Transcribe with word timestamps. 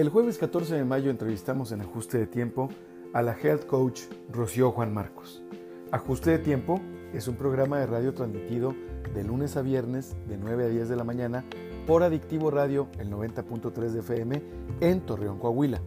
El 0.00 0.08
jueves 0.08 0.38
14 0.38 0.76
de 0.76 0.84
mayo 0.86 1.10
entrevistamos 1.10 1.72
en 1.72 1.82
Ajuste 1.82 2.16
de 2.16 2.26
Tiempo 2.26 2.70
a 3.12 3.20
la 3.20 3.36
health 3.36 3.66
coach 3.66 4.04
Rocío 4.32 4.70
Juan 4.70 4.94
Marcos. 4.94 5.42
Ajuste 5.92 6.30
de 6.30 6.38
Tiempo 6.38 6.80
es 7.12 7.28
un 7.28 7.36
programa 7.36 7.78
de 7.78 7.84
radio 7.84 8.14
transmitido 8.14 8.74
de 9.14 9.24
lunes 9.24 9.58
a 9.58 9.60
viernes 9.60 10.16
de 10.26 10.38
9 10.38 10.64
a 10.64 10.68
10 10.68 10.88
de 10.88 10.96
la 10.96 11.04
mañana 11.04 11.44
por 11.86 12.02
Adictivo 12.02 12.50
Radio, 12.50 12.88
el 12.98 13.10
90.3 13.10 13.90
de 13.90 14.00
FM, 14.00 14.42
en 14.80 15.00
Torreón, 15.02 15.38
Coahuila. 15.38 15.82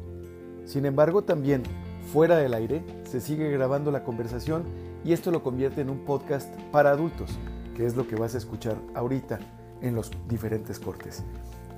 Sin 0.66 0.85
embargo, 0.85 1.23
también 1.23 1.63
fuera 2.11 2.38
del 2.38 2.53
aire 2.53 2.85
se 3.05 3.20
sigue 3.20 3.49
grabando 3.49 3.89
la 3.89 4.03
conversación 4.03 4.63
y 5.03 5.13
esto 5.13 5.31
lo 5.31 5.41
convierte 5.41 5.81
en 5.81 5.89
un 5.89 6.05
podcast 6.05 6.53
para 6.71 6.91
adultos, 6.91 7.31
que 7.75 7.88
es 7.88 7.95
lo 7.95 8.07
que 8.07 8.16
vas 8.16 8.35
a 8.35 8.38
escuchar 8.38 8.77
ahorita 8.93 9.39
en 9.81 9.95
los 9.95 10.11
diferentes 10.27 10.77
cortes. 10.77 11.23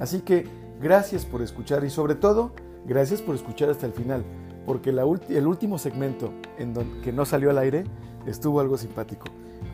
Así 0.02 0.20
que 0.20 0.65
gracias 0.82 1.26
por 1.26 1.42
escuchar 1.42 1.84
y 1.84 1.90
sobre 1.90 2.16
todo, 2.16 2.52
gracias 2.86 3.22
por 3.22 3.36
escuchar 3.36 3.70
hasta 3.70 3.86
el 3.86 3.94
final, 3.94 4.24
porque 4.66 4.90
el 4.90 5.48
último 5.48 5.78
segmento 5.78 6.34
en 6.58 7.02
que 7.02 7.12
no 7.12 7.26
salió 7.26 7.50
al 7.50 7.58
aire 7.58 7.86
estuvo 8.26 8.60
algo 8.60 8.78
simpático. 8.78 9.26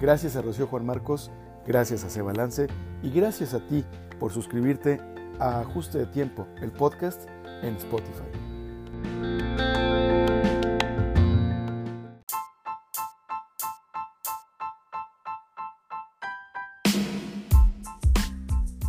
Gracias 0.02 0.36
a 0.36 0.42
Rocío 0.42 0.68
Juan 0.68 0.86
Marcos, 0.86 1.32
gracias 1.66 2.04
a 2.04 2.10
Cebalance 2.10 2.68
y 3.04 3.12
gracias 3.12 3.54
a 3.54 3.66
ti 3.68 3.86
por 4.20 4.32
suscribirte 4.32 5.00
a 5.40 5.62
Ajuste 5.62 5.98
de 5.98 6.06
Tiempo, 6.08 6.48
el 6.62 6.72
podcast 6.72 7.28
en 7.64 7.76
Spotify. 7.76 8.41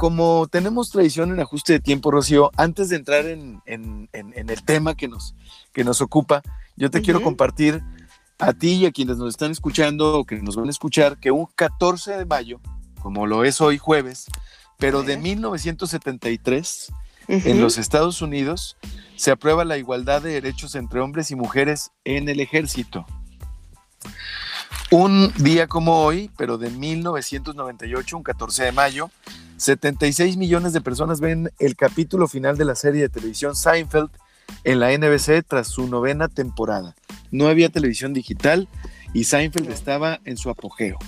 Como 0.03 0.49
tenemos 0.49 0.91
tradición 0.91 1.31
en 1.31 1.39
ajuste 1.39 1.75
de 1.75 1.79
tiempo, 1.79 2.11
Rocío, 2.11 2.51
antes 2.57 2.89
de 2.89 2.97
entrar 2.97 3.25
en, 3.25 3.63
el 4.13 4.63
tema 4.65 4.97
que 4.97 5.07
nos, 5.07 5.37
que 5.73 5.85
nos 5.85 6.01
ocupa, 6.01 6.43
yo 6.75 6.91
te 6.91 7.03
quiero 7.03 7.23
compartir 7.23 7.85
a 8.41 8.53
ti 8.53 8.73
y 8.73 8.87
a 8.87 8.91
quienes 8.91 9.19
nos 9.19 9.29
están 9.29 9.53
escuchando 9.53 10.19
o 10.19 10.25
que 10.25 10.43
nos 10.43 10.57
van 10.57 10.67
a 10.67 10.71
escuchar 10.71 11.19
que 11.19 11.31
un 11.31 11.47
14 11.55 12.17
de 12.17 12.25
mayo, 12.25 12.61
como 13.01 13.29
lo 13.29 13.45
es 13.45 13.61
hoy 13.61 13.79
jueves, 13.79 14.27
pero 14.77 15.05
de 15.05 15.19
1973, 15.19 16.93
en 17.29 17.61
los 17.61 17.79
Estados 17.79 18.23
Unidos, 18.23 18.79
se 19.15 19.31
aprueba 19.31 19.65
la 19.65 19.79
igualdad 19.79 20.21
de 20.21 20.33
derechos 20.33 20.75
entre 20.75 20.99
hombres 20.99 21.31
y 21.31 21.37
mujeres 21.37 21.93
en 22.03 22.29
el 22.29 22.41
ejército. 22.41 23.07
Un 24.91 25.33
día 25.37 25.69
como 25.69 26.03
hoy, 26.03 26.29
pero 26.37 26.59
de 26.59 26.71
1998, 26.71 28.17
un 28.17 28.25
14 28.25 28.65
de 28.65 28.73
mayo, 28.73 29.13
76 29.63 30.37
millones 30.39 30.73
de 30.73 30.81
personas 30.81 31.21
ven 31.21 31.53
el 31.61 31.77
capítulo 31.77 32.27
final 32.27 32.59
de 32.59 32.65
la 32.65 32.75
serie 32.75 33.03
de 33.03 33.09
televisión 33.09 33.55
Seinfeld 33.55 34.11
en 34.65 34.81
la 34.81 34.91
NBC 34.91 35.47
tras 35.47 35.69
su 35.69 35.87
novena 35.87 36.27
temporada. 36.27 36.97
No 37.31 37.47
había 37.47 37.69
televisión 37.69 38.13
digital 38.13 38.69
y 39.15 39.23
Seinfeld 39.23 39.71
estaba 39.71 40.21
en 40.25 40.37
su 40.37 40.51
apogeo. 40.51 40.99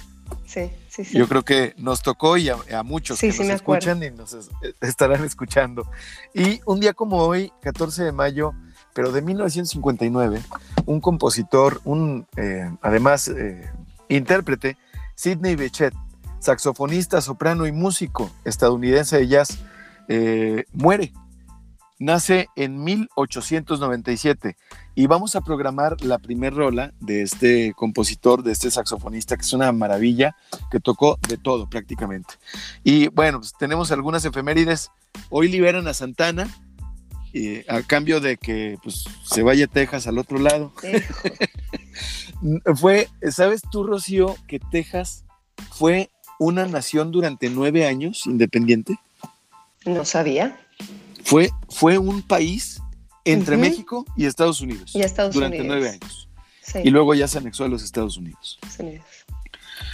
Sí, 0.46 0.70
sí, 0.88 1.04
sí. 1.04 1.18
Yo 1.18 1.26
creo 1.26 1.42
que 1.42 1.74
nos 1.78 2.02
tocó 2.02 2.36
y 2.36 2.48
a, 2.48 2.82
muchos 2.84 3.18
que 3.18 3.26
nos 3.26 3.40
escuchan 3.40 4.00
y 4.04 4.12
nos 4.12 4.36
estarán 4.80 5.24
escuchando. 5.24 5.90
Y 6.32 6.60
un 6.64 6.78
día 6.78 6.92
como 6.92 7.16
hoy, 7.24 7.52
14 7.60 8.04
de 8.04 8.12
mayo, 8.12 8.52
pero 8.94 9.10
de 9.10 9.20
1959, 9.20 10.40
un 10.86 11.00
compositor, 11.00 11.80
un 11.82 12.28
eh, 12.36 12.70
además 12.82 13.26
eh, 13.26 13.68
intérprete, 14.08 14.76
Sidney 15.16 15.56
Bechet, 15.56 15.92
saxofonista, 16.44 17.20
soprano 17.22 17.66
y 17.66 17.72
músico 17.72 18.30
estadounidense 18.44 19.16
de 19.16 19.28
jazz, 19.28 19.58
eh, 20.08 20.64
muere. 20.72 21.12
Nace 21.98 22.48
en 22.56 22.82
1897 22.82 24.56
y 24.94 25.06
vamos 25.06 25.36
a 25.36 25.40
programar 25.40 26.02
la 26.02 26.18
primer 26.18 26.52
rola 26.52 26.92
de 27.00 27.22
este 27.22 27.72
compositor, 27.74 28.42
de 28.42 28.52
este 28.52 28.70
saxofonista, 28.70 29.36
que 29.36 29.42
es 29.42 29.52
una 29.52 29.72
maravilla, 29.72 30.36
que 30.70 30.80
tocó 30.80 31.18
de 31.28 31.38
todo 31.38 31.70
prácticamente. 31.70 32.34
Y 32.82 33.08
bueno, 33.08 33.38
pues 33.38 33.54
tenemos 33.58 33.90
algunas 33.90 34.24
efemérides. 34.24 34.90
Hoy 35.30 35.48
liberan 35.48 35.86
a 35.86 35.94
Santana, 35.94 36.48
a 37.68 37.82
cambio 37.82 38.20
de 38.20 38.36
que 38.36 38.76
pues, 38.82 39.04
se 39.24 39.42
vaya 39.42 39.66
Texas 39.66 40.06
al 40.06 40.18
otro 40.18 40.38
lado. 40.38 40.72
fue, 42.74 43.08
¿sabes 43.30 43.62
tú, 43.70 43.84
Rocío, 43.84 44.36
que 44.46 44.58
Texas 44.58 45.24
fue 45.70 46.10
una 46.38 46.66
nación 46.66 47.10
durante 47.10 47.50
nueve 47.50 47.86
años 47.86 48.26
independiente? 48.26 48.98
No 49.84 50.04
sabía. 50.04 50.58
Fue, 51.24 51.50
fue 51.68 51.98
un 51.98 52.22
país 52.22 52.80
entre 53.24 53.56
México 53.56 54.04
y 54.16 54.26
Estados 54.26 54.60
Unidos. 54.60 54.94
Y 54.94 55.02
Estados 55.02 55.34
durante 55.34 55.62
nueve 55.64 55.88
años. 55.90 56.28
Y 56.82 56.90
luego 56.90 57.14
ya 57.14 57.28
se 57.28 57.38
anexó 57.38 57.64
a 57.64 57.68
los 57.68 57.82
Estados 57.82 58.16
Unidos. 58.16 58.58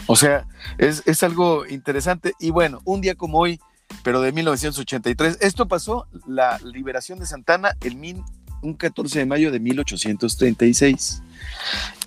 O 0.06 0.16
sea, 0.16 0.46
es, 0.78 1.02
es, 1.06 1.22
algo 1.22 1.66
interesante. 1.66 2.34
Y 2.38 2.50
bueno, 2.50 2.80
un 2.84 3.00
día 3.00 3.14
como 3.14 3.38
hoy, 3.38 3.60
pero 4.02 4.20
de 4.20 4.32
1983, 4.32 5.38
esto 5.40 5.68
pasó, 5.68 6.06
la 6.26 6.58
liberación 6.58 7.18
de 7.18 7.26
Santana, 7.26 7.76
el 7.80 7.96
min, 7.96 8.22
un 8.62 8.74
14 8.74 9.18
de 9.18 9.26
mayo 9.26 9.50
de 9.50 9.60
1836. 9.60 11.22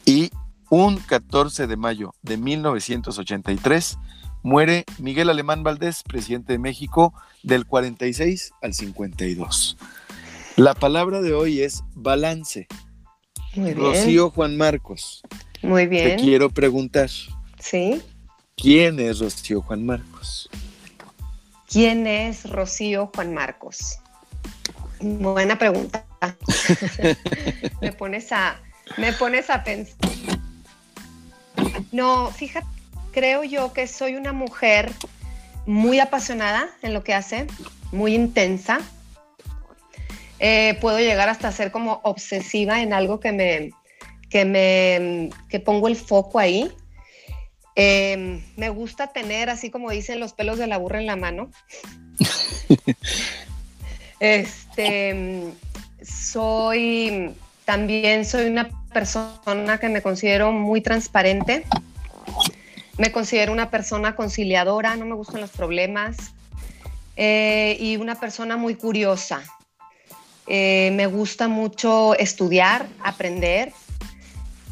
Y 0.06 0.32
un 0.70 0.98
14 0.98 1.68
de 1.68 1.78
mayo 1.78 2.16
de 2.22 2.38
1983 2.38 3.98
muere 4.44 4.84
Miguel 5.00 5.30
Alemán 5.30 5.64
Valdés, 5.64 6.04
presidente 6.04 6.54
de 6.54 6.59
México, 6.59 7.14
del 7.42 7.66
46 7.66 8.54
al 8.62 8.74
52. 8.74 9.78
La 10.58 10.76
palabra 10.76 11.22
de 11.22 11.34
hoy 11.34 11.62
es 11.62 11.84
balance. 11.96 12.68
Muy 13.56 13.74
bien. 13.74 13.78
Rocío 13.78 14.30
Juan 14.30 14.58
Marcos. 14.58 15.24
Muy 15.64 15.88
bien. 15.88 16.18
Te 16.18 16.24
quiero 16.24 16.50
preguntar. 16.50 17.09
Sí. 17.59 18.02
¿Quién 18.56 19.00
es 19.00 19.20
Rocío 19.20 19.62
Juan 19.62 19.86
Marcos? 19.86 20.50
¿Quién 21.68 22.06
es 22.06 22.48
Rocío 22.50 23.09
Juan 23.16 23.34
Marcos? 23.34 23.98
Buena 25.00 25.58
pregunta. 25.58 26.06
me 27.82 27.92
pones 27.94 28.32
a 28.32 28.62
me 28.98 29.12
pones 29.14 29.50
a 29.50 29.64
pensar. 29.64 29.98
No, 31.92 32.30
fíjate 32.32 32.83
creo 33.13 33.44
yo 33.44 33.72
que 33.72 33.88
soy 33.88 34.16
una 34.16 34.34
mujer 34.34 34.91
muy 35.66 36.00
apasionada 36.00 36.68
en 36.81 36.94
lo 36.94 37.03
que 37.03 37.13
hace, 37.13 37.47
muy 37.91 38.16
intensa. 38.16 38.81
Eh, 40.40 40.78
puedo 40.81 41.00
llegar 41.00 41.29
hasta 41.29 41.52
ser 41.52 41.72
como 41.72 42.02
obsesiva 42.03 42.81
en 42.81 42.91
algo 42.91 43.22
que 43.22 43.31
me, 43.31 43.72
que 44.29 44.44
me, 44.44 45.29
que 45.47 45.59
pongo 45.59 45.88
el 45.88 45.96
foco 45.96 46.40
ahí. 46.40 46.69
Em, 47.75 48.44
me 48.57 48.69
gusta 48.69 49.07
tener, 49.07 49.50
así 49.50 49.72
como 49.72 49.90
dicen, 49.90 50.19
los 50.19 50.34
pelos 50.34 50.57
de 50.57 50.68
la 50.68 50.78
burra 50.78 51.00
en 51.00 51.06
la 51.06 51.16
mano. 51.16 51.50
este, 54.19 55.53
soy, 56.03 57.31
también 57.66 58.25
soy 58.25 58.47
una 58.47 58.69
persona 58.91 59.79
que 59.79 59.90
me 59.90 60.02
considero 60.02 60.52
muy 60.52 60.81
transparente. 60.81 61.63
Me 62.98 63.12
considero 63.12 63.52
una 63.52 63.72
persona 63.72 64.16
conciliadora, 64.16 64.96
no 64.96 65.06
me 65.06 65.16
gustan 65.16 65.42
los 65.42 65.50
problemas 65.50 66.34
eh, 67.16 67.76
y 67.80 67.98
una 67.98 68.20
persona 68.20 68.56
muy 68.56 68.76
curiosa. 68.76 69.44
Eh, 70.46 70.92
me 70.94 71.08
gusta 71.08 71.48
mucho 71.48 72.16
estudiar, 72.16 72.86
aprender 73.03 73.72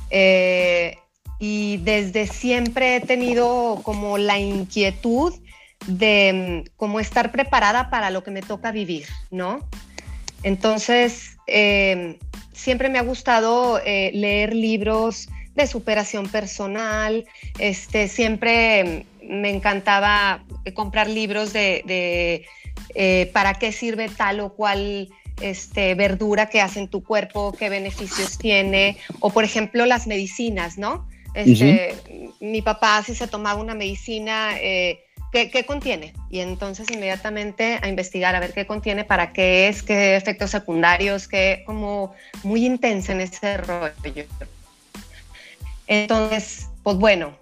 eh, 0.09 0.97
y 1.39 1.77
desde 1.77 2.27
siempre 2.27 2.97
he 2.97 3.01
tenido 3.01 3.79
como 3.83 4.17
la 4.17 4.37
inquietud 4.37 5.33
de 5.87 6.65
mm, 6.67 6.75
como 6.75 6.99
estar 6.99 7.31
preparada 7.31 7.89
para 7.89 8.11
lo 8.11 8.23
que 8.23 8.31
me 8.31 8.41
toca 8.41 8.71
vivir, 8.71 9.07
¿no? 9.31 9.67
Entonces, 10.43 11.37
siempre 12.53 12.89
me 12.89 12.97
ha 12.97 13.03
gustado 13.03 13.79
leer 13.83 14.55
libros 14.55 15.27
de 15.55 15.67
superación 15.67 16.27
personal. 16.29 17.25
Este, 17.59 18.07
siempre 18.07 19.05
me 19.23 19.49
encantaba 19.49 20.43
comprar 20.73 21.09
libros 21.09 21.53
de, 21.53 22.45
eh, 22.95 23.29
para 23.33 23.53
qué 23.55 23.71
sirve 23.71 24.09
tal 24.09 24.39
o 24.39 24.53
cual 24.53 25.09
este, 25.41 25.95
verdura 25.95 26.47
que 26.47 26.61
hace 26.61 26.79
en 26.79 26.87
tu 26.87 27.03
cuerpo, 27.03 27.53
qué 27.57 27.69
beneficios 27.69 28.37
tiene, 28.37 28.97
o 29.19 29.31
por 29.31 29.43
ejemplo 29.43 29.85
las 29.85 30.07
medicinas, 30.07 30.77
¿no? 30.77 31.07
Este, 31.33 31.95
Mi 32.41 32.61
papá 32.61 33.01
si 33.03 33.15
se 33.15 33.27
tomaba 33.27 33.61
una 33.61 33.73
medicina, 33.73 34.57
eh, 34.59 34.99
¿qué, 35.31 35.65
contiene? 35.65 36.13
Y 36.29 36.39
entonces 36.39 36.91
inmediatamente 36.91 37.79
a 37.81 37.87
investigar 37.87 38.35
a 38.35 38.39
ver 38.39 38.53
qué 38.53 38.67
contiene, 38.67 39.05
para 39.05 39.31
qué 39.31 39.69
es, 39.69 39.81
qué 39.81 40.15
efectos 40.15 40.51
secundarios, 40.51 41.27
qué 41.27 41.63
como 41.65 42.13
muy 42.43 42.65
intensa 42.65 43.13
en 43.13 43.21
ese 43.21 43.57
rollo. 43.57 44.25
Entonces, 45.91 46.69
pues 46.83 46.95
bueno, 46.95 47.37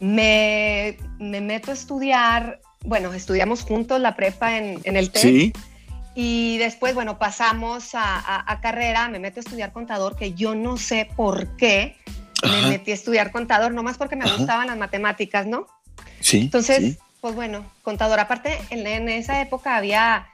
me, 0.00 0.96
meto 1.20 1.70
a 1.70 1.74
estudiar, 1.74 2.60
bueno, 2.84 3.14
estudiamos 3.14 3.62
juntos 3.62 4.00
la 4.00 4.16
prepa 4.16 4.58
en, 4.58 4.80
el 4.84 5.12
TEC. 5.12 5.56
Y 6.16 6.58
después, 6.58 6.94
bueno, 6.94 7.16
pasamos 7.20 7.90
a, 7.94 8.58
carrera, 8.60 9.08
me 9.08 9.20
meto 9.20 9.38
a 9.38 9.42
estudiar 9.42 9.72
contador, 9.72 10.16
que 10.16 10.34
yo 10.34 10.56
no 10.56 10.76
sé 10.78 11.08
por 11.14 11.56
qué 11.56 11.96
me 12.42 12.70
metí 12.70 12.90
a 12.90 12.94
estudiar 12.94 13.30
contador, 13.30 13.72
nomás 13.72 13.98
porque 13.98 14.16
me 14.16 14.28
gustaban 14.28 14.66
las 14.66 14.76
matemáticas, 14.76 15.46
¿no? 15.46 15.68
Sí. 16.18 16.40
Entonces, 16.40 16.98
pues 17.20 17.36
bueno, 17.36 17.70
contador. 17.82 18.18
Aparte, 18.18 18.58
en, 18.70 18.84
en, 18.84 19.08
esa 19.08 19.40
época 19.40 19.76
había 19.76 20.26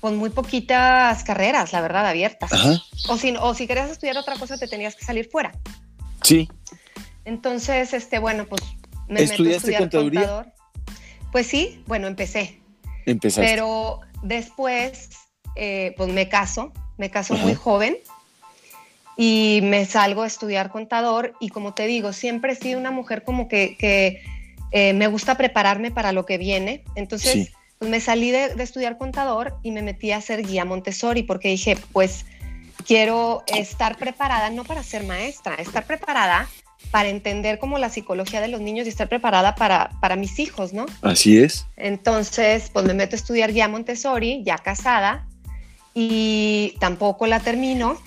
pues 0.00 0.14
muy 0.14 0.30
poquitas 0.30 1.24
carreras, 1.24 1.72
la 1.72 1.80
verdad, 1.80 2.06
abiertas. 2.06 2.52
O 3.08 3.16
si, 3.16 3.34
o 3.36 3.52
si 3.52 3.66
querías 3.66 3.90
estudiar 3.90 4.16
otra 4.16 4.36
cosa, 4.36 4.56
te 4.58 4.68
tenías 4.68 4.94
que 4.94 5.04
salir 5.04 5.28
fuera. 5.28 5.50
Sí. 6.22 6.48
Entonces, 7.24 7.92
este, 7.92 8.18
bueno, 8.18 8.46
pues 8.46 8.62
me 9.08 9.20
meto 9.20 9.42
a 9.42 9.50
estudiar 9.50 9.80
contaduría? 9.82 10.20
contador. 10.20 10.46
Pues 11.30 11.46
sí, 11.46 11.82
bueno, 11.86 12.06
empecé. 12.06 12.60
Empezaste. 13.06 13.48
Pero 13.48 14.00
después, 14.22 15.10
eh, 15.56 15.94
pues 15.96 16.12
me 16.12 16.28
caso, 16.28 16.72
me 16.98 17.10
caso 17.10 17.34
muy 17.34 17.54
joven 17.54 17.96
y 19.16 19.60
me 19.62 19.84
salgo 19.84 20.22
a 20.22 20.26
estudiar 20.26 20.70
contador 20.70 21.34
y 21.40 21.48
como 21.48 21.74
te 21.74 21.86
digo, 21.86 22.12
siempre 22.12 22.52
he 22.52 22.56
sido 22.56 22.78
una 22.78 22.90
mujer 22.90 23.24
como 23.24 23.48
que, 23.48 23.76
que 23.78 24.22
eh, 24.72 24.94
me 24.94 25.06
gusta 25.06 25.36
prepararme 25.36 25.90
para 25.90 26.12
lo 26.12 26.24
que 26.26 26.38
viene. 26.38 26.82
Entonces, 26.94 27.52
pues 27.78 27.90
me 27.90 28.00
salí 28.00 28.30
de, 28.30 28.54
estudiar 28.58 28.96
contador 28.96 29.58
y 29.62 29.70
me 29.70 29.82
metí 29.82 30.12
a 30.12 30.18
hacer 30.18 30.46
guía 30.46 30.64
Montessori 30.64 31.22
porque 31.22 31.48
dije, 31.48 31.76
pues 31.92 32.24
quiero 32.86 33.42
estar 33.46 33.96
preparada, 33.96 34.50
no 34.50 34.64
para 34.64 34.82
ser 34.82 35.04
maestra, 35.04 35.54
estar 35.54 35.86
preparada 35.86 36.48
para 36.90 37.08
entender 37.08 37.58
como 37.58 37.78
la 37.78 37.88
psicología 37.88 38.40
de 38.40 38.48
los 38.48 38.60
niños 38.60 38.86
y 38.86 38.90
estar 38.90 39.08
preparada 39.08 39.54
para, 39.54 39.90
para 40.00 40.16
mis 40.16 40.38
hijos, 40.38 40.72
¿no? 40.72 40.86
Así 41.00 41.38
es. 41.38 41.66
Entonces, 41.76 42.70
pues 42.72 42.84
me 42.84 42.94
meto 42.94 43.16
a 43.16 43.18
estudiar 43.18 43.52
guía 43.52 43.68
Montessori, 43.68 44.42
ya 44.44 44.58
casada, 44.58 45.26
y 45.94 46.74
tampoco 46.80 47.26
la 47.26 47.40
termino 47.40 48.00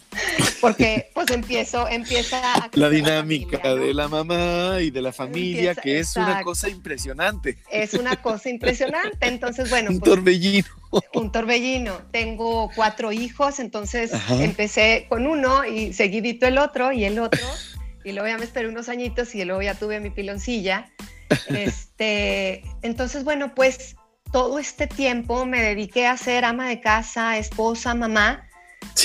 porque 0.60 1.10
pues 1.14 1.30
empiezo 1.30 1.88
empieza 1.88 2.70
la 2.72 2.88
dinámica 2.88 3.74
de 3.74 3.92
la 3.92 4.06
mamá 4.06 4.78
y 4.80 4.90
de 4.90 5.02
la 5.02 5.12
familia 5.12 5.74
que 5.74 5.98
es 5.98 6.16
una 6.16 6.42
cosa 6.42 6.68
impresionante. 6.68 7.58
Es 7.70 7.94
una 7.94 8.16
cosa 8.22 8.48
impresionante 8.50 9.26
entonces 9.26 9.68
bueno 9.68 9.90
un 9.90 9.98
pues, 9.98 10.12
torbellino. 10.12 10.66
un 11.14 11.32
torbellino. 11.32 12.02
Tengo 12.12 12.70
cuatro 12.74 13.10
hijos 13.10 13.58
entonces 13.58 14.12
empecé 14.30 15.06
con 15.08 15.26
uno 15.26 15.64
y 15.64 15.92
seguidito 15.92 16.46
el 16.46 16.58
otro 16.58 16.92
y 16.92 17.04
el 17.04 17.18
otro 17.18 17.46
y 18.04 18.12
luego 18.12 18.28
ya 18.28 18.38
me 18.38 18.44
esperé 18.44 18.68
unos 18.68 18.88
añitos 18.88 19.34
y 19.34 19.44
luego 19.44 19.62
ya 19.62 19.74
tuve 19.74 19.98
mi 19.98 20.10
piloncilla. 20.10 20.90
Este 21.48 22.62
entonces 22.82 23.24
bueno 23.24 23.54
pues 23.56 23.96
todo 24.34 24.58
este 24.58 24.88
tiempo 24.88 25.46
me 25.46 25.62
dediqué 25.62 26.08
a 26.08 26.16
ser 26.16 26.44
ama 26.44 26.68
de 26.68 26.80
casa, 26.80 27.38
esposa, 27.38 27.94
mamá, 27.94 28.48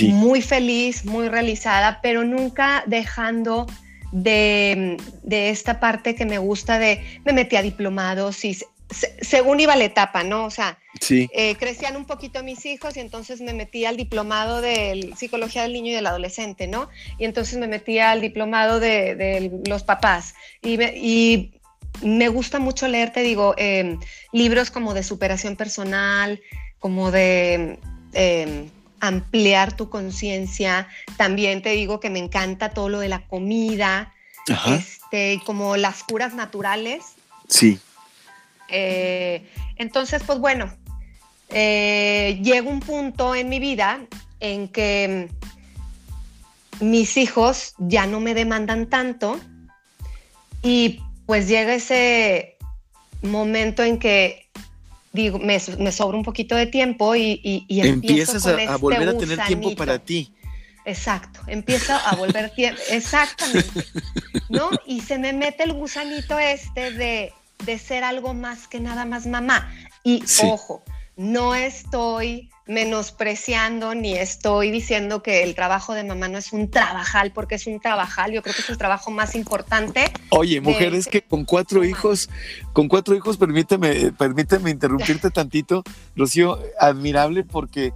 muy 0.02 0.42
feliz, 0.42 1.06
muy 1.06 1.30
realizada, 1.30 2.00
pero 2.02 2.24
nunca 2.24 2.84
dejando 2.88 3.68
de, 4.12 4.98
esta 5.30 5.80
parte 5.80 6.16
que 6.16 6.26
me 6.26 6.40
gusta 6.40 6.80
de, 6.80 7.22
me 7.26 7.34
metí 7.34 7.58
a 7.58 7.62
diplomados 7.62 8.44
y 8.44 8.58
según 9.22 9.60
iba 9.60 9.76
la 9.76 9.84
etapa, 9.84 10.24
¿no? 10.24 10.46
O 10.46 10.50
sea, 10.50 10.80
eh, 11.12 11.56
crecían 11.60 11.96
un 11.96 12.06
poquito 12.06 12.44
mis 12.44 12.66
hijos 12.66 12.98
y 12.98 13.00
entonces 13.00 13.40
me 13.40 13.54
metí 13.54 13.86
al 13.86 13.98
diplomado 13.98 14.62
de 14.62 15.14
psicología 15.16 15.62
del 15.62 15.74
niño 15.74 15.92
y 15.92 15.96
del 15.96 16.08
adolescente, 16.08 16.66
¿no? 16.66 16.90
Y 17.20 17.26
entonces 17.26 17.60
me 17.60 17.68
metí 17.68 18.00
al 18.00 18.20
diplomado 18.20 18.80
de, 18.80 19.62
los 19.68 19.84
papás 19.84 20.34
y, 20.64 20.82
y 20.82 21.59
me 22.02 22.28
gusta 22.30 22.60
mucho 22.60 22.88
leer, 22.88 23.12
te 23.12 23.22
digo, 23.22 23.54
em, 23.58 24.00
libros 24.32 24.72
como 24.72 24.94
de 24.94 25.04
superación 25.04 25.56
personal, 25.56 26.42
como 26.80 27.12
de 27.12 27.80
em, 28.14 28.70
ampliar 29.00 29.76
tu 29.76 29.90
conciencia. 29.90 30.88
También 31.18 31.62
te 31.62 31.72
digo 31.72 32.00
que 32.00 32.10
me 32.10 32.20
encanta 32.20 32.70
todo 32.70 32.90
lo 32.90 33.00
de 33.00 33.10
la 33.10 33.28
comida, 33.28 34.14
este, 34.68 35.42
como 35.46 35.78
las 35.78 36.04
curas 36.04 36.34
naturales. 36.34 37.04
Sí. 37.48 37.80
Eh, 38.70 39.48
entonces, 39.78 40.22
pues 40.26 40.40
bueno, 40.40 40.74
eh, 41.50 42.40
llega 42.44 42.70
un 42.70 42.80
punto 42.80 43.36
en 43.36 43.50
mi 43.50 43.60
vida 43.60 44.02
en 44.40 44.68
que 44.68 45.30
mis 46.80 47.18
hijos 47.18 47.74
ya 47.78 48.06
no 48.06 48.20
me 48.20 48.34
demandan 48.34 48.90
tanto 48.90 49.40
y 50.62 51.02
pues 51.30 51.48
llega 51.48 51.76
ese 51.76 52.58
momento 53.22 53.84
en 53.84 54.00
que 54.00 54.50
digo, 55.14 55.38
me, 55.38 55.60
sobra 55.60 56.18
un 56.18 56.24
poquito 56.24 56.56
de 56.56 56.66
tiempo 56.66 57.16
y, 57.16 57.40
y, 57.44 57.82
empiezas 57.82 58.48
a, 58.48 58.60
este 58.60 58.76
volver 58.78 59.10
a 59.10 59.16
tener 59.16 59.46
tiempo 59.46 59.76
para 59.76 60.00
ti. 60.00 60.34
Exacto, 60.86 61.42
empiezo 61.46 61.94
a 61.94 62.16
volver 62.16 62.50
tiempo, 62.56 62.82
exactamente, 62.90 63.86
¿no? 64.50 64.72
Y 64.88 65.02
se 65.02 65.20
me 65.20 65.32
mete 65.34 65.66
el 65.66 65.74
gusanito 65.74 66.40
este 66.40 66.94
de, 66.94 67.32
de 67.64 67.78
ser 67.78 68.04
algo 68.04 68.34
más 68.34 68.68
que 68.68 68.80
nada 68.80 69.06
más 69.06 69.28
mamá. 69.28 69.72
Y 70.04 70.24
ojo, 70.42 70.84
no 71.20 71.54
estoy 71.54 72.50
menospreciando 72.66 73.94
ni 73.94 74.14
estoy 74.14 74.72
diciendo 74.72 75.22
que 75.22 75.44
el 75.44 75.54
trabajo 75.54 75.94
de 75.94 76.06
mamá 76.06 76.30
no 76.30 76.38
es 76.38 76.54
un 76.54 76.72
trabajal, 76.72 77.34
porque 77.34 77.56
es 77.56 77.68
un 77.68 77.82
trabajal, 77.82 78.32
yo 78.32 78.42
creo 78.42 78.56
que 78.56 78.62
es 78.62 78.70
el 78.70 78.78
trabajo 78.78 79.12
más 79.12 79.36
importante. 79.36 80.14
Oye, 80.30 80.62
mujer, 80.62 80.94
es 80.94 81.08
que 81.08 81.22
con 81.22 81.44
cuatro 81.44 81.84
hijos, 81.84 82.30
con 82.72 82.88
cuatro 82.88 83.16
hijos, 83.16 83.36
permíteme, 83.36 84.14
permíteme 84.14 84.70
interrumpirte 84.70 85.30
tantito, 85.32 85.84
Rocío, 86.16 86.58
admirable 86.80 87.44
porque... 87.44 87.92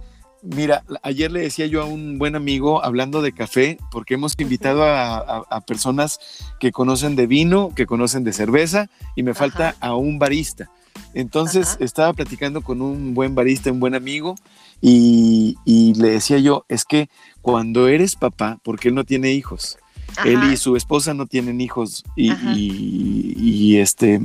Mira, 0.46 0.84
ayer 1.02 1.32
le 1.32 1.40
decía 1.40 1.64
yo 1.64 1.80
a 1.80 1.86
un 1.86 2.18
buen 2.18 2.36
amigo 2.36 2.84
hablando 2.84 3.22
de 3.22 3.32
café, 3.32 3.78
porque 3.90 4.12
hemos 4.12 4.38
invitado 4.38 4.84
a, 4.84 5.62
personas 5.66 6.18
que 6.60 6.70
conocen 6.70 7.16
de 7.16 7.26
vino, 7.26 7.72
que 7.74 7.86
conocen 7.86 8.24
de 8.24 8.34
cerveza, 8.34 8.90
y 9.16 9.22
me 9.22 9.32
falta 9.32 9.74
a 9.80 9.96
un 9.96 10.18
barista. 10.18 10.68
Entonces 11.14 11.76
estaba 11.80 12.12
platicando 12.12 12.60
con 12.60 12.82
un 12.82 13.14
buen 13.14 13.34
barista, 13.34 13.70
un 13.70 13.80
buen 13.80 13.94
amigo, 13.94 14.34
y, 14.80 15.56
le 15.96 16.10
decía 16.10 16.38
yo, 16.38 16.64
es 16.68 16.84
que 16.84 17.08
cuando 17.40 17.88
eres 17.88 18.16
papá, 18.16 18.58
porque 18.62 18.88
él 18.88 18.94
no 18.94 19.04
tiene 19.04 19.32
hijos, 19.32 19.78
él 20.24 20.52
y 20.52 20.56
su 20.56 20.76
esposa 20.76 21.14
no 21.14 21.26
tienen 21.26 21.60
hijos, 21.60 22.04
y, 22.16 23.76
este, 23.76 24.20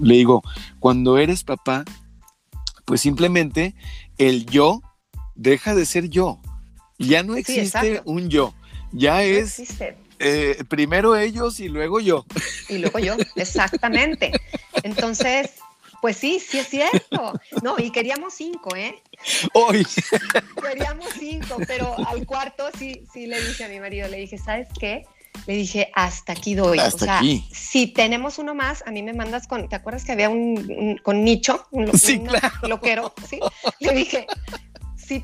le 0.00 0.14
digo, 0.14 0.42
cuando 0.78 1.18
eres 1.18 1.44
papá, 1.44 1.84
pues 2.84 3.02
simplemente 3.02 3.74
el 4.18 4.46
yo 4.46 4.82
deja 5.34 5.74
de 5.74 5.86
ser 5.86 6.08
yo. 6.08 6.40
Ya 6.98 7.22
no 7.22 7.36
existe 7.36 8.02
un 8.04 8.28
yo, 8.28 8.52
ya 8.92 9.22
es 9.22 9.62
eh, 10.22 10.62
primero 10.68 11.16
ellos 11.16 11.60
y 11.60 11.68
luego 11.68 11.98
yo. 11.98 12.26
Y 12.68 12.78
luego 12.78 12.98
yo, 12.98 13.16
exactamente. 13.36 14.32
Entonces, 14.82 15.52
pues 16.00 16.16
sí, 16.16 16.40
sí 16.40 16.58
es 16.58 16.68
cierto. 16.68 17.32
No, 17.62 17.78
y 17.78 17.90
queríamos 17.90 18.34
cinco, 18.34 18.74
¿eh? 18.76 19.02
Hoy. 19.54 19.86
Queríamos 20.62 21.08
cinco, 21.18 21.56
pero 21.66 21.94
al 22.06 22.26
cuarto 22.26 22.68
sí, 22.78 23.04
sí 23.12 23.26
le 23.26 23.40
dije 23.40 23.64
a 23.64 23.68
mi 23.68 23.80
marido, 23.80 24.08
le 24.08 24.18
dije, 24.18 24.38
¿sabes 24.38 24.68
qué? 24.78 25.04
Le 25.46 25.54
dije, 25.54 25.90
hasta 25.94 26.32
aquí 26.32 26.54
doy. 26.54 26.78
o 26.78 26.90
sea, 26.90 27.20
si 27.52 27.86
tenemos 27.88 28.38
uno 28.38 28.54
más, 28.54 28.82
a 28.86 28.90
mí 28.90 29.02
me 29.02 29.12
mandas 29.12 29.46
con, 29.46 29.68
¿te 29.68 29.76
acuerdas 29.76 30.04
que 30.04 30.12
había 30.12 30.28
un, 30.28 30.98
con 31.02 31.24
nicho? 31.24 31.66
Un, 31.70 31.96
sí, 31.98 32.20
claro. 32.20 32.68
loquero, 32.68 33.14
¿sí? 33.28 33.40
Le 33.78 33.92
dije, 33.92 34.26
sí, 34.96 35.22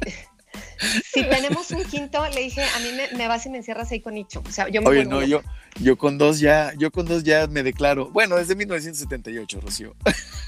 si 1.13 1.23
tenemos 1.25 1.71
un 1.71 1.85
quinto, 1.85 2.27
le 2.29 2.43
dije, 2.43 2.63
a 2.63 2.79
mí 2.81 2.91
me, 3.17 3.29
vas 3.29 3.47
y 3.47 3.51
me 3.51 3.59
encierras 3.59 3.91
ahí 3.91 4.01
con 4.01 4.15
nicho. 4.15 4.43
O 4.47 4.51
sea, 4.51 4.69
yo 4.69 4.83
me 4.83 4.89
Oye, 4.89 5.05
no, 5.05 5.23
yo, 5.25 5.43
yo 5.81 5.97
con 5.97 6.19
dos 6.19 6.41
ya, 6.41 6.73
yo 6.77 6.91
con 6.91 7.07
dos 7.07 7.25
ya 7.25 7.47
me 7.47 7.63
declaro. 7.63 8.11
Bueno, 8.11 8.37
desde 8.37 8.55
1978, 8.55 9.61
Rocío. 9.61 9.95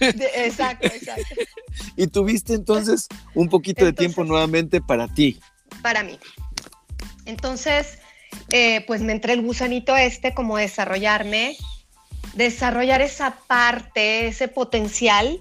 exacto, 0.00 0.86
exacto. 0.86 1.34
y 1.96 2.06
tuviste 2.06 2.54
entonces 2.54 3.08
un 3.34 3.48
poquito 3.48 3.84
de 3.84 3.92
tiempo 3.92 4.24
nuevamente 4.24 4.80
para 4.80 5.08
ti. 5.08 5.40
Para 5.82 6.02
mí. 6.02 6.18
Entonces, 7.24 7.98
eh, 8.50 8.84
pues 8.86 9.02
me 9.02 9.12
entré 9.12 9.34
el 9.34 9.42
gusanito 9.42 9.96
este, 9.96 10.34
como 10.34 10.56
desarrollarme, 10.56 11.56
desarrollar 12.34 13.00
esa 13.00 13.38
parte, 13.46 14.28
ese 14.28 14.48
potencial 14.48 15.40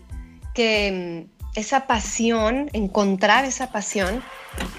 que 0.53 1.27
esa 1.57 1.87
pasión, 1.87 2.69
encontrar 2.73 3.43
esa 3.43 3.71
pasión, 3.71 4.23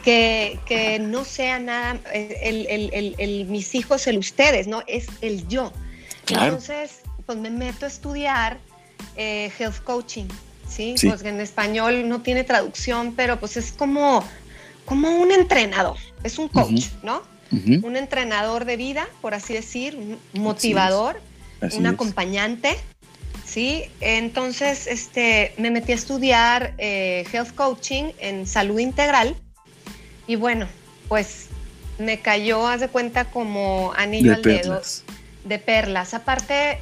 que, 0.04 0.60
que 0.64 1.00
no 1.00 1.24
sea 1.24 1.58
nada, 1.58 1.98
el, 2.12 3.14
el, 3.18 3.46
mis 3.46 3.74
hijos, 3.74 4.06
el 4.06 4.16
ustedes, 4.18 4.68
¿no? 4.68 4.84
Es 4.86 5.08
el 5.20 5.46
yo. 5.48 5.72
Entonces, 6.28 7.00
pues 7.26 7.36
me 7.36 7.50
meto 7.50 7.84
a 7.84 7.88
estudiar 7.88 8.58
eh, 9.16 9.50
health 9.58 9.82
coaching, 9.82 10.26
¿sí? 10.68 10.94
Pues 11.02 11.22
en 11.24 11.40
español 11.40 12.08
no 12.08 12.22
tiene 12.22 12.44
traducción, 12.44 13.12
pero 13.16 13.40
pues 13.40 13.56
es 13.56 13.72
como, 13.72 14.22
como 14.84 15.10
un 15.10 15.32
entrenador, 15.32 15.96
es 16.22 16.38
un 16.38 16.46
coach, 16.48 16.86
¿no? 17.02 17.22
Un 17.50 17.96
entrenador 17.96 18.66
de 18.66 18.76
vida, 18.76 19.08
por 19.20 19.34
así 19.34 19.52
decir, 19.52 19.96
un 19.96 20.40
motivador, 20.40 21.20
un 21.72 21.86
acompañante, 21.86 22.76
Sí, 23.48 23.84
entonces 24.00 24.86
este, 24.86 25.54
me 25.56 25.70
metí 25.70 25.92
a 25.92 25.94
estudiar 25.94 26.74
eh, 26.76 27.24
health 27.32 27.54
coaching 27.54 28.12
en 28.18 28.46
salud 28.46 28.78
integral 28.78 29.34
y 30.26 30.36
bueno, 30.36 30.68
pues 31.08 31.46
me 31.98 32.20
cayó, 32.20 32.68
haz 32.68 32.82
de 32.82 32.88
cuenta, 32.88 33.24
como 33.24 33.94
anillo 33.96 34.34
al 34.34 34.42
dedo 34.42 34.82
de 35.44 35.58
perlas. 35.58 36.12
Aparte, 36.12 36.78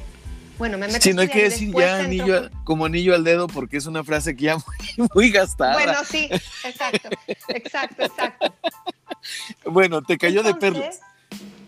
bueno, 0.57 0.77
me 0.77 0.87
metí 0.87 1.09
Sí, 1.09 1.13
no 1.13 1.21
hay 1.21 1.29
que 1.29 1.43
decir 1.43 1.73
ya 1.73 1.99
anillo, 1.99 2.49
como 2.65 2.85
anillo 2.85 3.15
al 3.15 3.23
dedo 3.23 3.47
porque 3.47 3.77
es 3.77 3.85
una 3.85 4.03
frase 4.03 4.35
que 4.35 4.43
ya 4.43 4.57
muy, 4.97 5.07
muy 5.15 5.31
gastada. 5.31 5.71
Bueno, 5.71 5.99
sí, 6.03 6.27
exacto, 6.65 7.09
exacto, 7.47 8.03
exacto. 8.03 8.53
Bueno, 9.65 10.01
te 10.01 10.17
cayó 10.17 10.43
de 10.43 10.53
perlas. 10.53 10.99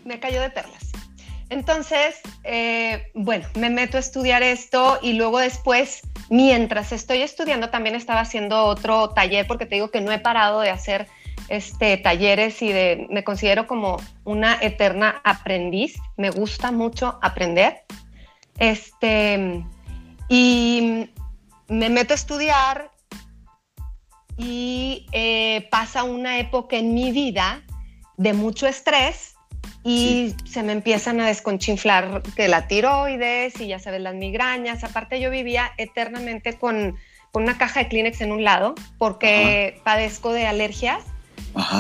Me 0.04 0.20
cayó 0.20 0.42
de 0.42 0.50
perlas. 0.50 0.89
Entonces, 1.50 2.16
eh, 2.44 3.12
bueno, 3.16 3.48
me 3.56 3.70
meto 3.72 3.98
a 3.98 4.00
estudiar 4.00 4.44
esto 4.44 5.00
y 5.02 5.14
luego 5.14 5.40
después, 5.40 6.02
mientras 6.30 6.92
estoy 6.92 7.22
estudiando, 7.22 7.70
también 7.70 7.96
estaba 7.96 8.22
haciendo 8.22 8.66
otro 8.66 9.10
taller 9.10 9.48
porque 9.48 9.66
te 9.66 9.76
digo 9.76 9.90
que 9.90 10.02
no 10.02 10.12
he 10.12 10.20
parado 10.20 10.62
de 10.62 10.70
hacer 10.70 11.08
este, 11.48 11.98
talleres 11.98 12.62
y 12.62 12.72
de, 12.72 13.08
me 13.10 13.24
considero 13.24 13.66
como 13.66 13.98
una 14.26 14.60
eterna 14.62 15.22
aprendiz. 15.24 15.98
Me 16.18 16.30
gusta 16.30 16.72
mucho 16.72 17.18
aprender. 17.24 17.82
Este, 18.60 19.64
y 20.28 21.10
me 21.68 21.90
meto 21.90 22.14
a 22.14 22.16
estudiar 22.16 22.92
y 24.38 25.08
eh, 25.12 25.68
pasa 25.72 26.04
una 26.04 26.38
época 26.38 26.76
en 26.76 26.94
mi 26.94 27.12
vida 27.12 27.64
de 28.18 28.34
mucho 28.34 28.68
estrés 28.68 29.36
y 29.84 30.36
se 30.46 30.64
me 30.64 30.74
empiezan 30.74 31.22
a 31.22 31.28
desconchinflar 31.28 32.22
que 32.36 32.48
la 32.48 32.68
tiroides 32.68 33.60
y 33.62 33.68
ya 33.68 33.80
sabes 33.80 34.02
las 34.02 34.16
migrañas. 34.16 34.84
Aparte 34.84 35.20
yo 35.20 35.30
vivía 35.30 35.72
eternamente 35.78 36.54
con, 36.54 36.98
una 37.34 37.58
caja 37.58 37.82
de 37.82 37.88
Kleenex 37.88 38.22
en 38.22 38.32
un 38.32 38.44
lado 38.44 38.76
porque 38.98 39.80
padezco 39.84 40.34
de 40.34 40.48
alergias. 40.48 41.04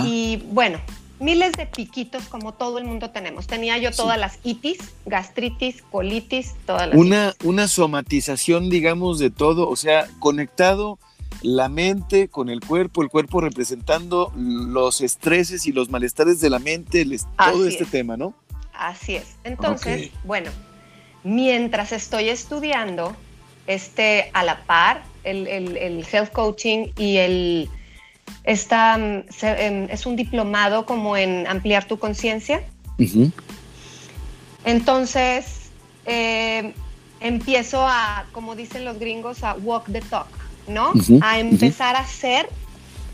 Y 0.05 0.37
bueno, 0.51 0.79
miles 1.19 1.51
de 1.53 1.65
piquitos 1.65 2.23
como 2.27 2.53
todo 2.53 2.77
el 2.77 2.85
mundo 2.85 3.11
tenemos. 3.11 3.47
Tenía 3.47 3.77
yo 3.77 3.91
todas 3.91 4.17
las 4.17 4.39
itis, 4.43 4.77
gastritis, 5.05 5.81
colitis, 5.91 6.55
todas 6.65 6.87
las 6.87 6.97
una, 6.97 7.33
una 7.43 7.67
somatización, 7.67 8.69
digamos, 8.69 9.19
de 9.19 9.29
todo, 9.29 9.69
o 9.69 9.75
sea, 9.75 10.07
conectado 10.19 10.99
la 11.41 11.69
mente 11.69 12.27
con 12.27 12.49
el 12.49 12.59
cuerpo, 12.59 13.01
el 13.01 13.09
cuerpo 13.09 13.41
representando 13.41 14.31
los 14.35 15.01
estreses 15.01 15.65
y 15.65 15.71
los 15.71 15.89
malestares 15.89 16.41
de 16.41 16.49
la 16.49 16.59
mente, 16.59 17.05
todo 17.37 17.67
este 17.67 17.85
tema, 17.85 18.17
¿no? 18.17 18.33
Así 18.73 19.15
es. 19.15 19.35
Entonces, 19.43 20.11
bueno, 20.23 20.51
mientras 21.23 21.91
estoy 21.91 22.29
estudiando, 22.29 23.15
este, 23.67 24.31
a 24.33 24.43
la 24.43 24.65
par, 24.65 25.03
el, 25.23 25.47
el, 25.47 26.05
health 26.11 26.31
coaching 26.31 26.87
y 26.97 27.17
el, 27.17 27.69
está, 28.43 28.95
em, 28.95 29.87
es 29.89 30.05
un 30.05 30.15
diplomado 30.15 30.85
como 30.85 31.17
en 31.17 31.45
ampliar 31.47 31.85
tu 31.85 31.99
conciencia. 31.99 32.63
Entonces, 34.65 35.69
eh, 36.05 36.73
empiezo 37.19 37.85
a, 37.85 38.25
como 38.31 38.55
dicen 38.55 38.85
los 38.85 38.97
gringos, 38.99 39.43
a 39.43 39.53
walk 39.53 39.85
the 39.91 40.01
talk. 40.01 40.38
¿No? 40.69 40.93
a 41.21 41.39
empezar 41.39 41.95
a 41.95 41.99
hacer 41.99 42.49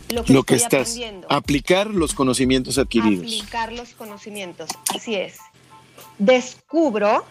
lo 0.10 0.24
que, 0.24 0.34
lo 0.34 0.44
que 0.44 0.56
estás 0.56 0.90
aprendiendo. 0.90 1.28
Aplicar 1.30 1.88
los 1.88 2.14
conocimientos 2.14 2.78
adquiridos. 2.78 3.26
Aplicar 3.26 3.74
los 3.74 3.94
conocimientos, 3.94 4.70
así 4.94 5.16
es. 5.16 5.38
Descubro 6.20 7.26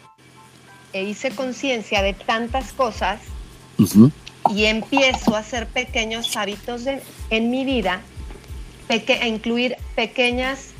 e 0.93 1.05
hice 1.05 1.31
conciencia 1.31 2.03
de 2.03 2.15
tantas 2.15 2.73
cosas 2.73 3.21
y 4.55 4.65
empiezo 4.65 5.35
a 5.35 5.41
hacer 5.41 5.67
pequeños 5.67 6.37
hábitos 6.37 6.83
en 7.31 7.51
mi 7.51 7.65
vida, 7.65 8.01
a 8.89 9.27
incluir 9.27 9.77
pequeñas 9.95 10.71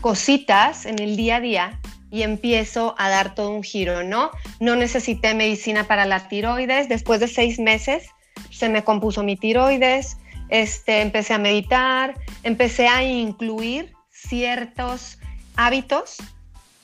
cositas 0.00 0.86
en 0.86 0.98
el 0.98 1.16
día 1.16 1.36
a 1.36 1.40
día 1.40 1.80
y 2.10 2.22
empiezo 2.22 2.94
a 2.98 3.08
dar 3.08 3.34
todo 3.34 3.50
un 3.50 3.64
giro, 3.64 4.04
¿no? 4.04 4.30
No 4.60 4.76
necesité 4.76 5.34
medicina 5.34 5.88
para 5.88 6.04
la 6.04 6.28
tiroides. 6.28 6.88
Después 6.88 7.18
de 7.18 7.26
seis 7.26 7.58
meses 7.58 8.04
se 8.50 8.68
me 8.68 8.84
compuso 8.84 9.22
mi 9.22 9.36
tiroides, 9.36 10.16
este, 10.48 11.00
empecé 11.00 11.34
a 11.34 11.38
meditar, 11.38 12.18
empecé 12.42 12.86
a 12.86 13.02
incluir 13.02 13.92
ciertos 14.10 15.18
hábitos 15.56 16.16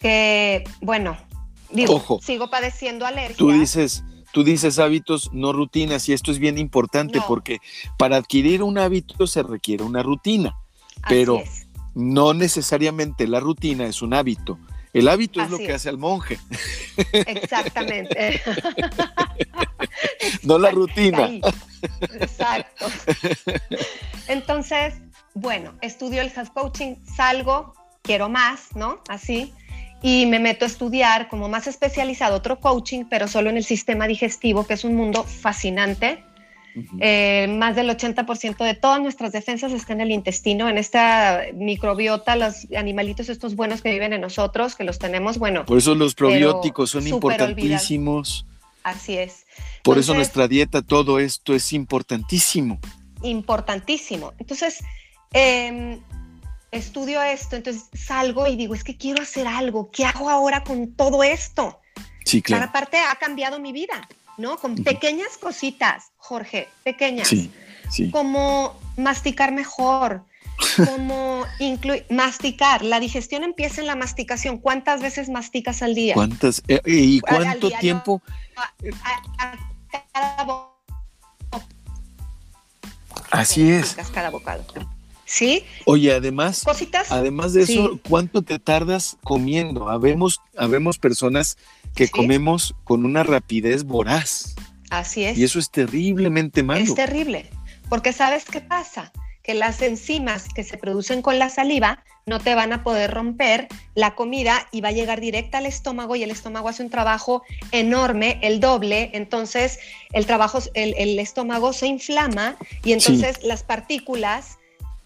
que, 0.01 0.65
bueno, 0.81 1.17
digo, 1.71 2.21
sigo 2.23 2.51
padeciendo 2.51 3.07
alergia. 3.07 3.37
Tú 3.37 3.53
dices, 3.53 4.05
tú 4.33 4.45
dices 4.45 4.79
hábitos, 4.79 5.31
no 5.33 5.53
rutinas, 5.53 6.09
y 6.09 6.13
esto 6.13 6.31
es 6.31 6.39
bien 6.39 6.59
importante 6.59 7.21
porque 7.27 7.59
para 7.99 8.17
adquirir 8.17 8.63
un 8.63 8.79
hábito 8.79 9.27
se 9.27 9.43
requiere 9.43 9.85
una 9.85 10.03
rutina, 10.03 10.57
pero 11.09 11.43
no 11.95 12.35
necesariamente 12.35 13.27
la 13.27 13.41
rutina 13.41 13.87
es 13.87 14.03
un 14.03 14.15
hábito. 14.15 14.59
El 14.93 15.09
hábito 15.09 15.41
es 15.41 15.51
lo 15.51 15.59
que 15.59 15.73
hace 15.73 15.89
al 15.89 15.99
monje. 15.99 16.39
Exactamente. 17.13 18.43
no 20.43 20.59
la 20.59 20.71
rutina. 20.71 21.31
Exacto. 22.19 22.87
Entonces, 24.27 24.95
bueno, 25.35 25.75
estudio 25.81 26.23
el 26.23 26.33
health 26.35 26.53
coaching, 26.53 26.97
salgo, 27.05 27.75
quiero 28.03 28.29
más, 28.29 28.75
¿no? 28.75 29.01
Así. 29.09 29.53
Y 30.03 30.27
me 30.27 30.39
meto 30.39 30.65
a 30.65 30.69
estudiar 30.69 31.29
como 31.29 31.49
más 31.49 31.67
especializado 31.67 32.37
otro 32.37 32.59
coaching, 32.59 33.05
pero 33.09 33.29
solo 33.29 33.51
en 33.51 33.59
el 33.59 33.65
sistema 33.65 34.07
digestivo, 34.07 34.67
que 34.67 34.75
es 34.75 34.85
un 34.85 34.97
mundo 34.97 35.25
fascinante 35.25 36.25
eh, 37.01 37.47
más 37.49 37.77
del 37.77 37.89
80% 37.89 38.65
de 38.65 38.75
todas 38.75 39.01
nuestras 39.01 39.33
defensas 39.33 39.73
está 39.73 39.93
en 39.93 40.01
el 40.01 40.11
intestino, 40.11 40.69
en 40.69 40.79
esta 40.79 41.43
microbiota, 41.55 42.37
los 42.37 42.67
animalitos 42.77 43.29
estos 43.29 43.57
buenos 43.57 43.83
que 43.83 43.91
viven 43.91 44.13
en 44.13 44.21
nosotros, 44.21 44.77
que 44.77 44.85
los 44.85 44.99
tenemos, 44.99 45.39
bueno. 45.39 45.65
Por 45.65 45.79
eso 45.79 45.95
los 45.95 46.15
probióticos 46.15 46.91
son 46.91 47.07
importantísimos. 47.07 48.47
Así 48.83 49.17
es. 49.17 49.47
Por 49.83 49.99
eso 49.99 50.15
nuestra 50.15 50.49
dieta, 50.49 50.83
todo 50.83 51.19
esto 51.19 51.55
es 51.55 51.73
importantísimo. 51.73 52.79
Importantísimo. 53.23 54.33
Entonces, 54.39 54.83
em, 55.33 56.01
estudio 56.71 57.23
esto, 57.23 57.57
entonces 57.57 57.89
salgo 57.93 58.47
y 58.47 58.57
digo, 58.57 58.75
es 58.75 58.85
que 58.85 58.97
quiero 58.97 59.23
hacer 59.23 59.47
algo, 59.47 59.91
¿qué 59.91 60.05
hago 60.05 60.31
ahora 60.31 60.63
con 60.65 60.93
todo 60.93 61.23
esto? 61.23 61.81
Sí, 62.25 62.43
claro. 62.43 62.67
Aparte 62.67 62.99
ha 62.99 63.15
cambiado 63.17 63.59
mi 63.59 63.73
vida. 63.73 64.09
¿No? 64.41 64.57
Con 64.57 64.77
pequeñas 64.77 65.37
cositas, 65.39 66.13
Jorge, 66.17 66.69
pequeñas. 66.83 67.29
Sí, 67.29 67.51
sí. 67.91 68.11
Como 68.11 68.79
masticar 68.97 69.53
mejor, 69.53 70.25
como 70.77 71.45
incluir, 71.59 72.07
masticar. 72.11 72.83
La 72.83 73.01
digestión 73.01 73.45
empieza 73.45 73.81
en 73.81 73.87
la 73.87 73.97
masticación. 73.97 74.59
¿Cuántas 74.59 75.01
veces 75.01 75.29
masticas 75.29 75.83
al 75.83 75.95
día? 75.95 76.15
¿Cuántas? 76.15 76.63
Eh, 76.69 76.81
¿Y 76.85 77.21
cuánto 77.21 77.71
tiempo? 77.71 78.23
Así 83.31 83.71
es. 83.71 83.97
Cada 84.13 84.31
bocado. 84.31 84.65
¿Sí? 85.31 85.63
Oye, 85.85 86.13
además, 86.13 86.65
además 87.09 87.53
de 87.53 87.63
eso, 87.63 88.01
¿cuánto 88.09 88.43
te 88.43 88.59
tardas 88.59 89.17
comiendo? 89.23 89.89
Habemos, 89.89 90.41
habemos 90.57 90.99
personas 90.99 91.57
que 91.95 92.09
comemos 92.09 92.75
con 92.83 93.05
una 93.05 93.23
rapidez 93.23 93.85
voraz. 93.85 94.57
Así 94.91 95.23
es. 95.23 95.39
Y 95.39 95.45
eso 95.45 95.61
es 95.61 95.71
terriblemente 95.71 96.65
malo. 96.65 96.83
Es 96.83 96.97
terrible, 96.97 97.49
porque 97.89 98.13
¿sabes 98.13 98.45
qué 98.45 98.61
pasa? 98.61 99.13
Que 99.45 99.55
las 99.55 99.81
enzimas 99.83 100.49
que 100.53 100.65
se 100.65 100.77
producen 100.79 101.23
con 101.23 101.39
la 101.39 101.49
saliva 101.49 102.03
no 102.27 102.41
te 102.41 102.57
van 102.57 102.73
a 102.73 102.83
poder 102.83 103.13
romper 103.13 103.69
la 103.95 104.17
comida 104.17 104.67
y 104.73 104.81
va 104.81 104.89
a 104.89 104.93
llegar 104.93 105.21
directa 105.21 105.59
al 105.59 105.67
estómago 105.67 106.17
y 106.17 106.25
el 106.25 106.33
estómago 106.33 106.69
hace 106.69 106.83
un 106.83 106.91
trabajo 106.91 107.45
enorme, 107.71 108.41
el 108.43 108.59
doble, 108.59 109.11
entonces 109.15 109.79
el 110.13 110.27
trabajo, 110.27 110.59
el, 110.75 111.21
estómago 111.21 111.73
se 111.73 111.87
inflama 111.87 112.57
y 112.83 112.95
entonces 112.95 113.45
las 113.45 113.63
partículas 113.63 114.59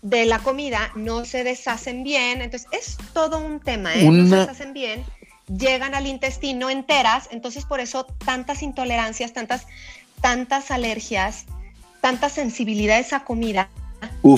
de 0.04 0.24
la 0.24 0.38
comida 0.38 0.92
no 0.94 1.24
se 1.24 1.42
deshacen 1.42 2.04
bien, 2.04 2.40
entonces 2.42 2.68
es 2.70 2.96
todo 3.12 3.38
un 3.38 3.58
tema, 3.58 3.92
¿eh? 3.94 4.08
no 4.08 4.28
se 4.28 4.36
deshacen 4.36 4.72
bien 4.72 5.04
llegan 5.48 5.94
al 5.94 6.06
intestino 6.06 6.70
enteras, 6.70 7.28
entonces 7.30 7.64
por 7.64 7.80
eso 7.80 8.04
tantas 8.24 8.62
intolerancias, 8.62 9.32
tantas, 9.32 9.66
tantas 10.20 10.70
alergias, 10.70 11.44
tantas 12.00 12.32
sensibilidades 12.32 13.12
a 13.12 13.24
comida, 13.24 13.68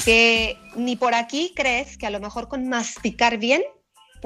que 0.04 0.56
ni 0.76 0.96
por 0.96 1.14
aquí 1.14 1.52
crees 1.54 1.96
que 1.96 2.06
a 2.06 2.11
lo 2.11 2.20
mejor 2.20 2.49
con 2.49 2.68
masticar 2.68 3.38
bien 3.38 3.62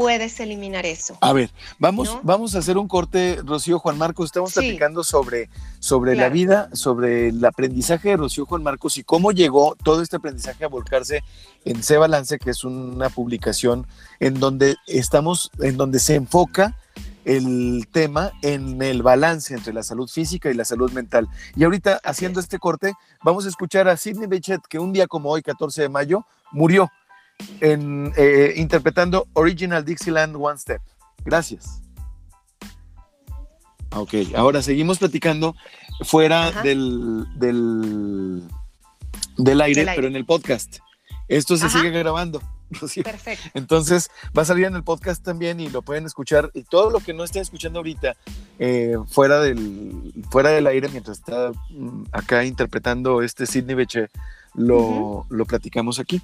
puedes 0.00 0.40
eliminar 0.40 0.87
eso. 0.87 1.19
A 1.21 1.35
ver, 1.35 1.50
vamos, 1.78 2.19
vamos 2.23 2.54
a 2.54 2.61
hacer 2.61 2.78
un 2.78 2.88
corte, 2.88 3.38
Rocío 3.45 3.78
Juan 3.78 3.99
Marcos. 3.99 4.26
Estamos 4.26 4.54
platicando 4.54 5.04
sobre, 5.04 5.50
sobre 5.78 6.16
la 6.16 6.30
vida, 6.30 6.71
sobre 6.73 7.28
el 7.28 7.45
aprendizaje 7.45 8.09
de 8.09 8.16
Rocío 8.16 8.47
Juan 8.47 8.62
Marcos 8.62 8.97
y 8.97 9.04
cómo 9.04 9.30
llegó 9.30 9.76
todo 9.85 10.00
este 10.00 10.16
aprendizaje 10.16 10.64
a 10.64 10.69
volcarse 10.69 11.23
en 11.66 11.83
Se 11.83 11.99
Balance, 11.99 12.38
que 12.38 12.49
es 12.49 12.64
una 12.64 13.11
publicación 13.11 13.87
en 14.21 14.40
donde 14.40 14.76
estamos, 14.87 15.50
en 15.59 15.76
donde 15.76 15.99
se 15.99 16.14
enfoca 16.14 16.78
el 17.26 17.87
tema 17.92 18.33
en 18.40 18.80
el 18.80 19.02
balance 19.02 19.52
entre 19.52 19.75
la 19.75 19.83
salud 19.83 20.09
física 20.09 20.50
y 20.50 20.54
la 20.54 20.64
salud 20.64 20.90
mental. 20.92 21.28
Y 21.57 21.64
ahorita, 21.64 22.00
haciendo 22.04 22.40
este 22.40 22.59
corte, 22.59 22.95
vamos 23.23 23.45
a 23.45 23.50
escuchar 23.50 23.87
a 23.87 23.99
Sidney 23.99 24.28
Bechet, 24.28 24.62
que 24.66 24.78
un 24.78 24.95
día 24.95 25.07
como 25.07 25.28
hoy, 25.28 25.42
14 25.42 25.83
de 25.83 25.88
mayo, 25.90 26.25
murió 26.52 26.90
en, 27.61 28.12
eh, 28.16 28.54
interpretando 28.56 29.26
Original 29.35 29.85
Dixieland 29.85 30.37
One 30.37 30.59
Step. 30.59 30.80
Gracias. 31.25 31.82
Ok, 33.92 34.14
ahora 34.37 34.62
seguimos 34.62 34.99
platicando 34.99 35.56
fuera 36.02 36.52
del, 36.62 37.26
del, 37.37 38.44
del, 39.37 39.61
aire, 39.61 39.85
pero 39.97 40.06
en 40.06 40.16
el 40.16 40.25
podcast. 40.25 40.78
Esto 41.28 41.56
se 41.56 41.68
sigue 41.68 41.90
grabando. 41.90 42.40
Perfecto. 43.04 43.49
Entonces 43.54 44.11
va 44.37 44.42
a 44.42 44.44
salir 44.44 44.66
en 44.66 44.76
el 44.76 44.85
podcast 44.85 45.25
también 45.25 45.59
y 45.59 45.68
lo 45.68 45.82
pueden 45.82 46.06
escuchar. 46.06 46.50
Y 46.54 46.62
todo 46.62 46.90
lo 46.90 47.00
que 47.00 47.12
no 47.12 47.25
estén 47.25 47.42
escuchando 47.42 47.80
ahorita 47.80 48.16
eh, 48.59 48.97
fuera, 49.09 49.40
del, 49.40 50.12
fuera 50.30 50.50
del 50.50 50.68
aire, 50.68 50.88
mientras 50.88 51.18
está 51.18 51.50
mm, 51.70 52.04
acá 52.12 52.44
interpretando 52.44 53.23
este 53.23 53.47
Sidney 53.47 53.75
Beche, 53.75 54.09
lo, 54.54 55.26
lo 55.28 55.44
platicamos 55.47 55.99
aquí. 55.99 56.23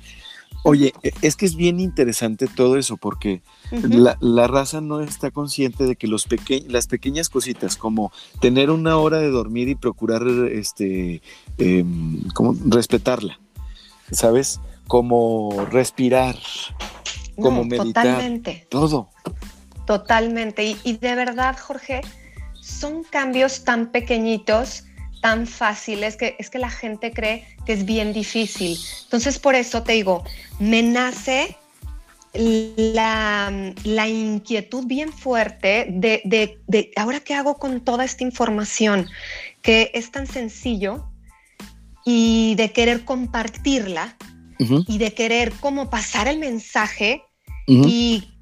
Oye, 0.63 0.93
e, 1.03 1.13
es 1.23 1.37
que 1.37 1.47
es 1.47 1.57
bien 1.57 1.81
interesante 1.81 2.47
todo 2.47 2.77
eso 2.77 2.97
porque 2.97 3.43
la, 3.71 4.47
raza 4.47 4.81
no 4.81 5.01
está 5.01 5.31
consciente 5.31 5.85
de 5.85 5.97
que 5.97 6.07
los 6.07 6.27
las 6.69 6.87
pequeñas 6.87 7.29
cositas 7.29 7.77
como 7.77 8.13
tener 8.41 8.71
una 8.71 8.97
hora 8.97 9.19
de 9.19 9.31
dormir 9.31 9.69
y 9.69 9.75
procurar 9.75 10.23
este, 10.51 11.23
em, 11.59 12.23
como 12.35 12.55
respetarla, 12.67 13.39
¿sabes? 14.11 14.61
Como 14.87 15.67
respirar, 15.71 16.37
como 17.37 17.65
meditar. 17.65 18.05
Totalmente. 18.05 18.67
Todo. 18.69 19.11
Totalmente. 19.87 20.77
y 20.83 20.97
de 20.97 21.15
verdad, 21.15 21.57
Jorge, 21.61 22.01
son 22.61 23.05
cambios 23.05 23.63
tan 23.63 23.93
pequeñitos 23.93 24.86
tan 25.27 25.49
fácil, 25.49 26.05
es 26.05 26.17
que, 26.17 26.37
es 26.39 26.51
que 26.51 26.61
la 26.61 26.71
gente 26.71 27.11
cree 27.11 27.45
que 27.67 27.73
es 27.73 27.85
bien 27.85 28.13
difícil. 28.13 28.79
Entonces, 29.03 29.41
por 29.41 29.57
eso 29.57 29.83
te 29.83 29.95
digo, 29.95 30.23
me 30.61 30.85
nace 30.85 31.57
la, 32.33 33.51
inquietud 34.09 34.87
bien 34.87 35.13
fuerte 35.13 35.89
de, 35.91 36.93
ahora 36.95 37.19
qué 37.19 37.35
hago 37.35 37.57
con 37.57 37.81
toda 37.81 38.05
esta 38.05 38.23
información, 38.23 39.09
que 39.63 39.91
es 39.95 40.13
tan 40.13 40.29
sencillo 40.29 41.11
y 42.05 42.55
de 42.55 42.71
querer 42.71 43.05
compartirla 43.05 44.17
y 44.61 44.99
de 44.99 45.13
querer 45.13 45.53
como 45.55 45.91
pasar 45.91 46.29
el 46.29 46.39
mensaje 46.39 47.25
y 47.67 48.36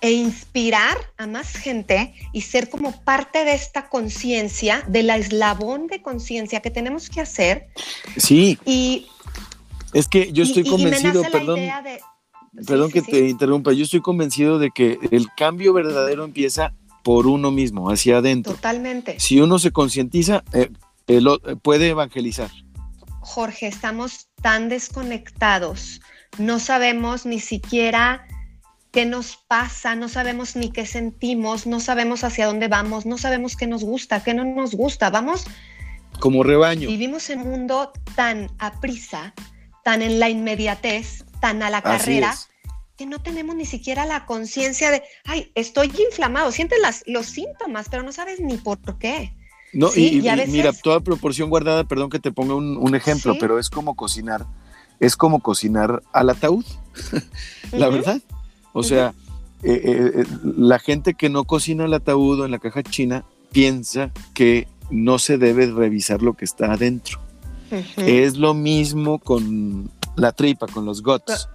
e 0.00 0.12
inspirar 0.12 0.96
a 1.16 1.26
más 1.26 1.52
gente 1.52 2.14
y 2.32 2.42
ser 2.42 2.68
como 2.68 2.92
parte 3.02 3.44
de 3.44 3.54
esta 3.54 3.88
conciencia, 3.88 4.84
de 4.86 5.02
la 5.02 5.16
eslabón 5.16 5.88
de 5.88 6.02
conciencia 6.02 6.60
que 6.60 6.70
tenemos 6.70 7.10
que 7.10 7.20
hacer. 7.20 7.68
Sí. 8.16 8.58
Y 8.64 9.06
es 9.92 10.08
que 10.08 10.32
yo 10.32 10.44
estoy 10.44 10.64
convencido, 10.64 11.22
perdón, 11.32 11.60
perdón 12.66 12.90
que 12.90 13.02
te 13.02 13.28
interrumpa, 13.28 13.72
yo 13.72 13.84
estoy 13.84 14.00
convencido 14.00 14.58
de 14.58 14.70
que 14.70 14.98
el 15.10 15.28
cambio 15.36 15.72
verdadero 15.72 16.24
empieza 16.24 16.74
por 17.02 17.26
uno 17.26 17.50
mismo, 17.50 17.90
hacia 17.90 18.18
adentro. 18.18 18.54
Totalmente. 18.54 19.18
Si 19.18 19.40
uno 19.40 19.58
se 19.58 19.70
concientiza, 19.70 20.44
eh, 20.52 20.70
eh, 21.06 21.20
puede 21.62 21.88
evangelizar. 21.88 22.50
Jorge, 23.20 23.66
estamos 23.66 24.28
tan 24.42 24.68
desconectados, 24.68 26.00
no 26.38 26.58
sabemos 26.58 27.26
ni 27.26 27.40
siquiera 27.40 28.26
qué 28.98 29.06
nos 29.06 29.36
pasa, 29.36 29.94
no 29.94 30.08
sabemos 30.08 30.56
ni 30.56 30.72
qué 30.72 30.84
sentimos, 30.84 31.68
no 31.68 31.78
sabemos 31.78 32.24
hacia 32.24 32.46
dónde 32.46 32.66
vamos, 32.66 33.06
no 33.06 33.16
sabemos 33.16 33.54
qué 33.54 33.68
nos 33.68 33.84
gusta, 33.84 34.24
qué 34.24 34.34
no 34.34 34.44
nos 34.44 34.74
gusta. 34.74 35.08
Vamos 35.08 35.44
como 36.18 36.42
rebaño. 36.42 36.88
Vivimos 36.88 37.30
en 37.30 37.42
un 37.42 37.50
mundo 37.50 37.92
tan 38.16 38.50
a 38.58 38.80
prisa, 38.80 39.34
tan 39.84 40.02
en 40.02 40.18
la 40.18 40.30
inmediatez, 40.30 41.24
tan 41.40 41.62
a 41.62 41.70
la 41.70 41.80
carrera, 41.80 42.34
que 42.96 43.06
no 43.06 43.22
tenemos 43.22 43.54
ni 43.54 43.66
siquiera 43.66 44.04
la 44.04 44.26
conciencia 44.26 44.90
de, 44.90 45.04
ay, 45.26 45.52
estoy 45.54 45.92
inflamado, 46.10 46.50
sientes 46.50 46.80
las, 46.80 47.04
los 47.06 47.26
síntomas, 47.26 47.86
pero 47.88 48.02
no 48.02 48.10
sabes 48.10 48.40
ni 48.40 48.56
por 48.56 48.80
qué. 48.98 49.32
No, 49.72 49.94
y, 49.94 50.22
mira, 50.48 50.72
toda 50.72 50.98
proporción 50.98 51.50
guardada, 51.50 51.84
perdón 51.84 52.10
que 52.10 52.18
te 52.18 52.32
ponga 52.32 52.56
un, 52.56 52.94
ejemplo, 52.96 53.36
pero 53.38 53.60
es 53.60 53.70
como 53.70 53.94
cocinar, 53.94 54.44
es 54.98 55.16
como 55.16 55.38
cocinar 55.38 56.02
al 56.12 56.30
ataúd, 56.30 56.64
la 57.70 57.90
verdad. 57.90 58.20
O 58.72 58.82
sea, 58.82 59.14
eh, 59.62 59.80
eh, 59.84 60.12
eh, 60.20 60.24
la 60.56 60.78
gente 60.78 61.14
que 61.14 61.28
no 61.28 61.44
cocina 61.44 61.84
el 61.84 61.94
ataúd 61.94 62.44
en 62.44 62.52
la 62.52 62.58
caja 62.58 62.82
china 62.82 63.24
piensa 63.50 64.12
que 64.34 64.68
no 64.90 65.18
se 65.18 65.36
debe 65.36 65.66
revisar 65.66 66.22
lo 66.22 66.34
que 66.34 66.44
está 66.44 66.72
adentro. 66.72 67.20
Es 67.96 68.38
lo 68.38 68.54
mismo 68.54 69.18
con 69.18 69.90
la 70.16 70.32
tripa, 70.32 70.66
con 70.66 70.86
los 70.86 71.02
guts. 71.02 71.48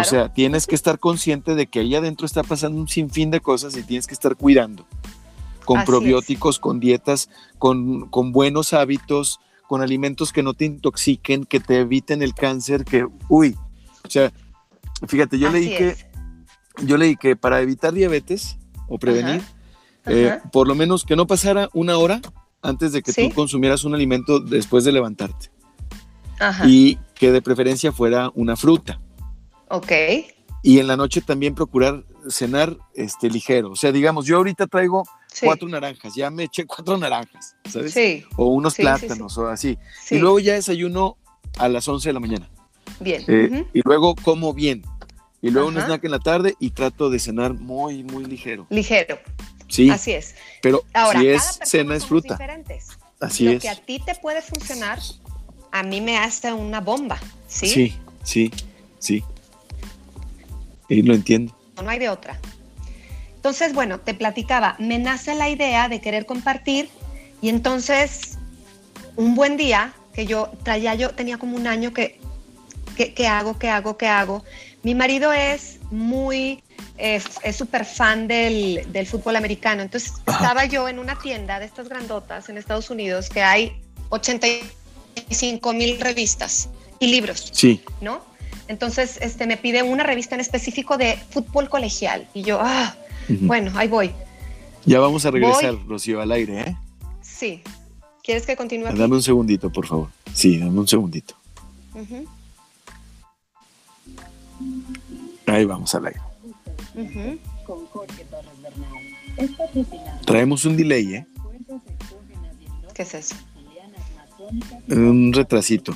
O 0.00 0.04
sea, 0.04 0.32
tienes 0.32 0.66
que 0.66 0.74
estar 0.74 0.98
consciente 0.98 1.54
de 1.54 1.66
que 1.66 1.80
ahí 1.80 1.94
adentro 1.94 2.24
está 2.24 2.42
pasando 2.42 2.80
un 2.80 2.88
sinfín 2.88 3.30
de 3.30 3.40
cosas 3.40 3.76
y 3.76 3.82
tienes 3.82 4.06
que 4.06 4.14
estar 4.14 4.36
cuidando. 4.36 4.86
Con 5.64 5.84
probióticos, 5.84 6.58
con 6.58 6.80
dietas, 6.80 7.28
con, 7.58 8.08
con, 8.08 8.32
buenos 8.32 8.72
hábitos, 8.72 9.40
con 9.68 9.82
alimentos 9.82 10.32
que 10.32 10.42
no 10.42 10.54
te 10.54 10.64
intoxiquen, 10.64 11.44
que 11.44 11.60
te 11.60 11.80
eviten 11.80 12.22
el 12.22 12.34
cáncer, 12.34 12.84
que, 12.84 13.06
uy, 13.28 13.56
o 14.04 14.10
sea, 14.10 14.32
fíjate, 15.06 15.38
yo 15.38 15.50
leí 15.50 15.68
que 15.68 15.96
yo 16.84 16.96
leí 16.96 17.16
que 17.16 17.36
para 17.36 17.60
evitar 17.60 17.92
diabetes 17.92 18.58
o 18.88 18.98
prevenir, 18.98 19.42
eh, 20.06 20.38
por 20.52 20.68
lo 20.68 20.74
menos 20.74 21.04
que 21.04 21.16
no 21.16 21.26
pasara 21.26 21.68
una 21.72 21.96
hora 21.96 22.20
antes 22.62 22.92
de 22.92 23.02
que 23.02 23.12
tú 23.12 23.34
consumieras 23.34 23.84
un 23.84 23.94
alimento 23.94 24.40
después 24.40 24.84
de 24.84 24.92
levantarte. 24.92 25.50
Y 26.66 26.98
que 27.14 27.30
de 27.30 27.40
preferencia 27.40 27.92
fuera 27.92 28.30
una 28.34 28.56
fruta. 28.56 29.00
Ok. 29.68 29.92
Y 30.62 30.78
en 30.78 30.86
la 30.86 30.96
noche 30.96 31.20
también 31.20 31.54
procurar 31.54 32.04
cenar 32.28 32.76
este, 32.94 33.30
ligero. 33.30 33.70
O 33.70 33.76
sea, 33.76 33.92
digamos, 33.92 34.26
yo 34.26 34.36
ahorita 34.36 34.66
traigo 34.66 35.04
cuatro 35.40 35.68
naranjas, 35.68 36.14
ya 36.14 36.30
me 36.30 36.44
eché 36.44 36.66
cuatro 36.66 36.98
naranjas, 36.98 37.56
¿sabes? 37.68 37.92
Sí. 37.92 38.24
O 38.36 38.46
unos 38.46 38.74
plátanos 38.74 39.36
o 39.38 39.48
así. 39.48 39.78
Y 40.10 40.18
luego 40.18 40.38
ya 40.40 40.54
desayuno 40.54 41.16
a 41.58 41.68
las 41.68 41.86
11 41.86 42.08
de 42.08 42.12
la 42.12 42.20
mañana. 42.20 42.50
Bien. 43.00 43.24
Eh, 43.26 43.66
y 43.72 43.80
luego 43.84 44.14
como 44.14 44.52
bien 44.52 44.82
y 45.42 45.50
luego 45.50 45.68
un 45.68 45.76
snack 45.76 46.04
en 46.04 46.10
la 46.12 46.20
tarde 46.20 46.54
y 46.60 46.70
trato 46.70 47.10
de 47.10 47.18
cenar 47.18 47.52
muy, 47.52 48.04
muy 48.04 48.24
ligero. 48.24 48.66
Ligero. 48.70 49.18
Sí. 49.68 49.90
Así 49.90 50.12
es. 50.12 50.36
Pero 50.62 50.84
si 51.12 51.26
es 51.26 51.58
cena, 51.64 51.96
es 51.96 52.06
fruta. 52.06 52.34
Diferentes. 52.34 52.88
Así 53.20 53.44
Lo 53.44 53.50
es. 53.52 53.62
que 53.62 53.68
a 53.68 53.74
ti 53.74 54.00
te 54.04 54.14
puede 54.14 54.40
funcionar, 54.40 55.00
a 55.72 55.82
mí 55.82 56.00
me 56.00 56.16
hace 56.16 56.52
una 56.52 56.80
bomba, 56.80 57.18
¿sí? 57.48 57.66
Sí, 57.66 57.96
sí, 58.22 58.52
sí. 58.98 59.24
Y 60.88 61.02
lo 61.02 61.14
entiendo. 61.14 61.56
No, 61.76 61.82
no 61.82 61.90
hay 61.90 61.98
de 61.98 62.08
otra. 62.08 62.38
Entonces, 63.34 63.74
bueno, 63.74 63.98
te 63.98 64.14
platicaba, 64.14 64.76
me 64.78 64.98
nace 64.98 65.34
la 65.34 65.48
idea 65.48 65.88
de 65.88 66.00
querer 66.00 66.26
compartir 66.26 66.88
y 67.40 67.48
entonces 67.48 68.38
un 69.16 69.34
buen 69.34 69.56
día 69.56 69.94
que 70.14 70.26
yo 70.26 70.52
traía, 70.62 70.94
yo 70.94 71.10
tenía 71.10 71.38
como 71.38 71.56
un 71.56 71.66
año 71.66 71.92
que, 71.92 72.20
¿qué 72.96 73.26
hago, 73.26 73.58
qué 73.58 73.68
hago, 73.68 73.96
qué 73.96 74.06
hago? 74.06 74.44
Mi 74.82 74.94
marido 74.94 75.32
es 75.32 75.78
muy, 75.90 76.62
es 76.98 77.24
súper 77.56 77.84
fan 77.84 78.26
del, 78.26 79.06
fútbol 79.06 79.36
americano. 79.36 79.82
Entonces 79.82 80.14
estaba 80.26 80.64
yo 80.66 80.88
en 80.88 80.98
una 80.98 81.18
tienda 81.18 81.60
de 81.60 81.66
estas 81.66 81.88
grandotas 81.88 82.48
en 82.48 82.58
Estados 82.58 82.90
Unidos 82.90 83.28
que 83.28 83.42
hay 83.42 83.80
85 84.08 85.72
mil 85.72 86.00
revistas 86.00 86.68
y 86.98 87.06
libros. 87.08 87.50
Sí. 87.52 87.80
¿No? 88.00 88.20
Entonces 88.68 89.18
este, 89.20 89.46
me 89.46 89.56
pide 89.56 89.82
una 89.82 90.02
revista 90.02 90.34
en 90.34 90.40
específico 90.40 90.96
de 90.96 91.16
fútbol 91.30 91.68
colegial. 91.68 92.26
Y 92.34 92.42
yo, 92.42 92.58
ah, 92.60 92.94
bueno, 93.28 93.72
ahí 93.76 93.88
voy. 93.88 94.10
Ya 94.84 94.98
vamos 94.98 95.24
a 95.26 95.30
regresar, 95.30 95.76
Rocío, 95.86 96.20
al 96.20 96.32
aire, 96.32 96.60
¿eh? 96.60 96.76
Sí. 97.20 97.62
¿Quieres 98.22 98.46
que 98.46 98.56
continúe? 98.56 98.86
Dame 98.92 99.14
un 99.14 99.22
segundito, 99.22 99.70
por 99.70 99.86
favor. 99.86 100.08
Sí, 100.32 100.58
dame 100.58 100.78
un 100.78 100.88
segundito. 100.88 101.34
Ahí 105.46 105.64
vamos 105.64 105.94
al 105.94 106.06
aire. 106.06 106.20
Traemos 110.24 110.64
un 110.64 110.76
delay, 110.76 111.14
¿eh? 111.14 111.26
¿Qué 112.94 113.02
es 113.02 113.14
eso? 113.14 113.34
Un 114.88 115.32
retrasito. 115.32 115.94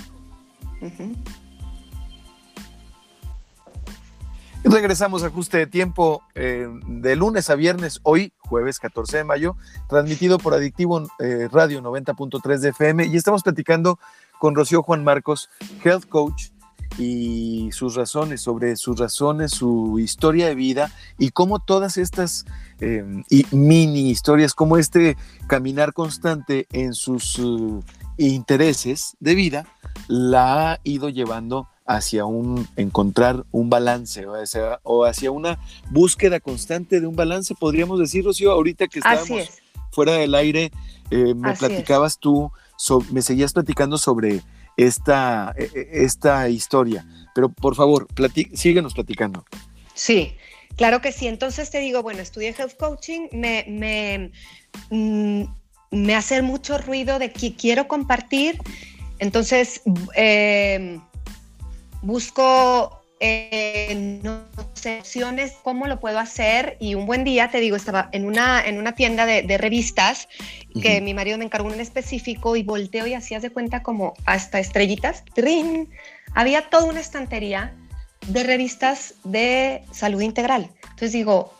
Regresamos 4.65 5.23
a 5.23 5.29
ajuste 5.29 5.59
de 5.59 5.67
tiempo 5.67 6.23
eh, 6.35 6.67
de 6.89 7.15
lunes 7.15 7.51
a 7.51 7.55
viernes, 7.55 8.01
hoy, 8.03 8.33
jueves 8.39 8.81
14 8.81 9.19
de 9.19 9.25
mayo, 9.25 9.57
transmitido 9.89 10.39
por 10.39 10.55
Adictivo 10.55 11.09
eh, 11.21 11.49
Radio 11.53 11.81
90.3 11.81 12.59
de 12.59 12.69
FM. 12.71 13.07
Y 13.07 13.17
estamos 13.17 13.43
platicando 13.45 13.99
con 14.41 14.57
Rocío 14.57 14.83
Juan 14.83 15.05
Marcos, 15.05 15.51
Health 15.85 16.07
Coach, 16.09 16.49
y 16.99 17.71
sus 17.73 17.95
razones, 17.95 18.41
sobre 18.41 18.77
sus 18.77 18.99
razones, 18.99 19.53
su 19.53 19.99
historia 19.99 20.47
de 20.47 20.55
vida 20.55 20.91
y 21.19 21.31
cómo 21.31 21.59
todas 21.59 21.97
estas 21.97 22.45
em, 22.81 23.25
mini 23.51 24.11
historias, 24.11 24.55
como 24.55 24.79
este 24.79 25.17
caminar 25.47 25.93
constante 25.93 26.67
en 26.73 26.95
sus 26.95 27.39
uh, 27.39 27.83
intereses 28.17 29.17
de 29.21 29.35
vida, 29.35 29.67
la 30.09 30.73
ha 30.73 30.81
ido 30.85 31.09
llevando 31.09 31.69
hacia 31.87 32.25
un 32.25 32.67
encontrar 32.77 33.45
un 33.53 33.71
balance 33.71 34.27
o 34.83 35.05
hacia, 35.05 35.31
una 35.31 35.59
búsqueda 35.91 36.41
constante 36.41 37.01
de 37.01 37.07
un 37.07 37.15
balance, 37.15 37.55
podríamos 37.55 38.01
decir, 38.01 38.25
Rocío, 38.25 38.51
ahorita 38.51 38.89
que 38.89 38.99
estábamos 38.99 39.51
fuera 39.93 40.15
del 40.15 40.35
aire, 40.35 40.73
eh, 41.11 41.35
me 41.35 41.55
platicabas 41.55 42.19
tú, 42.19 42.51
me 43.13 43.23
seguías 43.23 43.53
platicando 43.53 43.99
sobre 43.99 44.43
esta, 44.77 45.55
e, 45.57 45.65
e, 45.65 46.05
esta 46.05 46.49
historia, 46.49 47.07
pero 47.35 47.49
por 47.49 47.75
favor, 47.75 48.07
síguenos 48.55 48.95
platicando. 48.95 49.45
Sí, 49.95 50.37
claro 50.77 51.01
que 51.01 51.13
sí. 51.13 51.27
Entonces 51.27 51.71
te 51.71 51.81
digo, 51.81 52.03
bueno, 52.03 52.21
estudié 52.21 52.55
health 52.57 52.77
coaching, 52.79 53.29
me, 53.33 53.65
me, 53.69 54.33
mm, 54.91 55.45
me 55.91 56.15
hace 56.15 56.43
mucho 56.43 56.79
ruido 56.79 57.19
de 57.19 57.33
que 57.33 57.55
quiero 57.55 57.89
compartir. 57.89 58.59
Entonces, 59.19 59.81
eh, 60.17 61.01
busco 62.03 63.03
eh, 63.21 64.21
opciones, 65.01 65.55
cómo 65.63 65.87
lo 65.87 65.99
puedo 66.01 66.19
hacer 66.19 66.77
y 66.81 66.95
un 66.95 67.07
buen 67.07 67.25
día, 67.25 67.51
te 67.51 67.61
digo, 67.61 67.77
estaba 67.77 68.09
en 68.13 68.27
una, 68.27 68.65
en 68.65 68.79
una 68.79 68.93
tienda 68.93 69.27
de, 69.27 69.59
revistas 69.59 70.29
que 70.81 71.01
mi 71.01 71.15
marido 71.15 71.39
me 71.39 71.45
encargó 71.45 71.73
en 71.73 71.81
específico 71.81 72.57
y 72.57 72.63
volteo 72.63 73.07
y 73.07 73.15
hacías 73.15 73.43
de 73.43 73.51
cuenta 73.51 73.83
como 73.83 74.15
hasta 74.27 74.59
estrellitas, 74.59 75.25
¡trin! 75.35 75.89
había 76.35 76.69
toda 76.69 76.85
una 76.85 77.01
estantería 77.01 77.75
de 78.27 78.43
revistas 78.43 79.15
de 79.25 79.83
salud 79.93 80.21
integral. 80.21 80.71
Entonces 80.83 81.13
digo, 81.13 81.55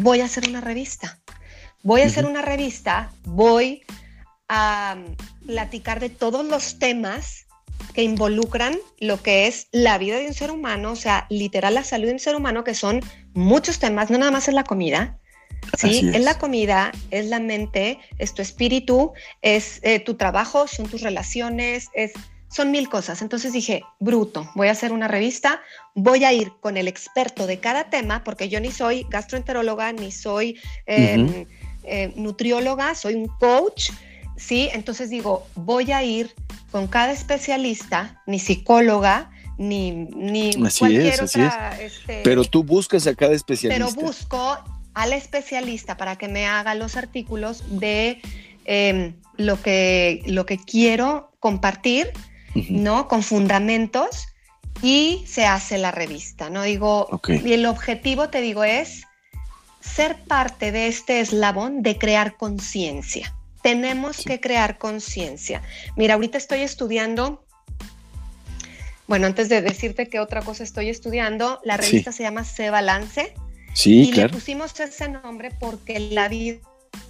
voy 0.00 0.20
a 0.20 0.26
hacer 0.26 0.48
una 0.48 0.60
revista. 0.60 1.18
Voy 1.82 2.02
a 2.02 2.06
hacer 2.06 2.26
una 2.26 2.42
revista, 2.42 3.10
voy 3.24 3.82
a 4.48 4.98
platicar 5.46 5.98
de 5.98 6.10
todos 6.10 6.44
los 6.44 6.78
temas 6.78 7.46
que 7.94 8.02
involucran 8.02 8.78
lo 8.98 9.22
que 9.22 9.46
es 9.46 9.68
la 9.72 9.98
vida 9.98 10.18
de 10.18 10.26
un 10.26 10.34
ser 10.34 10.50
humano, 10.50 10.92
o 10.92 10.96
sea, 10.96 11.26
literal 11.30 11.74
la 11.74 11.84
salud 11.84 12.06
de 12.06 12.14
un 12.14 12.18
ser 12.18 12.36
humano, 12.36 12.64
que 12.64 12.74
son 12.74 13.00
muchos 13.34 13.78
temas, 13.78 14.10
no 14.10 14.18
nada 14.18 14.30
más 14.30 14.48
es 14.48 14.54
la 14.54 14.64
comida, 14.64 15.18
¿sí? 15.76 16.10
Es. 16.14 16.22
la 16.22 16.38
comida, 16.38 16.92
es 17.10 17.26
la 17.26 17.40
mente, 17.40 17.98
es 18.18 18.34
tu 18.34 18.42
espíritu, 18.42 19.12
es 19.42 19.80
eh, 19.82 20.00
tu 20.00 20.14
trabajo, 20.14 20.66
son 20.66 20.88
tus 20.88 21.02
relaciones, 21.02 21.88
es, 21.94 22.12
son 22.50 22.70
mil 22.70 22.88
cosas. 22.88 23.22
Entonces 23.22 23.52
dije, 23.52 23.82
bruto, 23.98 24.50
voy 24.54 24.68
a 24.68 24.72
hacer 24.72 24.92
una 24.92 25.08
revista, 25.08 25.60
voy 25.94 26.24
a 26.24 26.32
ir 26.32 26.52
con 26.60 26.76
el 26.76 26.88
experto 26.88 27.46
de 27.46 27.60
cada 27.60 27.90
tema, 27.90 28.24
porque 28.24 28.48
yo 28.48 28.60
ni 28.60 28.70
soy 28.72 29.06
gastroenteróloga, 29.08 29.92
ni 29.92 30.10
soy 30.10 30.58
em, 30.86 31.46
eh, 31.84 32.12
nutrióloga, 32.16 32.94
soy 32.94 33.14
un 33.14 33.28
coach, 33.38 33.90
¿sí? 34.40 34.68
Entonces 34.72 35.10
digo, 35.10 35.46
voy 35.54 35.92
a 35.92 36.02
ir 36.02 36.34
con 36.72 36.88
cada 36.88 37.12
especialista, 37.12 38.22
ni 38.26 38.38
psicóloga, 38.38 39.30
ni, 39.58 39.92
ni 39.92 40.54
cualquier 40.54 41.22
otra. 41.22 41.78
Este, 41.80 42.22
pero 42.24 42.44
tú 42.44 42.64
buscas 42.64 43.06
a 43.06 43.14
cada 43.14 43.34
especialista. 43.34 43.86
Pero 43.86 44.06
busco 44.06 44.58
al 44.94 45.12
especialista 45.12 45.96
para 45.96 46.16
que 46.16 46.28
me 46.28 46.46
haga 46.46 46.74
los 46.74 46.96
artículos 46.96 47.62
de 47.68 48.20
em, 48.64 49.14
lo, 49.36 49.60
que, 49.60 50.22
lo 50.26 50.46
que 50.46 50.58
quiero 50.58 51.30
compartir, 51.38 52.10
¿no? 52.70 53.06
Con 53.06 53.22
fundamentos 53.22 54.26
y 54.82 55.22
se 55.26 55.44
hace 55.44 55.78
la 55.78 55.90
revista, 55.90 56.48
¿no? 56.48 56.62
Digo, 56.62 57.20
y 57.28 57.52
el 57.52 57.66
objetivo, 57.66 58.30
te 58.30 58.40
digo, 58.40 58.64
es 58.64 59.04
ser 59.80 60.16
parte 60.24 60.72
de 60.72 60.86
este 60.86 61.20
eslabón 61.20 61.82
de 61.82 61.98
crear 61.98 62.36
conciencia. 62.36 63.34
Tenemos 63.62 64.18
que 64.24 64.40
crear 64.40 64.78
conciencia. 64.78 65.62
Mira, 65.96 66.14
ahorita 66.14 66.38
estoy 66.38 66.60
estudiando, 66.60 67.44
bueno, 69.06 69.26
antes 69.26 69.48
de 69.48 69.60
decirte 69.60 70.08
qué 70.08 70.20
otra 70.20 70.42
cosa 70.42 70.64
estoy 70.64 70.88
estudiando, 70.88 71.60
la 71.64 71.76
revista 71.76 72.12
se 72.12 72.22
llama 72.22 72.44
Se 72.44 72.70
Balance. 72.70 73.34
Sí, 73.74 74.08
y 74.08 74.12
le 74.12 74.28
pusimos 74.28 74.78
ese 74.80 75.08
nombre 75.08 75.50
porque 75.58 76.00
la 76.00 76.28
vida 76.28 76.58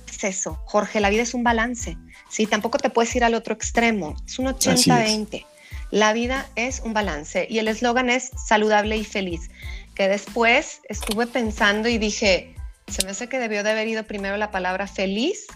es 0.09 0.25
eso. 0.25 0.59
Jorge, 0.67 1.01
la 1.01 1.09
vida 1.09 1.23
es 1.23 1.35
un 1.35 1.45
balance. 1.45 1.97
Sí, 2.29 2.47
tampoco 2.47 2.79
te 2.79 2.91
puedes 2.91 3.15
ir 3.15 3.25
al 3.25 3.35
otro 3.35 3.55
extremo. 3.55 4.17
Es 4.27 4.39
un 4.39 4.47
80-20. 4.47 5.47
La 5.91 6.13
vida 6.13 6.49
es 6.57 6.81
un 6.81 6.93
balance 6.93 7.47
y 7.51 7.59
el 7.59 7.69
eslogan 7.69 8.11
es 8.11 8.31
saludable 8.47 8.97
y 8.97 9.05
feliz. 9.05 9.51
Que 9.95 10.09
después 10.09 10.81
estuve 10.89 11.27
pensando 11.27 11.89
y 11.89 11.99
dije, 11.99 12.55
se 12.89 13.05
me 13.05 13.11
hace 13.11 13.29
que 13.29 13.39
debió 13.39 13.63
de 13.63 13.71
haber 13.71 13.89
ido 13.89 14.05
primero 14.05 14.37
la 14.37 14.51
palabra 14.51 14.87
feliz 14.87 15.47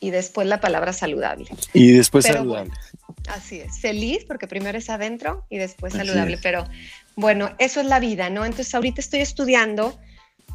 y 0.00 0.10
después 0.10 0.48
la 0.48 0.60
palabra 0.60 0.92
saludable. 0.92 1.46
Y 1.74 1.92
después 1.92 2.24
saludable. 2.24 2.72
así 3.28 3.60
es, 3.60 3.78
feliz 3.78 4.24
porque 4.26 4.46
primero 4.46 4.78
es 4.78 4.88
adentro 4.90 5.44
y 5.50 5.58
después 5.58 5.92
saludable, 5.92 6.38
pero 6.42 6.66
bueno, 7.16 7.50
eso 7.58 7.80
es 7.80 7.86
la 7.86 8.00
vida, 8.00 8.30
¿no? 8.30 8.44
Entonces 8.44 8.74
ahorita 8.74 9.00
estoy 9.00 9.20
estudiando 9.20 9.98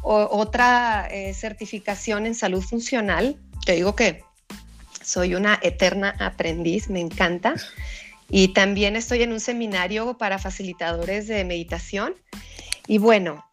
otra 0.02 1.08
eh, 1.10 1.32
certificación 1.34 2.26
en 2.26 2.34
salud 2.34 2.62
funcional. 2.62 3.36
Te 3.64 3.72
digo 3.72 3.96
que 3.96 4.22
soy 5.02 5.34
una 5.34 5.58
eterna 5.62 6.14
aprendiz, 6.18 6.88
me 6.90 7.00
encanta. 7.00 7.54
Y 8.28 8.48
también 8.48 8.96
estoy 8.96 9.22
en 9.22 9.32
un 9.32 9.40
seminario 9.40 10.18
para 10.18 10.38
facilitadores 10.38 11.28
de 11.28 11.44
meditación. 11.44 12.14
Y 12.88 12.98
bueno, 12.98 13.44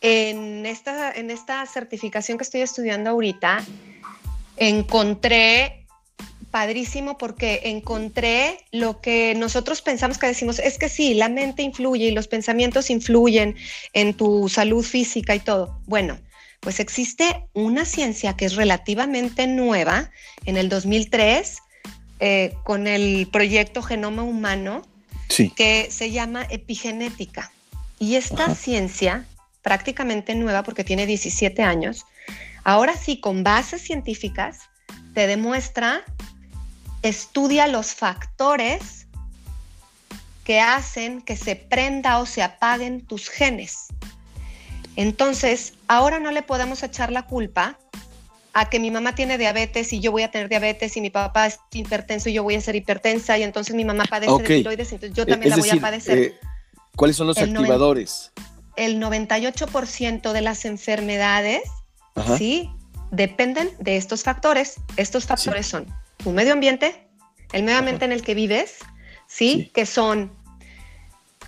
en 0.00 0.66
esta, 0.66 1.12
en 1.12 1.30
esta 1.30 1.64
certificación 1.66 2.38
que 2.38 2.44
estoy 2.44 2.60
estudiando 2.60 3.10
ahorita, 3.10 3.64
encontré 4.60 5.86
padrísimo 6.50 7.16
porque 7.16 7.62
encontré 7.64 8.58
lo 8.70 9.00
que 9.00 9.34
nosotros 9.36 9.82
pensamos 9.82 10.18
que 10.18 10.26
decimos, 10.26 10.58
es 10.58 10.78
que 10.78 10.88
sí, 10.88 11.14
la 11.14 11.28
mente 11.28 11.62
influye 11.62 12.06
y 12.06 12.10
los 12.10 12.28
pensamientos 12.28 12.90
influyen 12.90 13.56
en 13.94 14.14
tu 14.14 14.48
salud 14.48 14.84
física 14.84 15.34
y 15.34 15.40
todo. 15.40 15.80
Bueno, 15.86 16.18
pues 16.60 16.78
existe 16.78 17.44
una 17.54 17.84
ciencia 17.84 18.36
que 18.36 18.44
es 18.44 18.54
relativamente 18.54 19.46
nueva, 19.46 20.10
en 20.44 20.56
el 20.56 20.68
2003, 20.68 21.58
eh, 22.20 22.54
con 22.64 22.86
el 22.86 23.28
proyecto 23.32 23.82
Genoma 23.82 24.22
Humano, 24.22 24.86
que 25.56 25.88
se 25.90 26.10
llama 26.10 26.46
epigenética. 26.50 27.50
Y 27.98 28.16
esta 28.16 28.54
ciencia, 28.54 29.24
prácticamente 29.62 30.34
nueva 30.34 30.64
porque 30.64 30.84
tiene 30.84 31.06
17 31.06 31.62
años, 31.62 32.04
Ahora 32.64 32.96
sí, 32.96 33.20
con 33.20 33.42
bases 33.42 33.82
científicas, 33.82 34.60
te 35.14 35.26
demuestra, 35.26 36.02
estudia 37.02 37.66
los 37.66 37.94
factores 37.94 39.06
que 40.44 40.60
hacen 40.60 41.22
que 41.22 41.36
se 41.36 41.56
prenda 41.56 42.18
o 42.18 42.26
se 42.26 42.42
apaguen 42.42 43.06
tus 43.06 43.28
genes. 43.28 43.86
Entonces, 44.96 45.74
ahora 45.88 46.18
no 46.18 46.30
le 46.30 46.42
podemos 46.42 46.82
echar 46.82 47.12
la 47.12 47.26
culpa 47.26 47.78
a 48.52 48.68
que 48.68 48.80
mi 48.80 48.90
mamá 48.90 49.14
tiene 49.14 49.38
diabetes 49.38 49.92
y 49.92 50.00
yo 50.00 50.10
voy 50.10 50.22
a 50.22 50.30
tener 50.30 50.48
diabetes 50.48 50.96
y 50.96 51.00
mi 51.00 51.10
papá 51.10 51.46
es 51.46 51.60
hipertenso 51.72 52.28
y 52.28 52.32
yo 52.32 52.42
voy 52.42 52.56
a 52.56 52.60
ser 52.60 52.74
hipertensa 52.74 53.38
y 53.38 53.44
entonces 53.44 53.76
mi 53.76 53.84
mamá 53.84 54.04
padece 54.10 54.42
de 54.42 54.56
tiroides, 54.56 54.92
entonces 54.92 55.16
yo 55.16 55.24
también 55.24 55.50
la 55.50 55.56
voy 55.56 55.70
a 55.70 55.76
padecer. 55.76 56.18
Eh, 56.18 56.34
¿Cuáles 56.96 57.16
son 57.16 57.28
los 57.28 57.38
activadores? 57.38 58.32
el 58.76 58.98
98% 59.00 60.32
de 60.32 60.40
las 60.40 60.64
enfermedades 60.64 61.62
¿sí? 62.36 62.70
Dependen 63.10 63.70
de 63.80 63.96
estos 63.96 64.22
factores. 64.22 64.76
Estos 64.96 65.26
factores 65.26 65.66
son 65.66 65.86
tu 66.18 66.30
medio 66.30 66.52
ambiente, 66.52 67.08
el 67.52 67.62
medio 67.62 67.78
ambiente 67.78 68.04
en 68.04 68.12
el 68.12 68.22
que 68.22 68.34
vives, 68.34 68.76
¿sí? 69.26 69.70
Que 69.74 69.86
son 69.86 70.32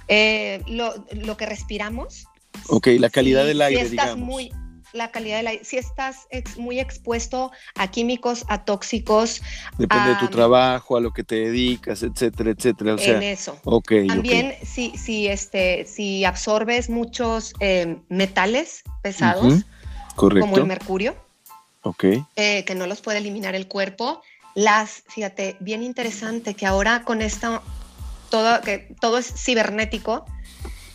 eh, 0.08 0.62
lo, 0.66 1.36
que 1.36 1.46
respiramos. 1.46 2.26
Ok, 2.68 2.88
la 2.98 3.10
calidad 3.10 3.44
del 3.44 3.62
aire, 3.62 3.88
si 3.88 3.96
estás 3.96 4.16
Muy, 4.16 4.52
la 4.92 5.10
calidad 5.10 5.38
del 5.38 5.46
aire. 5.48 5.64
Si 5.64 5.78
estás 5.78 6.26
muy 6.56 6.80
expuesto 6.80 7.50
a 7.74 7.90
químicos, 7.90 8.44
a 8.48 8.64
tóxicos. 8.64 9.42
Depende 9.78 10.10
de 10.10 10.16
tu 10.16 10.28
trabajo, 10.28 10.96
a 10.96 11.00
lo 11.00 11.12
que 11.12 11.24
te 11.24 11.36
dedicas, 11.36 12.02
etcétera, 12.02 12.50
etcétera. 12.50 12.96
en 12.98 13.22
eso. 13.22 13.58
Okay, 13.64 14.06
También 14.06 14.54
Si, 14.64 14.96
si, 14.96 15.28
este, 15.28 15.86
si 15.86 16.24
absorbes 16.24 16.90
muchos 16.90 17.54
eh, 17.60 17.98
metales 18.08 18.82
pesados, 19.02 19.64
como 20.16 20.56
el 20.56 20.66
mercurio, 20.66 21.16
okay. 21.82 22.24
Eh, 22.36 22.64
que 22.64 22.74
no 22.74 22.86
los 22.86 23.00
puede 23.00 23.18
eliminar 23.18 23.54
el 23.54 23.68
cuerpo. 23.68 24.22
Las, 24.54 25.04
fíjate, 25.08 25.56
bien 25.60 25.82
interesante 25.82 26.54
que 26.54 26.66
ahora 26.66 27.04
con 27.04 27.22
esto, 27.22 27.62
todo, 28.30 28.60
que 28.60 28.94
todo 29.00 29.18
es 29.18 29.32
cibernético, 29.36 30.26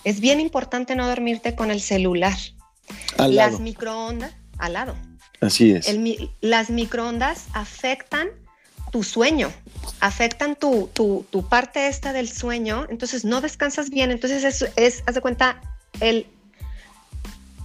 es 0.04 0.20
bien 0.20 0.40
importante 0.40 0.96
no 0.96 1.08
dormirte 1.08 1.56
con 1.56 1.72
el 1.72 1.82
celular. 1.82 2.38
tu 8.92 9.04
sueño, 9.04 9.52
afectan 10.00 10.56
tu, 10.56 10.90
tu, 10.94 11.48
parte 11.50 11.88
esta 11.88 12.14
del 12.14 12.30
sueño, 12.30 12.86
entonces 12.90 13.26
no 13.26 13.42
descansas 13.42 13.90
bien, 13.90 14.12
entonces 14.12 14.44
es, 14.44 14.72
es 14.76 15.04
haz 15.06 15.16
de 15.16 15.22
cuenta, 15.22 15.62
el, 16.00 16.28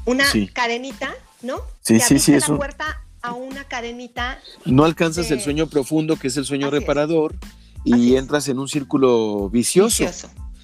una 0.04 0.24
cadenita, 0.52 1.14
¿no? 1.42 1.60
Sí, 1.80 2.00
sí, 2.00 2.18
sí. 2.18 2.38
La 2.38 2.56
puerta 2.56 3.02
a 3.22 3.34
una 3.34 3.64
cadenita. 3.64 4.38
No 4.64 4.84
alcanzas 4.84 5.30
el 5.30 5.40
sueño 5.40 5.66
profundo, 5.68 6.16
que 6.16 6.28
es 6.28 6.36
el 6.36 6.44
sueño 6.44 6.70
reparador, 6.70 7.34
y 7.84 8.16
entras 8.16 8.48
en 8.48 8.58
un 8.58 8.68
círculo 8.68 9.48
vicioso. 9.48 10.04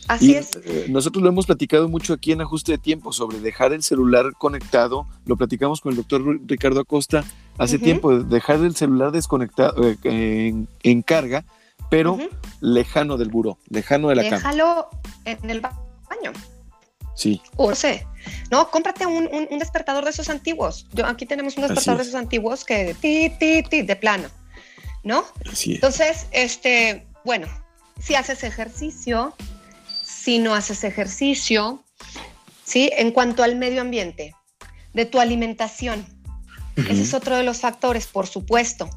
Así 0.09 0.35
es. 0.35 0.59
Eh, 0.65 0.87
nosotros 0.89 1.23
lo 1.23 1.29
hemos 1.29 1.45
platicado 1.45 1.87
mucho 1.89 2.15
aquí 2.15 2.33
en 2.33 2.41
Ajuste 2.41 2.73
de 2.73 2.79
Tiempo 2.79 3.13
sobre 3.13 3.41
dejar 3.41 3.75
el 3.75 3.83
celular 3.83 4.33
conectado. 4.39 5.07
Lo 5.27 5.37
platicamos 5.37 5.83
con 5.83 5.91
el 5.91 5.97
doctor 5.97 6.23
Ricardo 6.47 6.81
Acosta 6.81 7.25
hace 7.59 7.79
tiempo, 7.79 8.19
dejar 8.19 8.57
el 8.61 8.75
celular 8.75 9.13
desconectado 9.13 9.83
eh, 10.05 10.55
en, 10.83 11.03
carga, 11.03 11.45
pero 11.91 12.19
lejano 12.61 13.19
del 13.19 13.29
buró, 13.29 13.59
lejano 13.69 14.09
de 14.09 14.17
la 14.17 14.23
cama. 14.25 14.37
Déjalo 14.37 14.89
en 15.27 15.51
el 15.51 15.61
baño. 15.61 16.33
Sí. 17.15 17.43
O 17.57 17.75
sé, 17.75 18.07
no, 18.51 18.71
cómprate 18.71 19.07
un, 19.07 19.29
despertador 19.59 20.05
de 20.05 20.11
esos 20.11 20.29
antiguos. 20.29 20.87
Yo, 20.93 21.07
aquí 21.07 21.27
tenemos 21.27 21.57
un 21.57 21.63
despertador 21.63 21.99
de 21.99 22.03
esos 22.03 22.15
antiguos 22.15 22.65
que 22.65 22.95
ti, 23.01 23.31
ti, 23.39 23.63
ti, 23.63 23.83
de 23.83 23.97
plano, 23.97 24.29
¿no? 25.03 25.25
Así 25.51 25.75
Entonces, 25.75 26.27
este, 26.33 27.07
bueno, 27.25 27.47
si 28.01 28.15
haces 28.15 28.45
ejercicio, 28.45 29.35
si 30.05 30.39
no 30.39 30.55
haces 30.55 30.85
ejercicio, 30.85 31.83
¿sí? 32.65 32.91
En 32.97 33.13
cuanto 33.13 33.43
al 33.43 33.57
medio 33.57 33.81
ambiente, 33.81 34.35
de 34.95 35.05
tu 35.07 35.21
alimentación, 35.21 36.07
ese 36.77 37.03
es 37.03 37.15
otro 37.15 37.37
de 37.37 37.43
los 37.43 37.61
factores, 37.61 38.07
por 38.07 38.27
supuesto. 38.27 38.89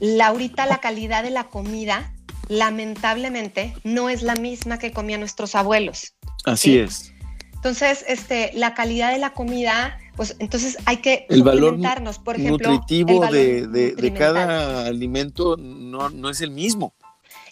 La, 0.00 0.28
ahorita 0.28 0.66
la 0.66 0.78
calidad 0.78 1.22
de 1.22 1.30
la 1.30 1.44
comida, 1.44 2.12
lamentablemente, 2.48 3.74
no 3.84 4.08
es 4.08 4.22
la 4.22 4.34
misma 4.34 4.78
que 4.78 4.92
comían 4.92 5.20
nuestros 5.20 5.54
abuelos. 5.54 6.14
Así 6.44 6.78
es. 6.78 7.12
Entonces, 7.60 8.06
este, 8.08 8.52
la 8.54 8.72
calidad 8.72 9.12
de 9.12 9.18
la 9.18 9.34
comida, 9.34 9.98
pues 10.16 10.34
entonces 10.38 10.78
hay 10.86 10.96
que 10.96 11.26
el 11.28 11.42
valor 11.42 11.78
por 12.24 12.36
ejemplo. 12.36 12.70
Nutritivo 12.70 13.26
de, 13.26 13.66
de, 13.66 14.14
cada 14.14 14.86
alimento 14.86 15.58
no, 15.58 16.08
no 16.08 16.30
es 16.30 16.40
el 16.40 16.52
mismo. 16.52 16.94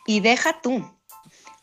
Y 0.07 0.21
deja 0.21 0.63
tú, 0.63 0.83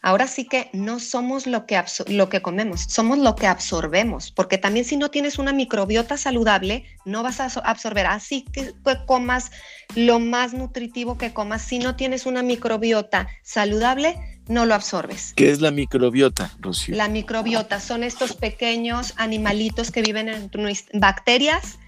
ahora 0.03 0.27
sí 0.27 0.45
que 0.45 0.69
no 0.73 0.99
somos 0.99 1.47
lo 1.47 1.65
que, 1.65 1.83
lo 2.09 2.29
que 2.29 2.43
comemos, 2.43 2.81
somos 2.81 3.17
lo 3.17 3.35
que 3.35 3.47
absorbemos, 3.47 4.31
porque 4.31 4.59
también 4.59 4.85
si 4.85 4.95
no 4.95 5.09
tienes 5.09 5.39
una 5.39 5.51
microbiota 5.51 6.15
saludable, 6.15 6.85
no 7.03 7.23
vas 7.23 7.39
a 7.39 7.45
absorber, 7.61 8.05
así 8.05 8.45
que 8.53 8.75
comas 9.07 9.49
lo 9.95 10.19
más 10.19 10.53
nutritivo 10.53 11.17
que 11.17 11.33
comas, 11.33 11.63
si 11.63 11.79
no 11.79 11.95
tienes 11.95 12.27
una 12.27 12.43
microbiota 12.43 13.27
saludable, 13.41 14.34
no 14.47 14.65
lo 14.65 14.75
absorbes. 14.75 15.33
¿Qué 15.35 15.51
es 15.51 15.61
la 15.61 15.71
microbiota, 15.71 16.51
Rocío? 16.59 16.95
La 16.95 17.07
microbiota 17.07 17.79
son 17.79 18.03
estos 18.03 18.33
pequeños 18.33 19.13
animalitos 19.17 19.91
que 19.91 20.01
viven 20.01 20.29
en 20.29 20.49
bacterias 20.93 21.79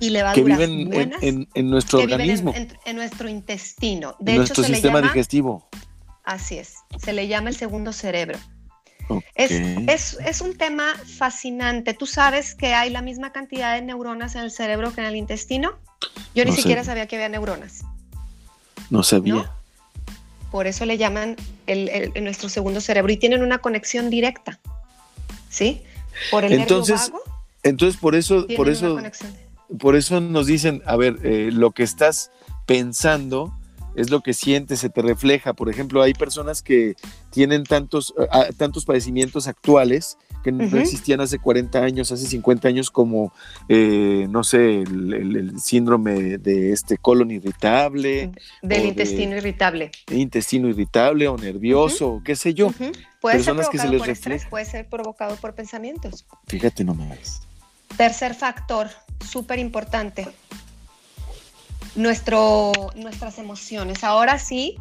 y 0.00 0.10
levaduras 0.10 0.58
que 0.58 0.66
viven 0.66 1.48
en, 1.54 1.70
nuestro 1.70 2.00
organismo. 2.00 2.52
en, 2.56 2.96
nuestro 2.96 3.28
intestino. 3.28 4.16
De 4.18 4.32
hecho, 4.32 4.38
nuestro 4.38 4.64
sistema 4.64 5.00
digestivo. 5.00 5.68
Así 6.24 6.58
es, 6.58 6.74
se 6.98 7.12
le 7.12 7.28
llama 7.28 7.50
el 7.50 7.56
segundo 7.56 7.92
cerebro. 7.92 8.38
Es, 9.34 10.40
un 10.40 10.56
tema 10.56 10.94
fascinante. 11.04 11.94
¿Tú 11.94 12.06
sabes 12.06 12.54
que 12.54 12.74
hay 12.74 12.90
la 12.90 13.02
misma 13.02 13.32
cantidad 13.32 13.74
de 13.74 13.82
neuronas 13.82 14.34
en 14.34 14.42
el 14.42 14.50
cerebro 14.50 14.92
que 14.92 15.00
en 15.00 15.06
el 15.08 15.16
intestino? 15.16 15.72
Yo 16.34 16.44
ni 16.44 16.52
siquiera 16.52 16.84
sabía 16.84 17.06
que 17.06 17.16
había 17.16 17.28
neuronas. 17.28 17.84
No 18.90 19.02
sabía. 19.02 19.50
Por 20.52 20.66
eso 20.66 20.84
le 20.84 20.98
llaman 20.98 21.36
el, 21.66 22.12
nuestro 22.22 22.48
segundo 22.48 22.80
cerebro 22.80 23.10
y 23.10 23.16
tienen 23.16 23.42
una 23.42 23.58
conexión 23.58 24.10
directa. 24.10 24.60
¿Sí? 25.48 25.82
Por 26.30 26.44
el 26.44 26.52
entonces, 26.52 27.00
nervio 27.00 27.20
vago. 27.24 27.42
Entonces, 27.62 28.00
por 28.00 28.14
eso, 28.14 28.46
por 28.54 28.68
eso, 28.68 29.00
por 29.78 29.96
eso 29.96 30.20
nos 30.20 30.46
dicen, 30.46 30.82
a 30.84 30.96
ver, 30.96 31.18
eh, 31.24 31.50
lo 31.50 31.70
que 31.70 31.82
estás 31.82 32.30
pensando 32.66 33.52
es 33.96 34.10
lo 34.10 34.20
que 34.20 34.34
sientes, 34.34 34.80
se 34.80 34.90
te 34.90 35.00
refleja. 35.00 35.54
Por 35.54 35.70
ejemplo, 35.70 36.02
hay 36.02 36.12
personas 36.12 36.62
que 36.62 36.96
tienen 37.30 37.64
tantos, 37.64 38.14
tantos 38.56 38.84
padecimientos 38.84 39.48
actuales 39.48 40.18
que 40.42 40.52
no 40.52 40.78
existían 40.78 41.20
hace 41.20 41.38
40 41.38 41.78
años, 41.78 42.12
hace 42.12 42.26
50 42.26 42.68
años, 42.68 42.90
como, 42.90 43.32
eh, 43.68 44.26
no 44.30 44.44
sé, 44.44 44.82
el, 44.82 45.58
síndrome 45.60 46.38
de 46.38 46.72
este 46.72 46.98
colon 46.98 47.30
irritable. 47.30 48.32
Del 48.62 48.86
intestino 48.86 49.36
irritable. 49.36 49.90
Intestino 50.10 50.68
irritable 50.68 51.28
o 51.28 51.36
nervioso, 51.36 52.20
qué 52.24 52.36
sé 52.36 52.54
yo. 52.54 52.72
Puede 53.20 53.36
personas 53.36 53.66
ser 53.66 53.72
que 53.72 53.78
se 53.78 53.88
les 53.88 54.00
por 54.00 54.10
estrés, 54.10 54.46
puede 54.46 54.64
ser 54.64 54.88
provocado 54.88 55.36
por 55.36 55.54
pensamientos. 55.54 56.26
Fíjate 56.46 56.84
nomás. 56.84 57.42
Tercer 57.96 58.34
factor, 58.34 58.88
súper 59.24 59.58
importante, 59.58 60.26
nuestro, 61.94 62.72
nuestras 62.96 63.38
emociones. 63.38 64.02
Ahora 64.02 64.38
sí 64.38 64.76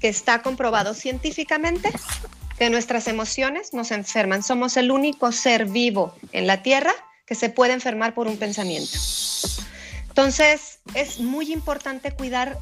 que 0.00 0.08
está 0.08 0.42
comprobado 0.42 0.92
científicamente 0.92 1.90
que 2.58 2.70
nuestras 2.70 3.08
emociones 3.08 3.72
nos 3.72 3.90
enferman. 3.90 4.42
Somos 4.42 4.76
el 4.76 4.90
único 4.90 5.32
ser 5.32 5.66
vivo 5.66 6.14
en 6.32 6.46
la 6.46 6.62
Tierra 6.62 6.92
que 7.26 7.34
se 7.34 7.48
puede 7.48 7.72
enfermar 7.72 8.14
por 8.14 8.26
un 8.26 8.36
pensamiento. 8.36 8.98
Entonces, 10.08 10.78
es 10.94 11.20
muy 11.20 11.52
importante 11.52 12.12
cuidar 12.12 12.58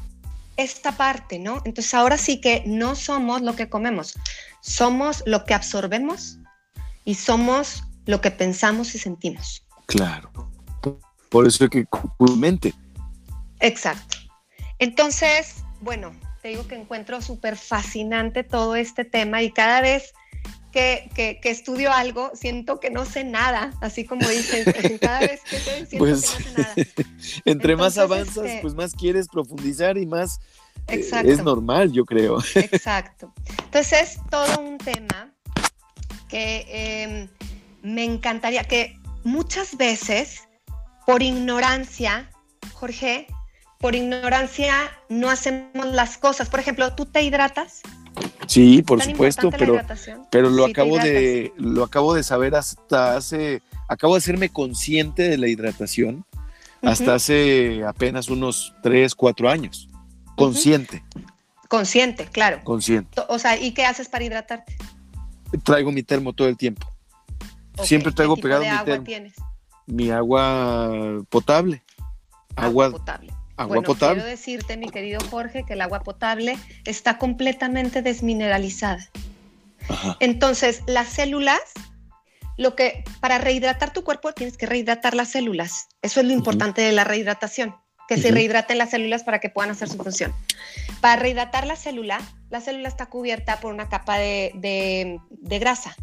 esta 0.57 0.93
parte, 0.93 1.39
¿no? 1.39 1.57
Entonces, 1.65 1.93
ahora 1.93 2.17
sí 2.17 2.39
que 2.39 2.63
no 2.65 2.95
somos 2.95 3.41
lo 3.41 3.55
que 3.55 3.69
comemos, 3.69 4.13
somos 4.61 5.23
lo 5.25 5.45
que 5.45 5.53
absorbemos 5.53 6.37
y 7.05 7.15
somos 7.15 7.83
lo 8.05 8.21
que 8.21 8.31
pensamos 8.31 8.95
y 8.95 8.99
sentimos. 8.99 9.65
Claro. 9.85 10.31
Por 11.29 11.47
eso 11.47 11.63
es 11.63 11.69
que 11.71 11.85
mente 12.37 12.73
Exacto. 13.59 14.17
Entonces, 14.77 15.63
bueno, 15.81 16.11
te 16.43 16.49
digo 16.49 16.67
que 16.67 16.75
encuentro 16.75 17.21
súper 17.21 17.55
fascinante 17.55 18.43
todo 18.43 18.75
este 18.75 19.05
tema 19.05 19.41
y 19.41 19.49
cada 19.49 19.79
vez 19.79 20.13
que, 20.73 21.09
que, 21.15 21.39
estudio 21.49 21.93
algo, 21.93 22.31
siento 22.33 22.79
que 22.79 22.89
no 22.89 23.05
sé 23.05 23.23
nada, 23.23 23.71
así 23.79 24.05
como 24.05 24.27
dices, 24.27 24.65
cada 24.99 25.19
vez 25.19 25.39
que 25.49 25.55
estoy, 25.55 25.85
siento 25.85 25.97
pues, 25.99 26.31
que 26.31 26.43
no 26.43 26.43
sé 26.43 26.61
nada. 26.61 26.75
Entre 27.45 27.75
más 27.77 27.97
avanzas, 27.97 28.45
este 28.45 28.61
pues 28.61 28.73
más 28.73 28.93
quieres 28.93 29.27
profundizar 29.29 29.97
y 29.97 30.05
más 30.05 30.41
eh, 30.87 31.07
es 31.23 31.43
normal, 31.43 31.93
yo 31.93 32.03
creo. 32.03 32.39
Exacto. 32.55 33.31
Entonces 33.63 34.01
es 34.01 34.17
todo 34.29 34.59
un 34.59 34.79
tema 34.79 35.31
que 36.27 36.65
em, 36.67 37.29
me 37.83 38.03
encantaría, 38.03 38.63
que 38.65 38.97
muchas 39.23 39.77
veces, 39.77 40.49
por 41.05 41.21
ignorancia, 41.21 42.29
Jorge, 42.73 43.27
por 43.83 43.95
ignorancia 43.95 44.97
no 45.09 45.29
hacemos 45.29 45.87
las 45.87 46.17
cosas. 46.17 46.47
Por 46.47 46.61
ejemplo, 46.61 46.95
¿tú 46.95 47.05
te 47.05 47.21
hidratas? 47.21 47.81
Sí, 48.47 48.81
por 48.81 49.03
supuesto, 49.03 49.49
pero, 49.51 49.77
pero 50.31 50.49
lo 50.49 50.65
acabo 50.65 50.97
de 50.99 51.51
lo 51.57 51.83
acabo 51.83 52.13
de 52.13 52.23
saber 52.23 52.55
hasta 52.55 53.17
hace 53.17 53.61
acabo 53.89 54.13
de 54.13 54.19
hacerme 54.19 54.47
consciente 54.47 55.23
de 55.23 55.37
la 55.37 55.49
hidratación 55.49 56.25
hasta 56.81 57.15
hace 57.15 57.83
apenas 57.85 58.29
unos 58.29 58.73
3, 58.83 59.13
4 59.15 59.49
años. 59.49 59.89
Consciente. 60.37 61.03
Consciente, 61.67 62.27
claro. 62.27 62.61
Consciente. 62.63 63.21
O 63.27 63.37
sea, 63.37 63.59
¿y 63.59 63.73
qué 63.73 63.85
haces 63.85 64.07
para 64.07 64.23
hidratarte? 64.23 64.77
Traigo 65.63 65.91
mi 65.91 66.03
termo 66.03 66.31
todo 66.31 66.47
el 66.47 66.55
tiempo. 66.55 66.87
Siempre 67.83 68.13
traigo 68.13 68.37
pegado 68.37 68.61
mi 68.61 68.69
agua 68.69 68.85
termo. 68.85 69.03
tienes? 69.03 69.33
Mi 69.87 70.09
agua 70.09 71.21
potable. 71.29 71.83
agua 72.55 72.89
potable. 72.89 73.33
Agua 73.57 73.81
potable. 73.81 74.21
Quiero 74.21 74.29
decirte, 74.29 74.77
mi 74.77 74.89
querido 74.89 75.19
Jorge, 75.29 75.63
que 75.63 75.73
el 75.73 75.81
agua 75.81 76.01
potable 76.01 76.57
está 76.85 77.17
completamente 77.17 78.01
desmineralizada. 78.01 79.09
Entonces, 80.19 80.81
las 80.87 81.09
células, 81.09 81.59
lo 82.57 82.75
que 82.75 83.03
para 83.19 83.37
rehidratar 83.37 83.93
tu 83.93 84.03
cuerpo 84.03 84.33
tienes 84.33 84.57
que 84.57 84.65
rehidratar 84.65 85.13
las 85.13 85.31
células. 85.31 85.87
Eso 86.01 86.19
es 86.19 86.25
lo 86.25 86.33
importante 86.33 86.81
de 86.81 86.91
la 86.91 87.03
rehidratación, 87.03 87.75
que 88.07 88.17
se 88.17 88.31
rehidraten 88.31 88.77
las 88.77 88.91
células 88.91 89.23
para 89.23 89.39
que 89.39 89.49
puedan 89.49 89.71
hacer 89.71 89.89
su 89.89 89.97
función. 89.97 90.33
Para 91.01 91.21
rehidratar 91.21 91.67
la 91.67 91.75
célula, 91.75 92.21
la 92.49 92.61
célula 92.61 92.87
está 92.87 93.07
cubierta 93.07 93.59
por 93.59 93.73
una 93.73 93.89
capa 93.89 94.17
de, 94.17 95.19
grasa. 95.41 95.95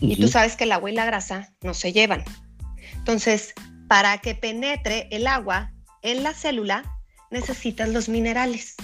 Y 0.00 0.16
tú 0.16 0.28
sabes 0.28 0.56
que 0.56 0.64
el 0.64 0.72
agua 0.72 0.90
y 0.90 0.94
la 0.94 1.04
grasa 1.04 1.52
no 1.62 1.74
se 1.74 1.92
llevan. 1.92 2.24
Entonces, 2.94 3.54
para 3.88 4.18
que 4.18 4.34
penetre 4.34 5.08
el 5.10 5.26
agua 5.26 5.72
en 6.02 6.22
la 6.22 6.34
célula, 6.34 6.97
necesitas 7.30 7.88
los 7.88 8.08
minerales. 8.08 8.76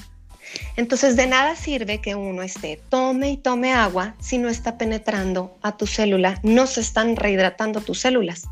Entonces, 0.76 1.16
de 1.16 1.26
nada 1.26 1.56
sirve 1.56 2.00
que 2.00 2.14
uno 2.14 2.42
esté 2.42 2.80
tome 2.88 3.30
y 3.30 3.36
tome 3.36 3.72
agua 3.72 4.14
si 4.20 4.38
no 4.38 4.48
está 4.48 4.78
penetrando 4.78 5.56
a 5.62 5.76
tu 5.76 5.86
célula, 5.86 6.38
no 6.42 6.66
se 6.66 6.80
están 6.80 7.16
rehidratando 7.16 7.80
tus 7.80 8.00
células. 8.00 8.44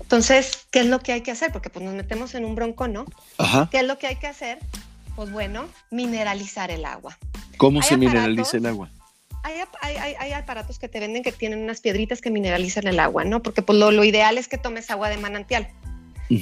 Entonces, 0.00 0.66
¿qué 0.70 0.80
es 0.80 0.86
lo 0.86 1.00
que 1.00 1.12
hay 1.12 1.20
que 1.20 1.30
hacer? 1.30 1.52
Porque 1.52 1.68
pues 1.68 1.84
nos 1.84 1.94
metemos 1.94 2.34
en 2.34 2.44
un 2.44 2.54
bronco, 2.54 2.88
¿no? 2.88 3.04
¿Qué 3.70 3.80
es 3.80 3.84
lo 3.84 3.98
que 3.98 4.06
hay 4.06 4.16
que 4.16 4.26
hacer? 4.26 4.58
Pues 5.14 5.30
bueno, 5.30 5.68
mineralizar 5.90 6.70
el 6.70 6.84
agua. 6.84 7.18
¿Cómo 7.58 7.82
se 7.82 7.96
mineraliza 7.96 8.56
el 8.56 8.66
agua? 8.66 8.90
Hay, 9.42 10.32
aparatos 10.32 10.78
que 10.78 10.88
te 10.88 11.00
venden 11.00 11.22
que 11.22 11.32
tienen 11.32 11.62
unas 11.62 11.80
piedritas 11.80 12.20
que 12.20 12.30
mineralizan 12.30 12.86
el 12.86 13.00
agua, 13.00 13.24
¿no? 13.24 13.42
Porque 13.42 13.62
pues 13.62 13.78
lo, 13.78 14.04
ideal 14.04 14.38
es 14.38 14.48
que 14.48 14.58
tomes 14.58 14.90
agua 14.90 15.08
de 15.08 15.16
manantial, 15.16 15.68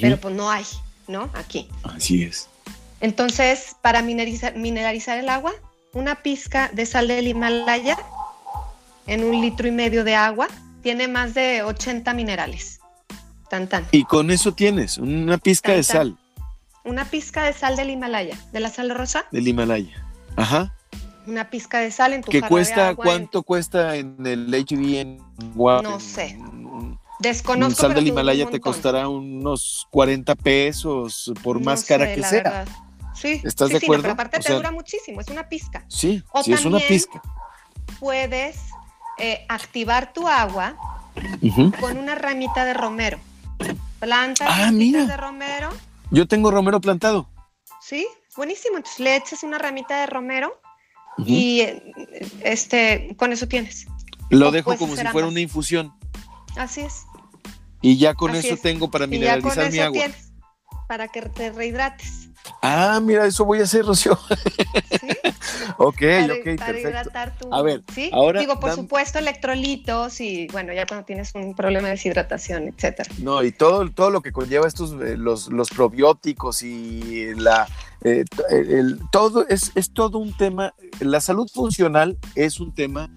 pero 0.00 0.18
pues 0.18 0.34
no 0.34 0.50
hay, 0.50 0.64
¿no? 1.08 1.30
Aquí. 1.34 1.68
Así 1.82 2.22
es. 2.22 2.48
Entonces, 3.00 3.76
para 3.82 4.02
mineralizar, 4.02 4.56
mineralizar 4.56 5.18
el 5.18 5.28
agua, 5.28 5.52
una 5.92 6.22
pizca 6.22 6.70
de 6.72 6.86
sal 6.86 7.08
del 7.08 7.28
Himalaya 7.28 7.98
en 9.06 9.24
un 9.24 9.40
litro 9.40 9.68
y 9.68 9.70
medio 9.70 10.04
de 10.04 10.14
agua 10.14 10.48
tiene 10.82 11.08
más 11.08 11.34
de 11.34 11.62
80 11.62 12.14
minerales. 12.14 12.80
Tan, 13.50 13.68
tan. 13.68 13.86
Y 13.92 14.04
con 14.04 14.30
eso 14.30 14.52
tienes 14.52 14.98
una 14.98 15.38
pizca 15.38 15.72
de 15.72 15.82
sal. 15.82 16.16
Una 16.84 17.04
pizca 17.04 17.44
de 17.44 17.52
sal 17.52 17.76
del 17.76 17.90
Himalaya, 17.90 18.36
de 18.52 18.60
la 18.60 18.70
sal 18.70 18.90
rosa. 18.90 19.26
Del 19.32 19.48
Himalaya. 19.48 20.04
Ajá. 20.36 20.74
Una 21.26 21.50
pizca 21.50 21.80
de 21.80 21.90
sal 21.90 22.12
en 22.12 22.22
tu 22.22 22.30
¿Qué 22.30 22.40
cuesta? 22.42 22.94
¿Cuánto 22.94 23.42
cuesta 23.42 23.96
en 23.96 24.24
el 24.24 24.48
HB 24.52 24.94
en 24.98 25.18
No 25.56 25.98
sé. 25.98 26.38
Desconozco. 27.18 27.70
Un 27.70 27.76
sal 27.76 27.94
del 27.94 28.08
Himalaya 28.08 28.48
te 28.50 28.60
costará 28.60 29.08
unos 29.08 29.86
40 29.90 30.34
pesos 30.34 31.32
por 31.42 31.60
más 31.62 31.84
cara 31.84 32.14
que 32.14 32.22
sea. 32.22 32.64
Sí, 33.14 33.40
¿Estás 33.44 33.70
de 33.70 33.78
acuerdo? 33.78 34.02
pero 34.02 34.12
aparte 34.12 34.40
te 34.40 34.52
dura 34.52 34.70
muchísimo, 34.70 35.20
es 35.20 35.28
una 35.28 35.48
pizca. 35.48 35.84
Sí, 35.88 36.22
sí 36.44 36.52
es 36.52 36.64
una 36.64 36.78
pizca. 36.78 37.22
Puedes 37.98 38.58
eh, 39.18 39.46
activar 39.48 40.12
tu 40.12 40.28
agua 40.28 40.76
con 41.80 41.96
una 41.96 42.14
ramita 42.14 42.64
de 42.66 42.74
romero. 42.74 43.18
Planta 43.98 44.46
ah, 44.48 44.70
de 44.70 45.16
romero. 45.16 45.70
Yo 46.10 46.28
tengo 46.28 46.50
romero 46.50 46.80
plantado. 46.80 47.28
Sí, 47.80 48.06
buenísimo. 48.36 48.76
Entonces 48.76 49.00
le 49.00 49.16
echas 49.16 49.42
una 49.42 49.56
ramita 49.56 50.00
de 50.00 50.06
romero 50.06 50.60
y 51.18 51.62
este, 52.42 53.16
con 53.16 53.32
eso 53.32 53.48
tienes. 53.48 53.86
Lo 54.28 54.50
dejo 54.50 54.76
como 54.76 54.96
si 54.96 55.06
fuera 55.06 55.28
una 55.28 55.40
infusión. 55.40 55.94
Así 56.56 56.82
es. 56.82 57.06
Y 57.82 57.98
ya 57.98 58.14
con 58.14 58.34
eso 58.34 58.56
tengo 58.56 58.90
para 58.90 59.06
mineralizar 59.06 59.70
mi 59.70 59.78
agua. 59.78 60.04
para 60.88 61.08
que 61.08 61.22
te 61.22 61.52
rehidrates. 61.52 62.26
Ah, 62.62 63.00
mira, 63.02 63.26
eso 63.26 63.44
voy 63.44 63.60
a 63.60 63.64
hacer, 63.64 63.84
Rocío. 63.84 64.16
¿Sí? 64.16 65.06
ok, 65.78 66.00
para, 66.00 66.34
ok, 66.34 66.58
para 66.58 66.80
hidratar 66.80 67.38
tu... 67.38 67.52
A 67.52 67.62
ver, 67.62 67.82
¿sí? 67.92 68.10
ahora... 68.12 68.40
Digo, 68.40 68.58
por 68.60 68.72
supuesto, 68.72 69.18
electrolitos 69.18 70.20
y, 70.20 70.46
bueno, 70.48 70.72
ya 70.72 70.86
cuando 70.86 71.04
tienes 71.04 71.32
un 71.34 71.54
problema 71.54 71.88
de 71.88 71.94
deshidratación, 71.94 72.68
etcétera. 72.68 73.10
No, 73.18 73.42
y 73.42 73.52
todo, 73.52 73.88
todo 73.90 74.10
lo 74.10 74.20
que 74.20 74.32
conlleva 74.32 74.66
estos, 74.66 74.92
eh, 74.92 75.16
los, 75.16 75.48
los 75.48 75.70
probióticos 75.70 76.62
y 76.62 77.34
la... 77.34 77.68
Eh, 78.02 78.24
el, 78.50 79.00
todo 79.10 79.46
es, 79.48 79.72
es 79.74 79.90
todo 79.90 80.18
un 80.18 80.36
tema, 80.36 80.74
la 81.00 81.20
salud 81.20 81.48
funcional 81.52 82.18
es 82.34 82.60
un 82.60 82.74
tema 82.74 83.10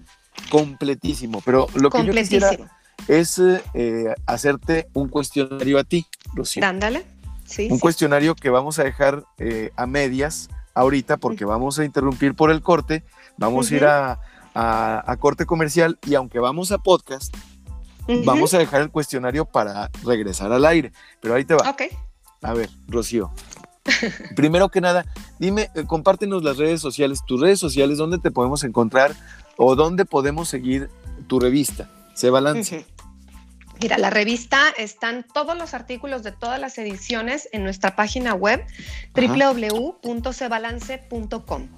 completísimo, 0.50 1.42
pero 1.44 1.68
lo 1.74 1.90
que 1.90 2.04
yo 2.04 2.12
quisiera 2.12 2.56
es 3.08 3.38
eh, 3.38 4.14
hacerte 4.26 4.88
un 4.92 5.08
cuestionario 5.08 5.78
a 5.78 5.84
ti, 5.84 6.06
Rocío. 6.34 6.60
Dándale 6.60 7.04
un 7.58 7.78
cuestionario 7.78 8.34
que 8.34 8.50
vamos 8.50 8.78
a 8.78 8.84
dejar 8.84 9.24
eh, 9.38 9.70
a 9.76 9.86
medias 9.86 10.48
ahorita 10.74 11.16
porque 11.16 11.44
vamos 11.44 11.78
a 11.78 11.84
interrumpir 11.84 12.34
por 12.34 12.50
el 12.50 12.62
corte, 12.62 13.02
vamos 13.36 13.70
a 13.70 13.74
ir 13.74 13.84
a, 13.84 14.18
corte 15.18 15.46
comercial 15.46 15.98
y 16.06 16.14
aunque 16.14 16.38
vamos 16.38 16.72
a 16.72 16.78
podcast, 16.78 17.34
vamos 18.24 18.54
a 18.54 18.58
dejar 18.58 18.82
el 18.82 18.90
cuestionario 18.90 19.44
para 19.44 19.90
regresar 20.04 20.52
al 20.52 20.64
aire. 20.64 20.92
Pero 21.20 21.34
ahí 21.34 21.44
te 21.44 21.54
va. 21.54 21.68
Ok. 21.68 21.82
A 22.42 22.54
ver, 22.54 22.70
Rocío. 22.88 23.32
Primero 24.36 24.68
que 24.68 24.80
nada, 24.80 25.04
dime, 25.38 25.70
eh, 25.74 25.84
compártenos 25.86 26.42
las 26.42 26.56
redes 26.56 26.80
sociales, 26.80 27.20
tus 27.26 27.40
redes 27.40 27.58
sociales, 27.58 27.98
dónde 27.98 28.18
te 28.18 28.30
podemos 28.30 28.62
encontrar 28.62 29.14
o 29.56 29.74
dónde 29.74 30.04
podemos 30.04 30.48
seguir 30.48 30.88
tu 31.26 31.40
revista, 31.40 31.90
Se 32.14 32.30
Balance. 32.30 32.86
Mira, 33.80 33.98
la 33.98 34.10
revista 34.10 34.74
están 34.76 35.24
todos 35.32 35.56
los 35.56 35.72
artículos 35.72 36.22
de 36.22 36.32
todas 36.32 36.60
las 36.60 36.76
ediciones 36.76 37.48
en 37.52 37.64
nuestra 37.64 37.96
página 37.96 38.34
web 38.34 38.62
www.cebalance.com. 39.14 41.68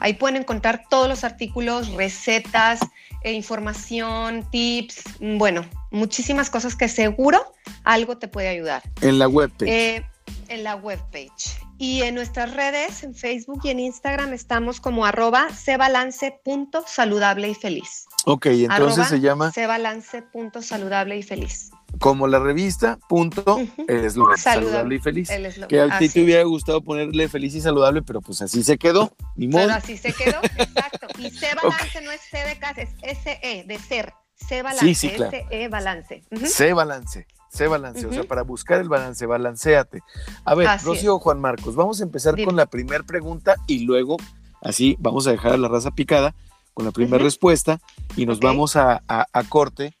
Ahí 0.00 0.14
pueden 0.14 0.36
encontrar 0.36 0.84
todos 0.88 1.08
los 1.08 1.24
artículos, 1.24 1.90
recetas, 1.90 2.80
e 3.24 3.32
información, 3.32 4.48
tips, 4.50 5.02
bueno, 5.20 5.64
muchísimas 5.90 6.50
cosas 6.50 6.74
que 6.74 6.88
seguro 6.88 7.52
algo 7.84 8.18
te 8.18 8.28
puede 8.28 8.48
ayudar. 8.48 8.82
En 9.00 9.18
la 9.18 9.28
webpage. 9.28 9.70
Eh, 9.70 10.04
en 10.48 10.64
la 10.64 10.76
webpage. 10.76 11.58
Y 11.78 12.02
en 12.02 12.14
nuestras 12.14 12.54
redes, 12.54 13.02
en 13.02 13.14
Facebook 13.14 13.62
y 13.64 13.70
en 13.70 13.80
Instagram, 13.80 14.32
estamos 14.32 14.80
como 14.80 15.04
arroba 15.04 15.48
cebalance.saludable 15.50 17.48
y 17.48 17.54
feliz. 17.54 18.06
Ok, 18.24 18.46
entonces 18.46 19.08
se 19.08 19.20
llama. 19.20 19.50
Cebalance 19.50 20.22
saludable 20.60 21.16
y 21.16 21.22
feliz. 21.22 21.70
Como 21.98 22.28
la 22.28 22.38
revista, 22.38 22.98
punto, 23.08 23.60
es 23.88 24.16
lo 24.16 24.26
saludable. 24.36 24.94
y 24.94 24.98
feliz. 25.00 25.28
Que 25.68 25.80
a 25.80 25.98
ti 25.98 26.08
te 26.08 26.22
hubiera 26.22 26.44
gustado 26.44 26.82
ponerle 26.82 27.28
feliz 27.28 27.54
y 27.54 27.60
saludable, 27.60 28.02
pero 28.02 28.20
pues 28.20 28.40
así 28.42 28.62
se 28.62 28.78
quedó. 28.78 29.14
Ni 29.34 29.48
modo. 29.48 29.62
Pero 29.62 29.74
así 29.74 29.96
se 29.96 30.12
quedó, 30.12 30.40
exacto. 30.56 31.08
Y 31.18 31.30
C 31.30 31.48
balance 31.54 32.00
no 32.00 32.12
es 32.12 32.20
C 32.20 32.38
de 32.38 32.58
casa, 32.58 32.82
es 32.82 32.90
SE, 33.18 33.64
de 33.66 33.78
ser. 33.78 34.14
C 34.36 34.62
balance, 34.62 34.86
sí, 34.86 34.94
sí, 34.94 35.10
claro. 35.10 35.36
SE 35.50 35.68
balance. 35.68 36.22
C 36.46 36.72
balance. 36.72 37.26
C 37.52 37.66
balance, 37.68 38.06
o 38.06 38.12
sea, 38.12 38.24
para 38.24 38.42
buscar 38.42 38.80
el 38.80 38.88
balance, 38.88 39.26
balanceate. 39.26 40.02
A 40.46 40.54
ver, 40.54 40.70
Rocío 40.82 41.18
Juan 41.18 41.38
Marcos, 41.38 41.74
vamos 41.74 42.00
a 42.00 42.04
empezar 42.04 42.42
con 42.42 42.56
la 42.56 42.64
primera 42.64 43.04
pregunta 43.04 43.56
y 43.66 43.80
luego, 43.80 44.16
así, 44.62 44.96
vamos 44.98 45.26
a 45.26 45.32
dejar 45.32 45.52
a 45.52 45.56
la 45.58 45.68
raza 45.68 45.90
picada 45.90 46.34
con 46.72 46.86
la 46.86 46.92
primera 46.92 47.22
respuesta 47.22 47.78
y 48.16 48.24
nos 48.24 48.40
vamos 48.40 48.76
a, 48.76 49.02
corte 49.50 49.94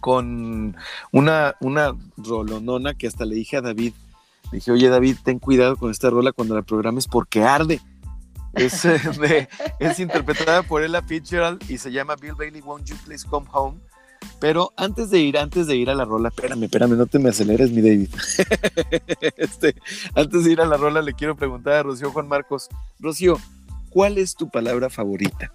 con 0.00 0.76
una, 1.10 1.54
una 1.60 1.96
rolonona 2.18 2.92
que 2.92 3.06
hasta 3.06 3.24
le 3.24 3.36
dije 3.36 3.56
a 3.56 3.62
David, 3.62 3.94
le 4.52 4.58
dije, 4.58 4.70
oye 4.70 4.90
David, 4.90 5.16
ten 5.24 5.38
cuidado 5.38 5.76
con 5.76 5.90
esta 5.90 6.10
rola 6.10 6.32
cuando 6.32 6.54
la 6.54 6.60
programes 6.60 7.06
porque 7.06 7.44
arde. 7.44 7.80
Es, 8.52 8.84
es 9.78 10.00
interpretada 10.00 10.62
por 10.64 10.82
Ella 10.82 11.00
Fitzgerald 11.00 11.62
y 11.70 11.78
se 11.78 11.92
llama 11.92 12.16
Bill 12.16 12.34
Bailey, 12.34 12.60
Won't 12.60 12.84
You 12.84 12.96
Please 13.06 13.26
Come 13.26 13.46
Home. 13.52 13.78
Pero 14.40 14.72
antes 14.76 15.10
de 15.10 15.18
ir, 15.18 15.36
antes 15.38 15.66
de 15.66 15.76
ir 15.76 15.90
a 15.90 15.94
la 15.94 16.04
rola, 16.04 16.28
espérame, 16.28 16.64
espérame, 16.64 16.96
no 16.96 17.06
te 17.06 17.18
me 17.18 17.30
aceleres, 17.30 17.70
mi 17.70 17.82
David. 17.82 18.08
este, 19.36 19.74
antes 20.14 20.44
de 20.44 20.52
ir 20.52 20.60
a 20.60 20.66
la 20.66 20.76
rola, 20.76 21.02
le 21.02 21.14
quiero 21.14 21.36
preguntar 21.36 21.74
a 21.74 21.82
Rocío 21.82 22.10
Juan 22.12 22.28
Marcos. 22.28 22.68
Rocío, 23.00 23.38
¿cuál 23.90 24.18
es 24.18 24.34
tu 24.34 24.48
palabra 24.48 24.90
favorita? 24.90 25.52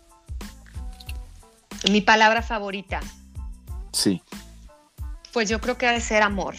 Mi 1.92 2.02
palabra 2.02 2.42
favorita. 2.42 3.00
Sí. 3.92 4.22
Pues 5.32 5.50
yo 5.50 5.60
creo 5.60 5.78
que 5.78 5.88
ha 5.88 5.92
de 5.92 6.02
ser 6.02 6.24
amor. 6.24 6.56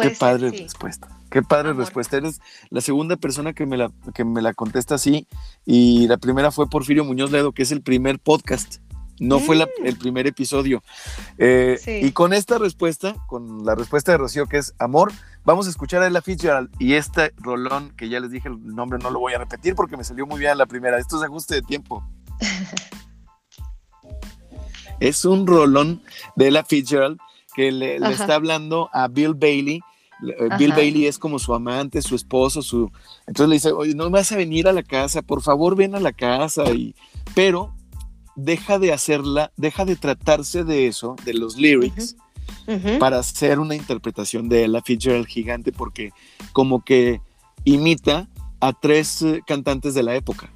Qué 0.00 0.10
padre 0.10 0.50
respuesta. 0.50 1.08
Qué 1.30 1.42
padre 1.42 1.72
respuesta. 1.72 2.16
Eres 2.16 2.40
la 2.70 2.80
segunda 2.80 3.16
persona 3.16 3.52
que 3.54 3.66
me, 3.66 3.76
la, 3.76 3.90
que 4.14 4.24
me 4.24 4.40
la 4.40 4.54
contesta 4.54 4.94
así. 4.94 5.26
Y 5.64 6.06
la 6.06 6.16
primera 6.16 6.50
fue 6.52 6.68
Porfirio 6.68 7.04
Muñoz 7.04 7.32
Ledo, 7.32 7.52
que 7.52 7.62
es 7.62 7.72
el 7.72 7.82
primer 7.82 8.18
podcast. 8.18 8.76
No 9.20 9.38
fue 9.38 9.56
mm. 9.56 9.86
el 9.86 9.96
primer 9.96 10.26
episodio. 10.26 10.82
Eh, 11.38 12.00
y 12.02 12.12
con 12.12 12.32
esta 12.32 12.58
respuesta, 12.58 13.14
con 13.26 13.64
la 13.64 13.74
respuesta 13.74 14.12
de 14.12 14.18
Rocío, 14.18 14.46
que 14.46 14.58
es 14.58 14.74
amor, 14.78 15.12
vamos 15.44 15.66
a 15.66 15.70
escuchar 15.70 16.02
a 16.02 16.08
Ella 16.08 16.22
Fitzgerald 16.22 16.70
y 16.78 16.94
este 16.94 17.32
rolón, 17.36 17.92
que 17.96 18.08
ya 18.08 18.20
les 18.20 18.30
dije 18.30 18.48
el 18.48 18.74
nombre, 18.74 18.98
no 19.02 19.10
lo 19.10 19.20
voy 19.20 19.34
a 19.34 19.38
repetir 19.38 19.74
porque 19.74 19.96
me 19.96 20.04
salió 20.04 20.26
muy 20.26 20.40
bien 20.40 20.58
la 20.58 20.66
primera. 20.66 20.98
Esto 20.98 21.16
es 21.16 21.22
ajuste 21.22 21.54
de 21.54 21.62
tiempo. 21.62 22.04
Es 25.00 25.24
un 25.24 25.46
rolón 25.46 26.02
de 26.36 26.50
la 26.50 26.64
Fitzgerald 26.64 27.18
que 27.54 27.72
le, 27.72 27.96
está 27.96 28.34
hablando 28.36 28.90
a 28.92 29.08
Bill 29.08 29.34
Bailey. 29.34 29.80
Eh, 30.22 30.48
Bill 30.58 30.72
Bailey 30.72 31.06
es 31.06 31.18
como 31.18 31.38
su 31.38 31.54
amante, 31.54 32.00
su 32.02 32.14
esposo, 32.14 32.62
su. 32.62 32.90
Entonces 33.26 33.48
le 33.48 33.54
dice, 33.56 33.72
oye, 33.72 33.94
no 33.94 34.08
vas 34.10 34.32
a 34.32 34.36
venir 34.36 34.68
a 34.68 34.72
la 34.72 34.82
casa, 34.82 35.22
por 35.22 35.42
favor 35.42 35.76
ven 35.76 35.94
a 35.94 36.00
la 36.00 36.12
casa. 36.12 36.64
Y... 36.72 36.94
Pero 37.34 37.74
deja 38.36 38.78
de 38.78 38.92
hacerla, 38.92 39.52
deja 39.56 39.84
de 39.84 39.96
tratarse 39.96 40.64
de 40.64 40.86
eso, 40.86 41.16
de 41.24 41.34
los 41.34 41.56
lyrics, 41.56 42.16
para 42.98 43.18
hacer 43.18 43.58
una 43.58 43.74
interpretación 43.74 44.48
de 44.48 44.68
la 44.68 44.82
Fitzgerald 44.82 45.26
gigante, 45.26 45.72
porque 45.72 46.12
como 46.52 46.84
que 46.84 47.20
imita 47.64 48.28
a 48.60 48.72
tres 48.72 49.22
eh, 49.22 49.42
cantantes 49.46 49.94
de 49.94 50.02
la 50.02 50.14
época. 50.14 50.50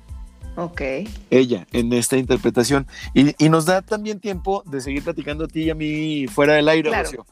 Ok. 0.57 0.80
Ella 1.30 1.66
en 1.72 1.92
esta 1.92 2.16
interpretación. 2.16 2.86
Y, 3.14 3.48
nos 3.48 3.64
da 3.64 3.82
también 3.82 4.18
tiempo 4.18 4.62
de 4.66 4.80
seguir 4.80 5.05
platicando 5.05 5.44
a 5.44 5.48
ti 5.48 5.64
y 5.64 5.70
a 5.70 5.74
mí 5.74 6.26
fuera 6.26 6.55
del 6.55 6.68
aire, 6.68 6.90
claro. 6.90 7.26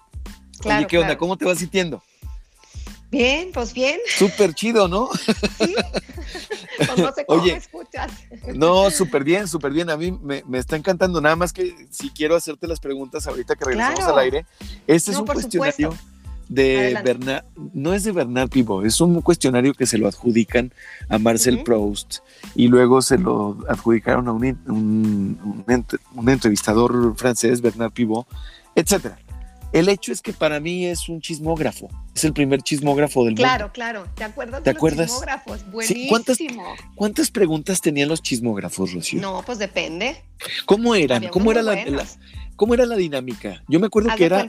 Oye, 0.64 0.86
¿qué 0.86 0.98
onda? 0.98 1.18
¿Cómo 1.18 1.36
te 1.36 1.44
vas 1.44 1.58
sintiendo? 1.58 2.02
Bien, 3.10 3.50
pues 3.52 3.72
bien. 3.72 3.98
Súper 4.16 4.54
chido, 4.54 4.88
¿no? 4.88 5.10
Sí. 5.58 5.74
pues 6.76 6.98
no 6.98 7.12
sé 7.12 7.24
cómo 7.24 7.42
Oye, 7.42 7.56
escuchas. 7.56 8.12
No, 8.54 8.90
súper 8.90 9.24
bien, 9.24 9.48
súper 9.48 9.72
bien. 9.72 9.90
A 9.90 9.96
mí 9.96 10.10
me, 10.22 10.42
está 10.58 10.76
encantando. 10.76 11.20
Nada 11.20 11.36
más 11.36 11.52
que 11.52 11.74
si 11.90 12.10
quiero 12.10 12.36
hacerte 12.36 12.66
las 12.66 12.80
preguntas 12.80 13.26
ahorita 13.26 13.54
que 13.54 13.64
regresamos 13.64 14.00
al 14.00 14.18
aire. 14.18 14.46
Este 14.86 15.12
es 15.12 15.16
un 15.18 15.26
cuestionario 15.26 15.94
de 16.48 16.98
Bernard, 17.04 17.44
no 17.74 17.92
es 17.92 18.04
de 18.04 18.12
Bernard 18.12 18.48
Pivot, 18.48 18.84
es 18.84 19.00
un 19.00 19.20
cuestionario 19.20 19.74
que 19.74 19.86
se 19.86 19.98
lo 19.98 20.06
adjudican 20.06 20.72
a 21.08 21.18
Marcel 21.18 21.62
Proust 21.64 22.18
y 22.54 22.68
luego 22.68 23.02
se 23.02 23.18
lo 23.18 23.58
adjudicaron 23.68 24.28
a 24.28 24.32
un, 24.32 24.56
un, 26.14 26.28
entrevistador 26.28 27.16
francés, 27.16 27.60
Bernard 27.60 27.92
Pivot, 27.92 28.26
etcétera. 28.74 29.18
El 29.72 29.88
hecho 29.88 30.12
es 30.12 30.22
que 30.22 30.32
para 30.32 30.60
mí 30.60 30.86
es 30.86 31.08
un 31.08 31.20
chismógrafo. 31.20 31.88
Es 32.14 32.24
el 32.24 32.32
primer 32.32 32.62
chismógrafo 32.62 33.24
del 33.24 33.32
mundo. 33.32 33.42
Claro, 33.42 33.72
claro. 33.72 34.06
¿Te 34.14 34.24
acuerdas 34.24 34.62
de 34.62 34.72
los 34.72 34.92
chismógrafos? 34.92 35.70
Buenísimo. 35.70 36.08
¿cuántas, 36.08 36.38
¿cuántas, 36.94 37.30
preguntas 37.30 37.80
tenían 37.80 38.08
los 38.08 38.22
chismógrafos, 38.22 38.92
Rocío? 38.92 39.20
No, 39.20 39.42
pues 39.44 39.58
depende. 39.58 40.22
¿Cómo 40.64 40.94
eran? 40.94 41.28
¿Cómo 41.28 41.50
era 41.50 41.62
la, 41.62 42.06
¿Cómo 42.56 42.74
era 42.74 42.86
la 42.86 42.96
dinámica? 42.96 43.62
Yo 43.68 43.80
me 43.80 43.86
acuerdo 43.86 44.10
que 44.16 44.24
era. 44.24 44.48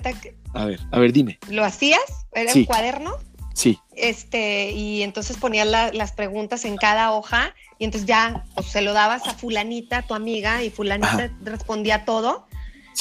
A 0.54 0.66
ver, 0.66 0.80
a 0.92 1.00
ver, 1.00 1.12
dime. 1.12 1.40
¿Lo 1.50 1.64
hacías? 1.64 2.00
¿Era 2.34 2.54
un 2.54 2.66
cuaderno? 2.66 3.16
Sí. 3.54 3.80
Este, 3.96 4.72
y 4.72 5.02
entonces 5.02 5.38
ponías 5.38 5.68
las 5.68 6.12
preguntas 6.12 6.64
en 6.64 6.78
cada 6.78 7.12
hoja 7.12 7.56
y 7.80 7.86
entonces 7.86 8.08
ya 8.08 8.46
pues, 8.54 8.68
se 8.68 8.82
lo 8.82 8.94
dabas 8.94 9.28
a 9.28 9.34
fulanita, 9.34 10.04
tu 10.04 10.14
amiga, 10.14 10.64
y 10.64 10.70
fulanita 10.70 11.32
respondía 11.42 12.06
todo, 12.06 12.48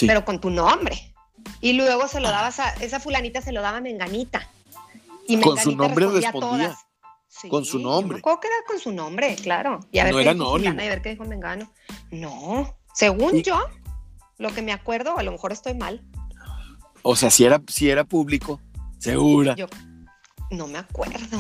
pero 0.01 0.25
con 0.25 0.41
tu 0.41 0.51
nombre. 0.51 1.15
Y 1.61 1.73
luego 1.75 2.09
se 2.09 2.21
lo 2.21 2.29
dabas 2.29 2.61
a, 2.61 2.71
esa 2.75 3.01
fulanita 3.01 3.41
se 3.41 3.53
lo 3.53 3.63
daba 3.63 3.79
a 3.79 3.81
Menganita. 3.81 4.49
Y 5.27 5.41
con 5.41 5.59
su 5.59 5.75
nombre 5.75 6.07
respondía. 6.07 6.77
con 7.49 7.65
su 7.65 7.79
nombre. 7.79 8.21
¿Cómo 8.21 8.41
que 8.41 8.49
era 8.49 8.57
con 8.67 8.79
su 8.79 8.93
nombre, 8.93 9.35
claro. 9.37 9.81
Y 9.91 9.99
a 9.99 10.05
ver 10.05 10.13
no 10.13 10.21
era 10.21 10.31
anónimo. 10.33 10.75
Y 10.75 10.89
ver 10.89 11.03
qué 11.03 11.11
dijo 11.11 11.25
Mengano. 11.25 11.73
No, 12.11 12.77
según 12.95 13.43
yo, 13.43 13.59
lo 14.39 14.55
que 14.55 14.63
me 14.63 14.73
acuerdo, 14.73 15.19
a 15.19 15.23
lo 15.23 15.33
mejor 15.33 15.53
estoy 15.53 15.75
mal. 15.75 16.05
O 17.03 17.17
sea, 17.17 17.31
si 17.31 17.45
era, 17.45 17.61
si 17.69 17.91
era 17.91 18.05
público, 18.05 18.61
segura. 18.99 19.55
Yo 19.57 19.67
no 20.51 20.67
me 20.67 20.79
acuerdo. 20.79 21.39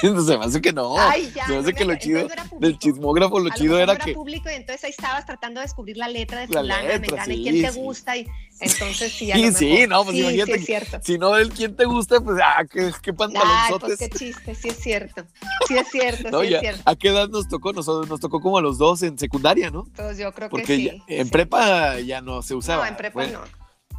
se 0.26 0.38
me 0.38 0.44
hace 0.44 0.60
que 0.60 0.72
no. 0.72 0.98
Ay, 0.98 1.30
ya, 1.34 1.46
se 1.46 1.52
me 1.52 1.58
hace 1.58 1.72
que 1.72 1.84
lo 1.84 1.96
chido 1.96 2.28
del 2.58 2.78
chismógrafo, 2.78 3.38
lo 3.38 3.50
chido 3.50 3.78
era, 3.78 3.94
era 3.94 4.04
que. 4.04 4.14
público 4.14 4.50
y 4.50 4.54
entonces 4.54 4.84
ahí 4.84 4.90
estabas 4.90 5.26
tratando 5.26 5.60
de 5.60 5.66
descubrir 5.66 5.96
la 5.96 6.08
letra 6.08 6.40
de 6.40 6.46
fulana, 6.46 6.82
letra, 6.82 7.24
sí, 7.24 7.32
y 7.32 7.42
quién 7.42 7.62
te 7.62 7.70
gusta 7.70 8.16
y 8.16 8.26
entonces 8.60 9.12
sí. 9.12 9.32
A 9.32 9.36
sí, 9.36 9.52
sí, 9.52 9.86
no, 9.86 10.04
pues 10.04 10.16
imagínate. 10.16 10.54
Es 10.54 10.66
cierto. 10.66 10.98
Si 11.02 11.18
no 11.18 11.36
el 11.36 11.50
quién 11.50 11.76
te 11.76 11.84
gusta, 11.84 12.20
pues 12.20 12.38
ah, 12.42 12.64
qué, 12.70 12.92
qué 13.02 13.12
pantalonzotes. 13.12 13.72
Ay, 13.72 13.96
pues 13.96 13.98
qué 13.98 14.18
chiste, 14.18 14.54
sí 14.54 14.68
es 14.68 14.78
cierto. 14.78 15.24
Sí 15.66 15.76
es 15.76 15.88
cierto, 15.88 16.30
no, 16.30 16.40
sí 16.40 16.54
es 16.54 16.60
cierto. 16.60 16.82
¿A 16.84 16.96
qué 16.96 17.08
edad 17.08 17.28
nos 17.28 17.48
tocó? 17.48 17.72
Nos, 17.72 17.86
nos 17.86 18.20
tocó 18.20 18.40
como 18.40 18.58
a 18.58 18.62
los 18.62 18.78
dos 18.78 19.02
en 19.02 19.18
secundaria, 19.18 19.70
¿no? 19.70 19.84
Pues 19.94 20.18
yo 20.18 20.32
creo 20.32 20.48
Porque 20.48 20.64
que 20.64 20.76
sí. 20.76 20.90
Porque 20.98 21.20
en 21.20 21.30
prepa 21.30 22.00
ya 22.00 22.20
no 22.20 22.42
se 22.42 22.54
usaba. 22.54 22.84
No, 22.84 22.88
en 22.88 22.96
prepa 22.96 23.26
no. 23.26 23.40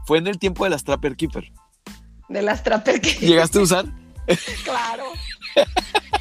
Fue 0.05 0.17
en 0.17 0.27
el 0.27 0.39
tiempo 0.39 0.63
de 0.63 0.71
las 0.71 0.83
Trapper 0.83 1.15
Keeper. 1.15 1.51
De 2.29 2.41
las 2.41 2.63
Trapper 2.63 2.99
Keeper. 3.01 3.27
¿Llegaste 3.27 3.59
a 3.59 3.61
usar? 3.61 3.85
claro. 4.63 5.05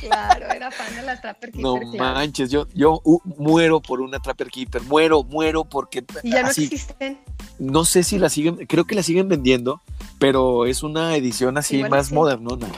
Claro, 0.00 0.50
era 0.50 0.70
fan 0.70 0.96
de 0.96 1.02
las 1.02 1.20
Trapper 1.20 1.52
Keeper. 1.52 1.62
No 1.62 1.78
manches, 1.98 2.50
yo, 2.50 2.66
yo 2.74 3.02
uh, 3.04 3.20
muero 3.36 3.80
por 3.80 4.00
una 4.00 4.18
Trapper 4.18 4.48
Keeper, 4.48 4.80
muero, 4.82 5.22
muero 5.24 5.64
porque. 5.64 6.04
¿Y 6.22 6.30
ya 6.30 6.42
no 6.42 6.48
existen? 6.48 7.18
No 7.58 7.84
sé 7.84 8.02
si 8.02 8.18
la 8.18 8.30
siguen, 8.30 8.66
creo 8.66 8.86
que 8.86 8.94
la 8.94 9.02
siguen 9.02 9.28
vendiendo, 9.28 9.82
pero 10.18 10.64
es 10.66 10.82
una 10.82 11.16
edición 11.16 11.58
así 11.58 11.84
más 11.84 12.12
modernona. 12.12 12.68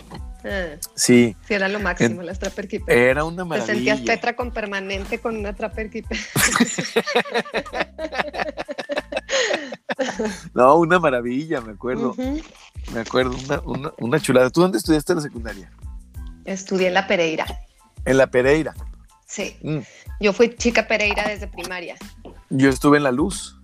Ah, 0.44 0.76
sí. 0.94 1.36
Sí, 1.46 1.54
era 1.54 1.68
lo 1.68 1.78
máximo, 1.78 2.22
las 2.22 2.40
Trapper 2.40 2.66
Keeper. 2.66 2.96
Era 2.96 3.22
una 3.24 3.44
maravilla. 3.44 3.66
Te 3.66 3.74
sentías 3.74 4.00
Petra 4.00 4.34
con 4.34 4.50
permanente 4.50 5.20
con 5.20 5.36
una 5.36 5.54
Trapper 5.54 5.90
Keeper. 5.90 6.18
no, 10.54 10.76
una 10.76 10.98
maravilla, 10.98 11.60
me 11.60 11.72
acuerdo. 11.72 12.16
Me 12.92 13.00
acuerdo, 13.00 13.36
una, 13.64 13.92
una, 13.98 14.20
chulada. 14.20 14.50
¿Tú 14.50 14.62
dónde 14.62 14.78
estudiaste 14.78 15.14
la 15.14 15.20
secundaria? 15.20 15.70
Estudié 16.44 16.88
en 16.88 16.94
la 16.94 17.06
Pereira. 17.06 17.46
En 18.04 18.16
la 18.16 18.26
Pereira. 18.26 18.74
Sí. 19.26 19.56
Mm. 19.62 19.78
Yo 20.20 20.32
fui 20.32 20.54
chica 20.56 20.86
Pereira 20.86 21.28
desde 21.28 21.46
primaria. 21.46 21.96
Yo 22.50 22.68
estuve 22.68 22.98
en 22.98 23.04
la 23.04 23.12
Luz. 23.12 23.58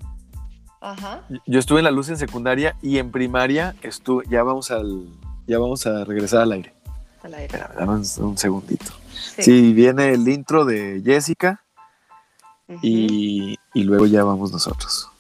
Ajá. 0.80 1.22
Yo 1.46 1.58
estuve 1.58 1.80
en 1.80 1.84
la 1.84 1.90
Luz 1.90 2.08
en 2.08 2.16
secundaria 2.16 2.76
y 2.82 2.98
en 2.98 3.10
primaria 3.10 3.74
estuve, 3.82 4.24
ya 4.30 4.42
vamos 4.42 4.70
al, 4.70 5.08
ya 5.46 5.58
vamos 5.58 5.86
a 5.86 6.04
regresar 6.04 6.42
al 6.42 6.52
aire. 6.52 6.74
Al 7.22 7.34
aire. 7.34 7.58
dame 7.76 7.92
un, 7.92 8.38
segundito. 8.38 8.92
Sí. 9.38 9.72
viene 9.72 10.10
el 10.10 10.28
intro 10.28 10.64
de 10.64 11.02
Jessica 11.04 11.64
y, 12.82 13.56
y, 13.74 13.82
luego 13.82 14.06
ya 14.06 14.22
vamos 14.24 14.52
nosotros. 14.52 15.10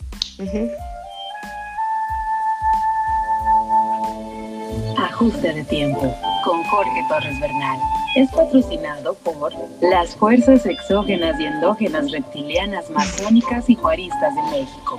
Ajuste 4.96 5.52
de 5.52 5.64
tiempo 5.64 6.14
con 6.44 6.62
Jorge 6.64 7.04
Torres 7.08 7.40
Bernal. 7.40 7.78
Es 8.16 8.30
patrocinado 8.30 9.14
por 9.14 9.52
las 9.80 10.16
fuerzas 10.16 10.66
exógenas 10.66 11.38
y 11.40 11.46
endógenas 11.46 12.10
reptilianas 12.10 12.90
masónicas 12.90 13.68
y 13.68 13.74
juaristas 13.74 14.34
de 14.34 14.42
México. 14.42 14.98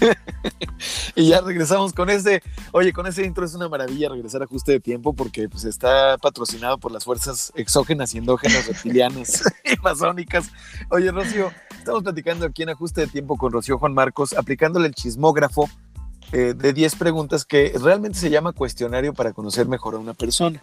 y 1.14 1.28
ya 1.28 1.40
regresamos 1.40 1.92
con 1.92 2.10
ese, 2.10 2.42
oye, 2.72 2.92
con 2.92 3.06
ese 3.06 3.24
intro 3.24 3.44
es 3.44 3.54
una 3.54 3.68
maravilla 3.68 4.08
regresar 4.08 4.42
a 4.42 4.44
ajuste 4.44 4.72
de 4.72 4.80
tiempo 4.80 5.14
porque 5.14 5.48
pues 5.48 5.64
está 5.64 6.18
patrocinado 6.18 6.78
por 6.78 6.92
las 6.92 7.04
fuerzas 7.04 7.52
exógenas 7.54 8.14
y 8.14 8.18
endógenas 8.18 8.66
reptilianas 8.66 9.42
y 9.64 9.76
masónicas. 9.82 10.50
Oye, 10.90 11.10
Rocío, 11.10 11.50
estamos 11.78 12.02
platicando 12.02 12.46
aquí 12.46 12.62
en 12.62 12.70
ajuste 12.70 13.02
de 13.02 13.06
tiempo 13.06 13.36
con 13.36 13.52
Rocío 13.52 13.78
Juan 13.78 13.94
Marcos, 13.94 14.32
aplicándole 14.34 14.86
el 14.88 14.94
chismógrafo 14.94 15.68
eh, 16.32 16.54
de 16.56 16.72
10 16.72 16.96
preguntas 16.96 17.44
que 17.44 17.72
realmente 17.80 18.18
se 18.18 18.30
llama 18.30 18.52
cuestionario 18.52 19.14
para 19.14 19.32
conocer 19.32 19.66
mejor 19.66 19.94
a 19.94 19.98
una 19.98 20.14
persona. 20.14 20.62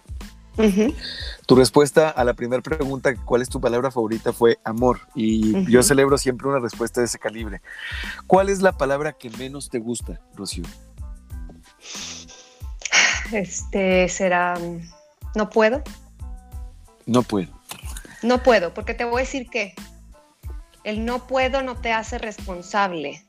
Tu 1.48 1.56
respuesta 1.56 2.10
a 2.10 2.24
la 2.24 2.34
primera 2.34 2.62
pregunta, 2.62 3.16
¿cuál 3.26 3.42
es 3.42 3.50
tu 3.50 3.60
palabra 3.60 3.90
favorita? 3.90 4.34
Fue 4.34 4.60
amor. 4.64 5.00
Y 5.16 5.70
yo 5.72 5.82
celebro 5.82 6.18
siempre 6.18 6.48
una 6.48 6.60
respuesta 6.60 7.02
de 7.02 7.06
ese 7.06 7.18
calibre. 7.18 7.62
¿Cuál 8.28 8.50
es 8.50 8.62
la 8.62 8.74
palabra 8.74 9.14
que 9.14 9.30
menos 9.32 9.70
te 9.70 9.80
gusta, 9.80 10.22
Rocío? 10.36 10.64
Este 13.32 14.08
será, 14.10 14.60
no 15.36 15.50
puedo. 15.50 15.82
No 17.06 17.24
puedo. 17.24 17.50
No 18.22 18.44
puedo, 18.44 18.74
porque 18.74 18.94
te 18.94 19.06
voy 19.06 19.22
a 19.22 19.26
decir 19.26 19.50
que 19.50 19.74
el 20.84 21.04
no 21.04 21.28
puedo 21.28 21.64
no 21.64 21.76
te 21.76 21.92
hace 21.92 22.18
responsable. 22.18 23.26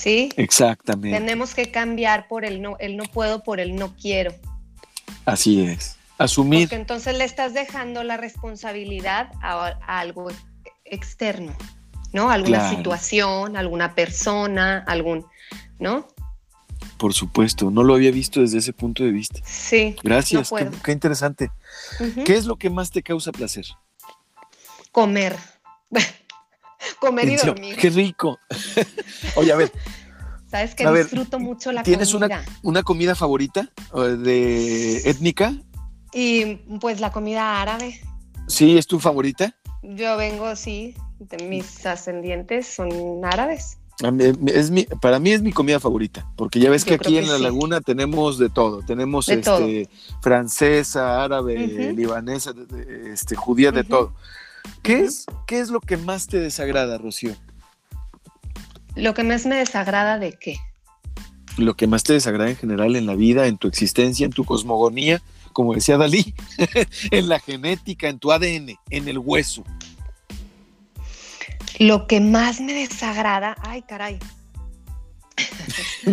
¿Sí? 0.00 0.30
Exactamente. 0.36 1.18
Tenemos 1.18 1.54
que 1.54 1.70
cambiar 1.70 2.26
por 2.26 2.46
el 2.46 2.62
no, 2.62 2.78
el 2.78 2.96
no 2.96 3.04
puedo 3.04 3.42
por 3.42 3.60
el 3.60 3.76
no 3.76 3.94
quiero. 3.96 4.32
Así 5.26 5.60
es. 5.60 5.98
Asumir. 6.16 6.68
Porque 6.68 6.76
entonces 6.76 7.18
le 7.18 7.24
estás 7.24 7.52
dejando 7.52 8.02
la 8.02 8.16
responsabilidad 8.16 9.30
a, 9.42 9.78
algo 9.86 10.28
externo, 10.86 11.54
¿no? 12.14 12.30
Alguna 12.30 12.70
situación, 12.70 13.58
alguna 13.58 13.94
persona, 13.94 14.78
algún, 14.86 15.26
¿no? 15.78 16.08
Por 16.96 17.12
supuesto, 17.12 17.70
no 17.70 17.82
lo 17.82 17.94
había 17.94 18.10
visto 18.10 18.40
desde 18.40 18.56
ese 18.56 18.72
punto 18.72 19.04
de 19.04 19.10
vista. 19.10 19.40
Sí. 19.44 19.96
Gracias, 20.02 20.50
qué, 20.82 20.92
interesante. 20.92 21.50
¿Qué 22.24 22.36
es 22.36 22.46
lo 22.46 22.56
que 22.56 22.70
más 22.70 22.90
te 22.90 23.02
causa 23.02 23.32
placer? 23.32 23.66
Comer. 24.92 25.36
Comer 26.98 27.28
y 27.28 27.36
dormir. 27.36 27.76
Qué 27.76 27.90
rico. 27.90 28.38
Oye, 29.36 29.52
a 29.52 29.56
ver. 29.56 29.72
Sabes 30.50 30.74
que 30.74 30.90
disfruto 30.90 31.38
mucho 31.38 31.70
la 31.70 31.82
¿tienes 31.82 32.10
comida. 32.10 32.42
¿Tienes 32.42 32.58
una, 32.62 32.82
comida 32.82 33.14
favorita 33.14 33.70
de 33.94 34.96
étnica? 35.08 35.54
Y 36.12 36.56
pues 36.80 37.00
la 37.00 37.12
comida 37.12 37.60
árabe. 37.62 38.00
¿Sí? 38.48 38.76
¿Es 38.76 38.86
tu 38.86 38.98
favorita? 38.98 39.54
Yo 39.82 40.16
vengo, 40.16 40.56
sí, 40.56 40.96
de 41.20 41.44
mis 41.46 41.86
ascendientes 41.86 42.66
son 42.66 43.24
árabes. 43.24 43.78
Es 44.46 44.70
mi, 44.70 44.84
para 44.84 45.18
mí 45.18 45.30
es 45.30 45.42
mi 45.42 45.52
comida 45.52 45.78
favorita, 45.78 46.26
porque 46.36 46.58
ya 46.58 46.70
ves 46.70 46.86
que 46.86 46.94
aquí 46.94 47.18
en 47.18 47.28
la 47.28 47.38
laguna 47.38 47.82
tenemos 47.82 48.38
de 48.38 48.48
todo, 48.48 48.80
tenemos 48.80 49.28
este, 49.28 49.90
francesa, 50.22 51.22
árabe, 51.22 51.92
libanesa, 51.94 52.54
este, 53.12 53.36
judía, 53.36 53.72
de 53.72 53.84
todo. 53.84 54.14
¿Qué, 54.82 55.00
es, 55.00 55.26
¿Qué 55.46 55.60
es 55.60 55.70
lo 55.70 55.80
que 55.80 55.96
más 55.96 56.26
te 56.26 56.38
desagrada, 56.38 56.98
Rocío? 56.98 57.34
¿Lo 58.96 59.14
que 59.14 59.22
más 59.22 59.46
me 59.46 59.56
desagrada 59.56 60.18
de 60.18 60.32
qué? 60.32 60.56
Lo 61.56 61.74
que 61.74 61.86
más 61.86 62.02
te 62.02 62.12
desagrada 62.12 62.50
en 62.50 62.56
general 62.56 62.96
en 62.96 63.06
la 63.06 63.14
vida, 63.14 63.46
en 63.46 63.58
tu 63.58 63.68
existencia, 63.68 64.24
en 64.24 64.32
tu 64.32 64.44
cosmogonía, 64.44 65.22
como 65.52 65.74
decía 65.74 65.96
Dalí, 65.96 66.34
en 67.10 67.28
la 67.28 67.38
genética, 67.38 68.08
en 68.08 68.18
tu 68.18 68.32
ADN, 68.32 68.76
en 68.90 69.08
el 69.08 69.18
hueso. 69.18 69.64
Lo 71.78 72.06
que 72.06 72.20
más 72.20 72.60
me 72.60 72.74
desagrada, 72.74 73.56
ay 73.62 73.82
caray. 73.82 74.18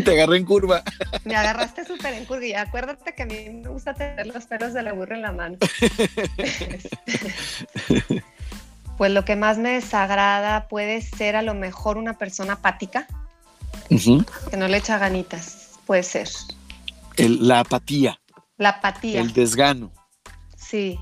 Te 0.06 0.12
agarré 0.12 0.38
en 0.38 0.46
curva. 0.46 0.84
Me 1.26 1.36
agarraste 1.36 1.86
súper 1.86 2.14
en 2.14 2.26
curva 2.26 2.46
y 2.46 2.54
acuérdate 2.54 3.14
que 3.14 3.24
a 3.24 3.26
mí 3.26 3.50
me 3.50 3.70
gusta 3.70 3.94
tener 3.94 4.28
los 4.28 4.46
pelos 4.46 4.74
de 4.74 4.84
la 4.84 4.94
burra 4.94 5.16
en 5.16 5.22
la 5.22 5.32
mano. 5.32 5.58
Pues 8.98 9.12
lo 9.12 9.26
que 9.26 9.36
más 9.36 9.58
me 9.58 9.72
desagrada 9.72 10.68
puede 10.68 11.02
ser 11.02 11.36
a 11.36 11.42
lo 11.42 11.54
mejor 11.54 11.98
una 11.98 12.18
persona 12.18 12.54
apática. 12.54 13.08
Que 13.90 14.58
no 14.58 14.68
le 14.68 14.78
echa 14.78 14.98
ganitas, 14.98 15.72
puede 15.86 16.04
ser. 16.04 16.28
El- 17.16 17.48
la 17.48 17.62
apatía, 17.62 18.20
La 18.58 18.70
apatía, 18.70 19.22
el 19.22 19.34
desgano, 19.34 19.92
sí, 20.56 21.00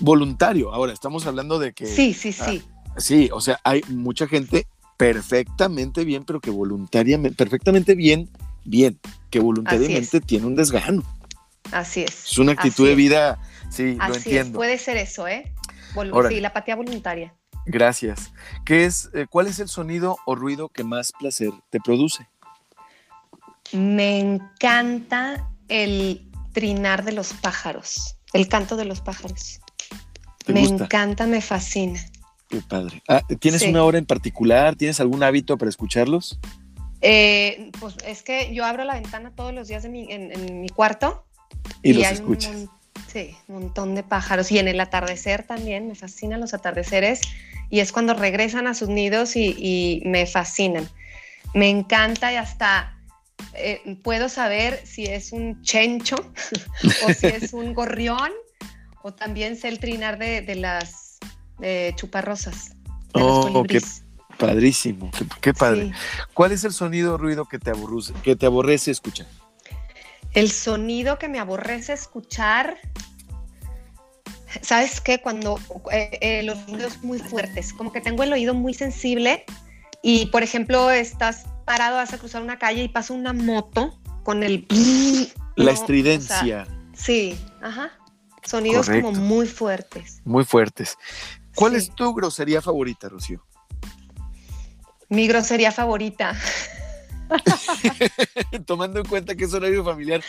voluntario. 0.00 0.72
Ahora, 0.72 0.92
estamos 0.92 1.26
hablando 1.26 1.58
de 1.58 1.72
que... 1.72 1.86
sí, 1.86 2.14
sí, 2.14 2.32
sí. 2.32 2.62
Sí, 2.98 3.30
o 3.32 3.40
sea, 3.40 3.58
hay 3.64 3.80
mucha 3.88 4.26
gente 4.28 4.66
perfectamente 4.98 6.04
bien, 6.04 6.24
pero 6.24 6.40
que 6.40 6.50
voluntariamente, 6.50 7.36
perfectamente 7.36 7.94
bien, 7.94 8.28
bien, 8.64 8.98
que 9.30 9.40
voluntariamente 9.40 10.20
tiene 10.20 10.46
un 10.46 10.54
desgano. 10.54 11.02
Así 11.70 12.02
es. 12.02 12.26
Es 12.30 12.38
una 12.38 12.52
actitud 12.52 12.86
de 12.86 12.94
vida, 12.94 13.38
sí, 13.70 13.94
lo 13.96 14.04
Así 14.04 14.16
entiendo. 14.16 14.50
es, 14.50 14.56
puede 14.56 14.78
ser 14.78 14.96
eso, 14.98 15.26
¿eh? 15.26 15.51
Sí, 16.28 16.40
la 16.40 16.48
apatía 16.48 16.76
voluntaria. 16.76 17.34
Gracias. 17.66 18.32
¿Qué 18.64 18.84
es, 18.84 19.10
eh, 19.14 19.26
¿Cuál 19.30 19.46
es 19.46 19.58
el 19.60 19.68
sonido 19.68 20.16
o 20.26 20.34
ruido 20.34 20.68
que 20.68 20.82
más 20.84 21.12
placer 21.18 21.50
te 21.70 21.78
produce? 21.80 22.26
Me 23.72 24.18
encanta 24.18 25.48
el 25.68 26.28
trinar 26.52 27.04
de 27.04 27.12
los 27.12 27.32
pájaros, 27.34 28.16
el 28.32 28.48
canto 28.48 28.76
de 28.76 28.84
los 28.84 29.00
pájaros. 29.00 29.60
¿Te 30.44 30.52
me 30.52 30.60
gusta? 30.60 30.84
encanta, 30.84 31.26
me 31.26 31.40
fascina. 31.40 32.00
Qué 32.48 32.60
padre. 32.60 33.02
Ah, 33.08 33.22
¿Tienes 33.40 33.62
Sí. 33.62 33.68
una 33.70 33.84
hora 33.84 33.96
en 33.98 34.04
particular? 34.06 34.76
¿Tienes 34.76 35.00
algún 35.00 35.22
hábito 35.22 35.56
para 35.56 35.68
escucharlos? 35.70 36.38
Eh, 37.00 37.70
pues 37.80 37.96
es 38.06 38.22
que 38.22 38.52
yo 38.54 38.64
abro 38.64 38.84
la 38.84 38.94
ventana 38.94 39.32
todos 39.34 39.54
los 39.54 39.68
días 39.68 39.82
de 39.82 39.88
mi- 39.88 40.12
en, 40.12 40.30
en 40.32 40.60
mi 40.60 40.68
cuarto 40.68 41.24
Y, 41.82 41.94
los 41.94 42.06
un 42.06 42.12
escuchas. 42.12 42.66
Sí, 43.12 43.36
un 43.48 43.64
montón 43.64 43.94
de 43.94 44.02
pájaros. 44.02 44.50
Y 44.50 44.58
en 44.58 44.68
el 44.68 44.80
atardecer 44.80 45.44
también, 45.46 45.88
me 45.88 45.94
fascinan 45.94 46.40
los 46.40 46.54
atardeceres. 46.54 47.20
Y 47.70 47.80
es 47.80 47.92
cuando 47.92 48.14
regresan 48.14 48.66
a 48.66 48.74
sus 48.74 48.88
nidos 48.88 49.36
y, 49.36 49.54
y 49.58 50.02
me 50.06 50.26
fascinan. 50.26 50.88
Me 51.54 51.68
encanta 51.68 52.32
y 52.32 52.36
hasta 52.36 52.96
eh, 53.54 53.98
puedo 54.02 54.28
saber 54.28 54.80
si 54.84 55.04
es 55.04 55.32
un 55.32 55.62
chencho 55.62 56.16
o 57.06 57.12
si 57.12 57.26
es 57.26 57.52
un 57.52 57.74
gorrión 57.74 58.30
o 59.02 59.12
también 59.12 59.56
sé 59.56 59.68
el 59.68 59.78
trinar 59.78 60.18
de, 60.18 60.42
de 60.42 60.54
las 60.54 61.18
eh, 61.60 61.92
chuparrosas. 61.96 62.70
De 63.14 63.20
Oh, 63.20 63.64
qué 63.68 63.80
padrísimo. 64.38 65.10
Qué, 65.10 65.26
qué 65.40 65.54
padre. 65.54 65.88
Sí. 65.88 65.92
¿Cuál 66.32 66.52
es 66.52 66.64
el 66.64 66.72
sonido 66.72 67.14
o 67.14 67.18
ruido 67.18 67.44
que 67.44 67.58
te 67.58 67.72
que 68.22 68.36
te 68.36 68.46
aborrece 68.46 68.90
escuchar? 68.90 69.26
El 70.34 70.50
sonido 70.50 71.18
que 71.18 71.28
me 71.28 71.38
aborrece 71.38 71.92
escuchar, 71.92 72.78
¿sabes 74.62 75.00
qué? 75.00 75.20
Cuando 75.20 75.58
eh, 75.92 76.18
eh, 76.20 76.42
los 76.42 76.66
ruidos 76.66 77.02
muy 77.02 77.18
fuertes, 77.18 77.72
como 77.72 77.92
que 77.92 78.00
tengo 78.00 78.22
el 78.22 78.32
oído 78.32 78.54
muy 78.54 78.74
sensible 78.74 79.44
y, 80.02 80.26
por 80.26 80.42
ejemplo, 80.42 80.90
estás 80.90 81.44
parado, 81.64 81.96
vas 81.96 82.12
a 82.12 82.18
cruzar 82.18 82.42
una 82.42 82.58
calle 82.58 82.82
y 82.82 82.88
pasa 82.88 83.12
una 83.12 83.32
moto 83.32 83.98
con 84.24 84.42
el... 84.42 84.66
La 85.56 85.66
¿no? 85.66 85.70
estridencia. 85.70 86.36
O 86.36 86.44
sea, 86.44 86.66
sí, 86.94 87.38
ajá. 87.60 87.90
Sonidos 88.42 88.86
Correcto. 88.86 89.08
como 89.10 89.20
muy 89.20 89.46
fuertes. 89.46 90.20
Muy 90.24 90.44
fuertes. 90.44 90.96
¿Cuál 91.54 91.72
Sí. 91.72 91.78
es 91.78 91.94
tu 91.94 92.12
grosería 92.14 92.62
favorita, 92.62 93.08
Rocío? 93.08 93.44
Mi 95.10 95.28
grosería 95.28 95.70
favorita. 95.70 96.34
Tomando 98.66 99.00
en 99.00 99.06
cuenta 99.06 99.34
que 99.34 99.44
es 99.44 99.54
horario 99.54 99.84
familiar, 99.84 100.20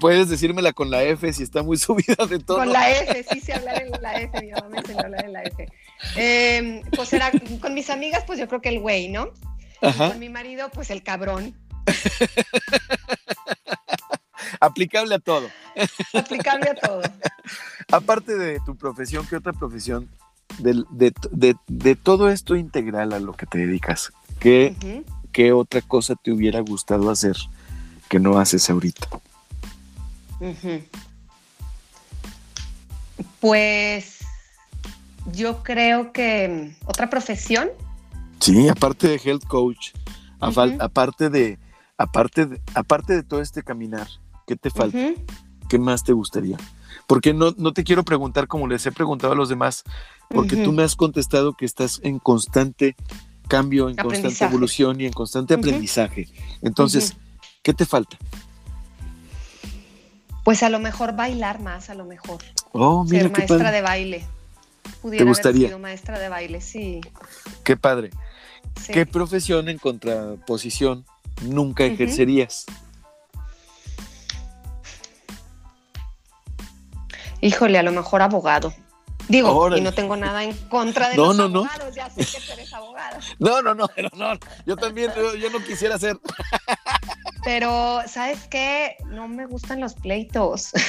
puedes 0.00 0.28
decírmela 0.28 0.72
con 0.72 0.90
la 0.90 1.02
F 1.02 1.32
si 1.32 1.42
está 1.42 1.62
muy 1.62 1.76
subida 1.78 2.26
de 2.28 2.38
todo. 2.38 2.58
Con 2.58 2.72
la 2.72 2.90
F, 2.90 3.24
sí 3.30 3.40
sé 3.40 3.52
hablar 3.54 3.82
en 3.82 3.90
la 4.02 4.14
F, 4.20 4.40
mi 4.40 4.50
mamá 4.52 4.68
me 4.68 4.78
enseñó 4.78 4.98
a 5.00 5.02
hablar 5.04 5.24
en 5.24 5.32
la 5.32 5.42
F. 5.42 5.68
Eh, 6.16 6.82
pues 6.96 7.12
era, 7.12 7.30
con 7.60 7.74
mis 7.74 7.90
amigas, 7.90 8.24
pues 8.26 8.38
yo 8.38 8.48
creo 8.48 8.60
que 8.60 8.68
el 8.70 8.80
güey, 8.80 9.08
¿no? 9.08 9.28
Y. 9.82 10.08
Con 10.10 10.18
mi 10.18 10.28
marido, 10.28 10.68
pues 10.72 10.90
el 10.90 11.02
cabrón. 11.02 11.54
Aplicable 14.60 15.14
a 15.14 15.18
todo. 15.18 15.48
Aplicable 16.12 16.70
a 16.70 16.74
todo. 16.74 17.02
Aparte 17.90 18.36
de 18.36 18.60
tu 18.66 18.76
profesión, 18.76 19.26
¿qué 19.28 19.36
otra 19.36 19.52
profesión 19.52 20.08
de, 20.58 20.82
de- 20.90 21.56
de 21.66 21.94
todo 21.96 22.30
esto 22.30 22.56
integral 22.56 23.12
a 23.12 23.20
lo 23.20 23.32
que 23.32 23.46
te 23.46 23.58
dedicas? 23.58 24.12
¿Qué. 24.38 24.74
¿Qué 25.32 25.52
otra 25.52 25.80
cosa 25.82 26.14
te 26.16 26.32
hubiera 26.32 26.60
gustado 26.60 27.10
hacer 27.10 27.36
que 28.08 28.18
no 28.18 28.38
haces 28.38 28.68
ahorita? 28.68 29.08
Pues 33.40 34.18
yo 35.32 35.62
creo 35.62 36.12
que 36.12 36.74
mm, 36.82 36.86
otra 36.86 37.10
profesión, 37.10 37.68
Sí, 38.40 38.68
aparte 38.70 39.06
de 39.06 39.20
health 39.22 39.44
coach, 39.46 39.90
aparte 40.40 41.28
de 41.28 41.58
aparte 41.98 42.46
de, 42.46 42.60
aparte 42.74 43.14
de 43.14 43.22
todo 43.22 43.42
este 43.42 43.62
caminar, 43.62 44.08
¿qué 44.46 44.56
te 44.56 44.70
falta? 44.70 44.98
¿Qué 45.68 45.78
más 45.78 46.02
te 46.02 46.14
gustaría? 46.14 46.56
Porque 47.06 47.34
no, 47.34 47.54
no 47.58 47.74
te 47.74 47.84
quiero 47.84 48.02
preguntar 48.02 48.48
como 48.48 48.66
les 48.66 48.86
he 48.86 48.92
preguntado 48.92 49.34
a 49.34 49.36
los 49.36 49.50
demás, 49.50 49.84
porque 50.28 50.56
tú 50.56 50.72
me 50.72 50.82
has 50.82 50.96
contestado 50.96 51.52
que 51.52 51.66
estás 51.66 52.00
en 52.02 52.18
constante 52.18 52.96
cambio, 53.50 53.90
en 53.90 53.96
constante 53.96 54.44
evolución 54.44 55.00
y 55.00 55.06
en 55.06 55.12
constante 55.12 55.54
aprendizaje. 55.54 56.28
Entonces, 56.62 57.16
¿qué 57.62 57.74
te 57.74 57.84
falta? 57.84 58.16
pues 60.44 60.62
a 60.62 60.70
lo 60.70 60.78
mejor 60.80 61.14
bailar 61.14 61.60
más, 61.60 61.90
a 61.90 61.94
lo 61.94 62.04
mejor. 62.04 62.40
Oh, 62.72 63.04
mira 63.04 63.22
Ser 63.22 63.32
qué 63.32 63.38
maestra 63.38 63.58
padre. 63.58 63.72
de 63.76 63.82
baile. 63.82 64.26
Pudiera 65.02 65.24
gustaría? 65.24 65.60
haber 65.60 65.68
sido 65.68 65.78
maestra 65.78 66.18
de 66.18 66.28
baile, 66.28 66.60
sí. 66.60 67.00
Qué 67.62 67.76
padre. 67.76 68.10
sí. 68.80 68.92
¿Qué 68.92 69.06
profesión 69.06 69.68
en 69.68 69.78
contraposición 69.78 71.04
nunca 71.42 71.84
ejercerías? 71.84 72.66
Híjole, 77.40 77.78
a 77.78 77.82
lo 77.82 77.92
mejor 77.92 78.22
abogado. 78.22 78.72
Digo, 79.30 79.50
Órale. 79.56 79.80
y 79.80 79.84
no 79.84 79.92
tengo 79.92 80.16
nada 80.16 80.44
en 80.44 80.52
contra 80.68 81.08
de 81.08 81.16
No, 81.16 81.28
los 81.28 81.36
no, 81.36 81.48
no. 81.48 81.58
abogados, 81.60 81.94
ya 81.94 82.10
sé 82.10 82.20
que 82.20 82.44
tú 82.46 82.52
eres 82.52 82.72
abogado. 82.74 83.18
No, 83.38 83.62
no, 83.62 83.74
no, 83.74 83.86
pero 83.94 84.08
no. 84.16 84.32
Yo 84.66 84.76
también, 84.76 85.10
yo, 85.16 85.34
yo 85.36 85.48
no 85.50 85.64
quisiera 85.64 85.98
ser. 85.98 86.18
Pero, 87.44 88.00
¿sabes 88.06 88.40
qué? 88.50 88.96
No 89.06 89.26
me 89.28 89.46
gustan 89.46 89.80
los 89.80 89.94
pleitos. 89.94 90.70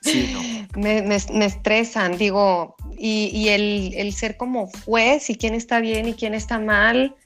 Sí, 0.00 0.30
no. 0.32 0.80
me, 0.80 1.02
me- 1.02 1.18
me 1.34 1.44
estresan, 1.44 2.16
digo, 2.16 2.76
y, 2.96 3.30
y 3.36 3.48
el, 3.48 3.92
el 3.96 4.12
ser 4.14 4.36
como 4.36 4.68
juez 4.84 5.28
y 5.28 5.34
quién 5.36 5.54
está 5.54 5.80
bien 5.80 6.08
y 6.08 6.14
quién 6.14 6.34
está 6.34 6.60
mal 6.60 7.16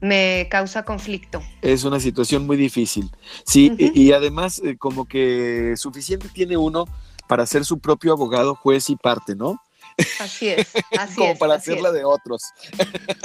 me 0.00 0.48
causa 0.50 0.82
conflicto. 0.84 1.42
Es 1.60 1.84
una 1.84 2.00
situación 2.00 2.46
muy 2.46 2.56
difícil. 2.56 3.10
Sí, 3.44 3.70
y 3.78 4.12
además, 4.12 4.62
eh, 4.64 4.78
como 4.78 5.04
que 5.06 5.74
suficiente 5.76 6.28
tiene 6.30 6.56
uno 6.56 6.86
para 7.28 7.44
ser 7.44 7.66
su 7.66 7.78
propio 7.80 8.14
abogado, 8.14 8.54
juez 8.54 8.88
y 8.88 8.96
parte, 8.96 9.36
¿no? 9.36 9.60
Así 10.20 10.48
es, 10.48 10.68
así 10.98 11.16
como 11.16 11.32
es. 11.32 11.38
para 11.38 11.54
así 11.54 11.70
hacerla 11.70 11.88
es, 11.90 11.94
de 11.94 12.04
otros. 12.04 12.42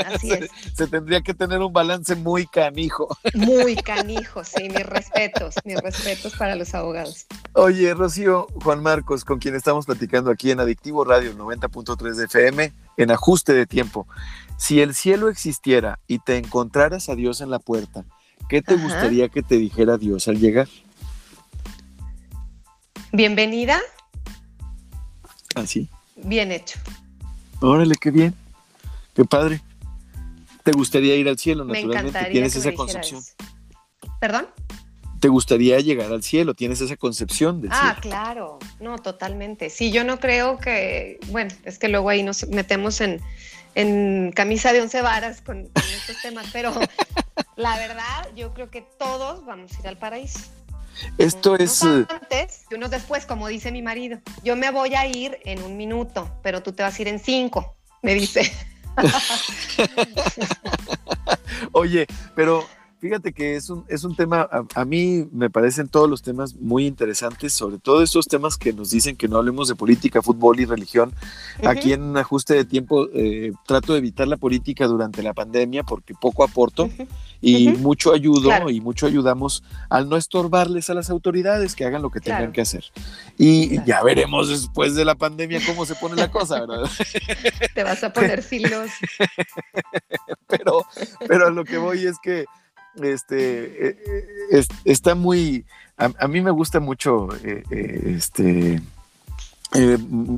Así 0.05 0.31
es. 0.31 0.49
Se 0.75 0.87
tendría 0.87 1.21
que 1.21 1.33
tener 1.33 1.59
un 1.59 1.73
balance 1.73 2.15
muy 2.15 2.45
canijo. 2.47 3.07
Muy 3.33 3.75
canijo, 3.75 4.43
sí, 4.43 4.69
mis 4.69 4.85
respetos, 4.85 5.55
mis 5.65 5.77
respetos 5.81 6.35
para 6.35 6.55
los 6.55 6.73
abogados. 6.73 7.25
Oye, 7.53 7.93
Rocío, 7.93 8.47
Juan 8.63 8.81
Marcos, 8.81 9.23
con 9.25 9.39
quien 9.39 9.55
estamos 9.55 9.85
platicando 9.85 10.31
aquí 10.31 10.51
en 10.51 10.59
Adictivo 10.59 11.03
Radio 11.03 11.35
90.3 11.35 12.13
de 12.15 12.25
FM, 12.25 12.73
en 12.97 13.11
ajuste 13.11 13.53
de 13.53 13.65
tiempo. 13.65 14.07
Si 14.57 14.81
el 14.81 14.95
cielo 14.95 15.29
existiera 15.29 15.99
y 16.07 16.19
te 16.19 16.37
encontraras 16.37 17.09
a 17.09 17.15
Dios 17.15 17.41
en 17.41 17.49
la 17.49 17.59
puerta, 17.59 18.05
¿qué 18.49 18.61
te 18.61 18.73
Ajá. 18.75 18.83
gustaría 18.83 19.29
que 19.29 19.43
te 19.43 19.57
dijera 19.57 19.97
Dios 19.97 20.27
al 20.27 20.39
llegar? 20.39 20.67
Bienvenida, 23.11 23.79
Así. 25.57 25.89
Bien 26.17 26.51
hecho. 26.51 26.79
Órale, 27.61 27.95
qué 27.95 28.11
bien. 28.11 28.33
Qué 29.15 29.25
padre. 29.25 29.61
¿Te 30.63 30.71
gustaría 30.73 31.15
ir 31.15 31.27
al 31.29 31.37
cielo, 31.39 31.63
Me 31.65 31.81
naturalmente? 31.81 32.25
¿Tienes 32.31 32.53
que 32.53 32.59
esa 32.59 32.69
me 32.69 32.75
concepción? 32.75 33.23
¿Perdón? 34.19 34.47
¿Te 35.19 35.29
gustaría 35.29 35.79
llegar 35.79 36.11
al 36.11 36.21
cielo? 36.21 36.53
¿Tienes 36.53 36.81
esa 36.81 36.95
concepción 36.97 37.61
del 37.61 37.71
Ah, 37.73 37.95
cielo? 37.95 38.01
claro, 38.01 38.59
no, 38.79 38.99
totalmente. 38.99 39.69
Sí, 39.69 39.91
yo 39.91 40.03
no 40.03 40.19
creo 40.19 40.59
que, 40.59 41.19
bueno, 41.29 41.51
es 41.63 41.79
que 41.79 41.87
luego 41.87 42.09
ahí 42.09 42.21
nos 42.21 42.47
metemos 42.49 43.01
en, 43.01 43.19
en 43.73 44.31
camisa 44.35 44.73
de 44.73 44.81
once 44.81 45.01
varas 45.01 45.41
con, 45.41 45.63
con 45.63 45.83
estos 45.83 46.21
temas, 46.21 46.47
pero 46.53 46.71
la 47.55 47.77
verdad, 47.77 48.29
yo 48.35 48.53
creo 48.53 48.69
que 48.69 48.81
todos 48.99 49.43
vamos 49.45 49.71
a 49.75 49.79
ir 49.79 49.87
al 49.87 49.97
paraíso. 49.97 50.39
Esto 51.17 51.53
Unos 51.53 51.61
es... 51.61 51.83
eh, 51.83 52.05
antes 52.09 52.65
y 52.69 52.75
unos 52.75 52.91
después, 52.91 53.25
como 53.25 53.47
dice 53.47 53.71
mi 53.71 53.81
marido. 53.81 54.19
Yo 54.43 54.55
me 54.55 54.71
voy 54.71 54.95
a 54.95 55.05
ir 55.05 55.37
en 55.45 55.63
un 55.63 55.77
minuto, 55.77 56.39
pero 56.43 56.63
tú 56.63 56.73
te 56.73 56.83
vas 56.83 56.97
a 56.97 57.01
ir 57.01 57.07
en 57.07 57.19
cinco, 57.19 57.75
me 58.01 58.13
dice. 58.13 58.51
Oye, 61.71 62.07
pero 62.35 62.67
Fíjate 62.99 63.31
que 63.31 63.55
es 63.55 63.69
un, 63.69 63.85
es 63.87 64.03
un 64.03 64.15
tema, 64.15 64.49
a, 64.73 64.85
mí 64.85 65.27
me 65.31 65.51
parecen 65.51 65.87
todos 65.87 66.09
los 66.09 66.23
temas 66.23 66.55
muy 66.55 66.87
interesantes, 66.87 67.53
sobre 67.53 67.77
todo 67.77 68.01
estos 68.01 68.27
temas 68.27 68.57
que 68.57 68.73
nos 68.73 68.89
dicen 68.89 69.15
que 69.15 69.27
no 69.27 69.37
hablemos 69.37 69.67
de 69.67 69.75
política, 69.75 70.23
fútbol 70.23 70.59
y 70.59 70.65
religión. 70.65 71.13
Aquí 71.63 71.93
en 71.93 72.01
un 72.01 72.17
ajuste 72.17 72.55
de 72.55 72.65
tiempo 72.65 73.07
eh, 73.13 73.51
trato 73.67 73.93
de 73.93 73.99
evitar 73.99 74.27
la 74.27 74.37
política 74.37 74.87
durante 74.87 75.21
la 75.21 75.35
pandemia 75.35 75.83
porque 75.83 76.15
poco 76.15 76.43
aporto 76.43 76.89
y 77.39 77.69
mucho 77.69 78.13
ayudo 78.13 78.67
y 78.67 78.81
mucho 78.81 79.05
ayudamos 79.05 79.63
al 79.89 80.09
no 80.09 80.17
estorbarles 80.17 80.89
a 80.89 80.95
las 80.95 81.11
autoridades 81.11 81.75
que 81.75 81.85
hagan 81.85 82.01
lo 82.01 82.09
que 82.09 82.19
tengan 82.19 82.51
que 82.51 82.61
hacer. 82.61 82.85
Y 83.37 83.83
ya 83.85 84.01
veremos 84.01 84.49
después 84.49 84.95
de 84.95 85.05
la 85.05 85.13
pandemia 85.13 85.61
cómo 85.67 85.85
se 85.85 85.93
pone 85.93 86.15
la 86.15 86.31
cosa, 86.31 86.61
¿verdad? 86.61 86.89
Te 87.75 87.83
vas 87.83 88.03
a 88.03 88.11
poner 88.11 88.41
filos. 88.41 88.89
pero, 90.47 90.83
pero 91.27 91.45
a 91.47 91.51
lo 91.51 91.63
que 91.63 91.77
voy 91.77 92.03
es 92.03 92.17
que 92.23 92.45
este, 93.03 93.89
eh, 93.89 93.97
eh, 94.51 94.65
está 94.85 95.15
muy, 95.15 95.65
a, 95.97 96.27
mí 96.27 96.41
me 96.41 96.51
gusta 96.51 96.79
mucho 96.79 97.29
eh, 97.43 97.63
este, 98.05 98.81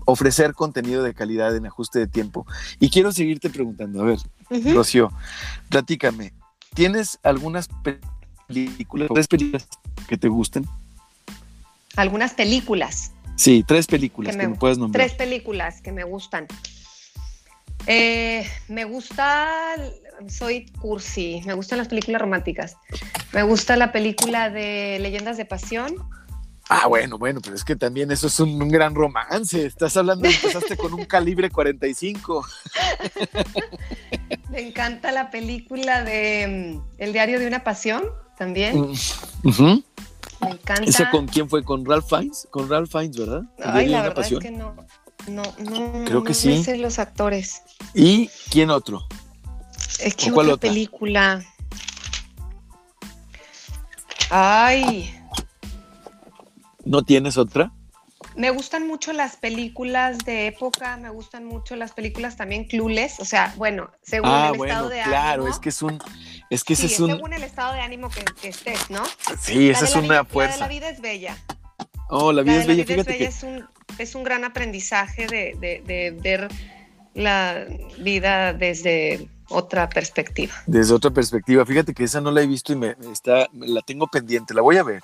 ofrecer 0.06 0.54
contenido 0.54 1.04
de 1.04 1.14
calidad 1.14 1.56
en 1.56 1.66
ajuste 1.66 2.00
de 2.00 2.08
tiempo. 2.08 2.46
Y 2.80 2.90
quiero 2.90 3.12
seguirte 3.12 3.50
preguntando, 3.50 4.02
a 4.02 4.06
ver, 4.06 4.20
Rocío, 4.74 5.12
platícame, 5.70 6.34
¿tienes 6.74 7.20
algunas 7.24 7.70
películas, 8.48 9.10
tres 9.14 9.28
películas 9.28 9.68
que 10.08 10.18
te 10.18 10.28
gusten? 10.28 10.66
Algunas 11.96 12.34
películas. 12.34 13.12
Sí, 13.36 13.64
tres 13.66 13.88
películas 13.88 14.36
que 14.36 14.48
me, 14.48 14.56
puedes 14.56 14.78
nombrar. 14.78 15.06
Tres 15.06 15.18
películas 15.18 15.82
que 15.82 15.92
me 15.92 16.04
gustan. 16.04 16.48
me 17.88 18.84
gusta 18.86 19.76
soy 20.28 20.66
cursi, 20.80 21.42
me 21.46 21.54
gustan 21.54 21.78
las 21.78 21.88
películas 21.88 22.22
románticas. 22.22 22.78
Me 23.34 23.44
gusta 23.44 23.76
la 23.78 23.92
película 23.92 24.50
de 24.50 24.98
Leyendas 25.00 25.38
de 25.38 25.46
Pasión. 25.46 25.96
Ah, 26.72 26.86
bueno, 26.88 27.18
bueno, 27.18 27.42
pero 27.42 27.56
es 27.56 27.64
que 27.64 27.76
también 27.76 28.12
eso 28.12 28.28
es 28.28 28.40
un, 28.40 28.70
gran 28.70 28.94
romance. 28.94 29.66
Estás 29.66 29.98
hablando, 29.98 30.28
empezaste 30.28 30.78
con 30.78 30.94
un 30.94 31.06
calibre 31.06 31.50
45. 31.50 32.46
Me 34.52 34.62
encanta 34.68 35.12
la 35.12 35.32
película 35.32 36.04
de 36.04 36.76
mm, 36.78 37.02
El 37.02 37.14
diario 37.14 37.40
de 37.40 37.48
una 37.48 37.64
pasión 37.64 38.04
también. 38.38 38.80
Mm, 38.80 39.84
Me 40.42 40.50
encanta. 40.52 40.84
¿Esa 40.84 41.10
con 41.10 41.28
quién 41.28 41.50
fue? 41.50 41.64
¿Con 41.64 41.84
Ralph 41.86 42.08
Fiennes? 42.08 42.48
Con 42.52 42.70
Ralph 42.70 42.92
Fiennes, 42.92 43.18
¿verdad? 43.18 43.42
Ay, 43.64 43.88
la 43.88 44.04
verdad 44.04 44.26
es 44.32 44.40
que 44.40 44.52
no. 44.52 44.76
No, 45.28 45.44
no, 45.60 46.06
Creo 46.06 46.24
que 46.24 46.36
sí. 46.36 46.58
No 46.58 46.64
sé 46.64 46.78
los 46.78 47.00
actores. 47.00 47.64
¿Y 47.96 48.30
quién 48.52 48.70
otro? 48.70 49.08
Es 50.02 50.16
que 50.16 50.32
otra, 50.32 50.58
película. 50.58 51.44
Ay. 54.30 55.14
¿No 56.86 57.04
tienes 57.04 57.38
otra? 57.38 57.72
Me 58.36 58.52
gustan 58.52 58.88
mucho 58.88 59.12
las 59.12 59.36
películas 59.36 60.20
de 60.20 60.48
época, 60.48 60.96
me 60.98 61.10
gustan 61.10 61.46
mucho 61.46 61.76
las 61.76 61.92
películas 61.92 62.38
también 62.38 62.66
clules, 62.66 63.20
o 63.20 63.26
sea, 63.26 63.54
bueno, 63.58 63.92
según 64.02 64.30
ah, 64.30 64.52
el 64.54 64.62
estado 64.62 64.88
de 64.88 65.02
ánimo. 65.02 65.12
Claro, 65.12 65.48
es 65.48 65.60
que 65.60 65.70
es 65.70 65.82
un, 65.82 66.00
es 66.50 66.64
que 66.64 66.74
ese 66.74 66.86
es 66.86 67.00
un. 67.00 67.12
Según 67.12 67.34
el 67.34 67.44
estado 67.44 67.74
de 67.74 67.82
ánimo 67.82 68.10
que, 68.10 68.48
estés, 68.48 68.90
¿no? 68.90 69.04
Sí, 69.42 69.70
esa 69.70 69.86
es 69.86 69.96
una 69.96 70.24
fuerza. 70.24 70.58
La, 70.58 70.66
la 70.66 70.70
vida 70.70 70.90
es 70.90 71.02
bella. 71.02 71.38
Oh, 72.08 72.32
la 72.32 72.44
vida 72.44 72.62
es 72.62 72.68
bella. 72.68 72.86
Fíjate 72.86 73.18
que... 73.18 73.26
es 73.26 73.44
un, 73.44 73.68
es 73.98 74.16
un 74.16 74.24
gran 74.24 74.46
aprendizaje 74.46 75.28
de, 75.28 75.58
de, 75.60 75.82
de 75.86 76.12
ver 76.12 76.48
la 77.14 77.66
vida 77.98 78.54
desde 78.54 79.28
otra 79.50 79.90
perspectiva. 79.90 80.54
Desde 80.66 80.94
otra 80.94 81.12
perspectiva. 81.12 81.66
Fíjate 81.66 81.94
que 81.94 82.04
esa 82.04 82.22
no 82.22 82.32
la 82.32 82.42
he 82.42 82.48
visto 82.48 82.74
y 82.74 82.76
me 82.76 82.96
está, 83.12 83.48
la 83.54 83.82
tengo 83.82 84.08
pendiente. 84.08 84.54
La 84.54 84.62
voy 84.62 84.78
a 84.78 84.84
ver. 84.84 85.02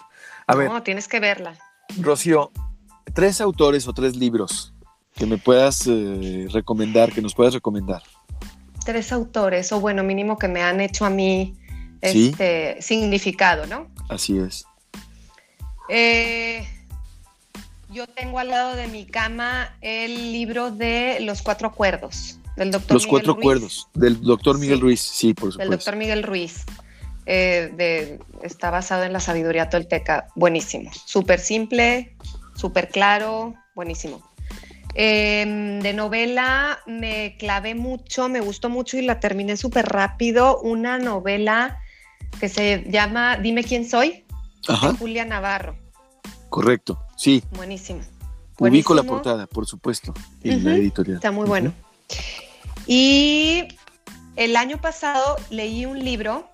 A 0.48 0.56
ver. 0.56 0.70
No, 0.70 0.84
tienes 0.84 1.08
que 1.08 1.20
verla. 1.20 1.56
Rocío, 2.00 2.52
tres 3.14 3.42
autores 3.42 3.88
o 3.88 3.94
tres 3.94 4.16
libros 4.16 4.74
que 5.14 5.26
me 5.26 5.38
puedas 5.38 5.86
eh, 5.88 6.48
recomendar, 6.52 7.12
que 7.12 7.22
nos 7.22 7.34
puedas 7.34 7.54
recomendar. 7.54 8.04
Tres 8.84 9.12
autores, 9.12 9.72
o 9.72 9.80
bueno, 9.80 10.04
mínimo 10.04 10.38
que 10.38 10.48
me 10.48 10.62
han 10.62 10.82
hecho 10.82 11.06
a 11.06 11.10
mí 11.10 11.56
este 12.02 12.82
significado, 12.82 13.66
¿no? 13.66 13.88
Así 14.10 14.38
es. 14.38 14.66
Eh, 15.90 16.68
yo 17.90 18.08
tengo 18.08 18.40
al 18.40 18.50
lado 18.50 18.76
de 18.76 18.88
mi 18.88 19.06
cama 19.06 19.76
el 19.82 20.34
libro 20.34 20.72
de 20.72 21.20
Los 21.22 21.42
Cuatro 21.42 21.70
Acuerdos. 21.70 22.40
Los 22.90 23.08
cuatro 23.08 23.34
acuerdos 23.34 23.88
del 23.94 24.22
doctor 24.22 24.58
Miguel 24.58 24.80
Ruiz, 24.80 25.02
sí, 25.02 25.34
por 25.34 25.52
supuesto. 25.52 25.60
Del 25.60 25.70
doctor 25.70 25.96
Miguel 25.96 26.24
Ruiz. 26.24 26.66
Eh, 27.26 28.20
está 28.44 28.70
basado 28.70 29.04
en 29.04 29.14
la 29.14 29.20
sabiduría 29.20 29.70
tolteca. 29.70 30.28
Buenísimo. 30.36 30.92
Súper 31.06 31.40
simple, 31.40 32.16
súper 32.56 32.90
claro, 32.90 33.56
buenísimo. 33.74 34.22
Em, 34.94 35.82
de 35.82 35.94
novela 35.94 36.80
me 36.88 37.36
clavé 37.38 37.76
mucho, 37.76 38.30
me 38.30 38.40
gustó 38.40 38.70
mucho 38.70 38.98
y 38.98 39.02
la 39.02 39.20
terminé 39.20 39.58
súper 39.58 39.88
rápido. 39.88 40.62
Una 40.62 40.98
novela 40.98 41.80
que 42.40 42.48
se 42.48 42.86
llama 42.90 43.38
Dime 43.38 43.64
quién 43.64 43.90
soy, 43.90 44.24
Julia 45.00 45.26
Navarro. 45.26 45.76
Correcto, 46.50 47.00
sí. 47.18 47.44
Buenísimo. 47.52 48.02
Ubico 48.58 48.94
la 48.94 49.04
portada, 49.04 49.48
por 49.48 49.66
supuesto, 49.66 50.14
en 50.44 50.64
la 50.64 50.76
editorial. 50.76 51.18
Está 51.18 51.32
muy 51.32 51.46
bueno. 51.46 51.74
Y 52.88 53.68
el 54.36 54.56
año 54.56 54.80
pasado 54.80 55.38
leí 55.50 55.86
un 55.86 56.04
libro 56.04 56.50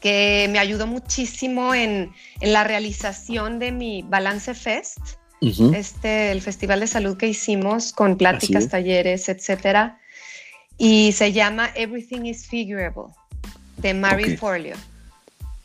que 0.00 0.48
me 0.50 0.58
ayudó 0.58 0.86
muchísimo 0.86 1.74
en, 1.74 2.12
la 2.40 2.64
realización 2.64 3.58
de 3.58 3.72
mi 3.72 4.02
Balance 4.02 4.54
Fest, 4.54 4.98
este, 5.40 6.32
el 6.32 6.42
festival 6.42 6.80
de 6.80 6.86
salud 6.86 7.16
que 7.16 7.28
hicimos 7.28 7.92
con 7.92 8.16
pláticas, 8.16 8.68
talleres, 8.68 9.28
etcétera. 9.28 9.98
Y 10.78 11.12
se 11.12 11.32
llama 11.32 11.70
Everything 11.74 12.26
is 12.26 12.46
Figurable, 12.46 13.14
de 13.78 13.94
Mary 13.94 14.36
Forleo. 14.36 14.76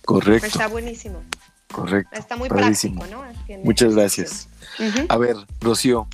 Correcto. 0.06 0.48
Está 0.48 0.68
buenísimo. 0.68 1.22
Correcto. 1.72 2.18
Está 2.18 2.36
muy 2.36 2.50
práctico, 2.50 3.06
¿no? 3.08 3.24
Muchas 3.64 3.96
gracias. 3.96 4.48
A 5.10 5.18
ver, 5.18 5.36
Rocío, 5.60 6.08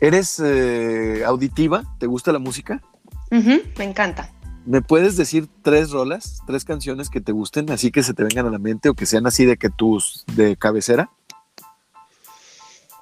¿Eres 0.00 0.40
eh, 0.44 1.22
auditiva? 1.24 1.84
¿Te 1.98 2.06
gusta 2.06 2.32
la 2.32 2.38
música? 2.38 2.82
me 3.30 3.84
encanta. 3.84 4.30
¿Me 4.64 4.80
puedes 4.80 5.16
decir 5.16 5.48
tres 5.62 5.90
rolas, 5.90 6.40
tres 6.46 6.64
canciones 6.64 7.10
que 7.10 7.20
te 7.20 7.32
gusten, 7.32 7.70
así 7.70 7.90
que 7.90 8.02
se 8.02 8.14
te 8.14 8.22
vengan 8.22 8.46
a 8.46 8.50
la 8.50 8.58
mente 8.58 8.88
o 8.88 8.94
que 8.94 9.06
sean 9.06 9.26
así 9.26 9.44
de 9.44 9.56
que 9.56 9.68
tus 9.68 10.24
de 10.34 10.56
cabecera? 10.56 11.10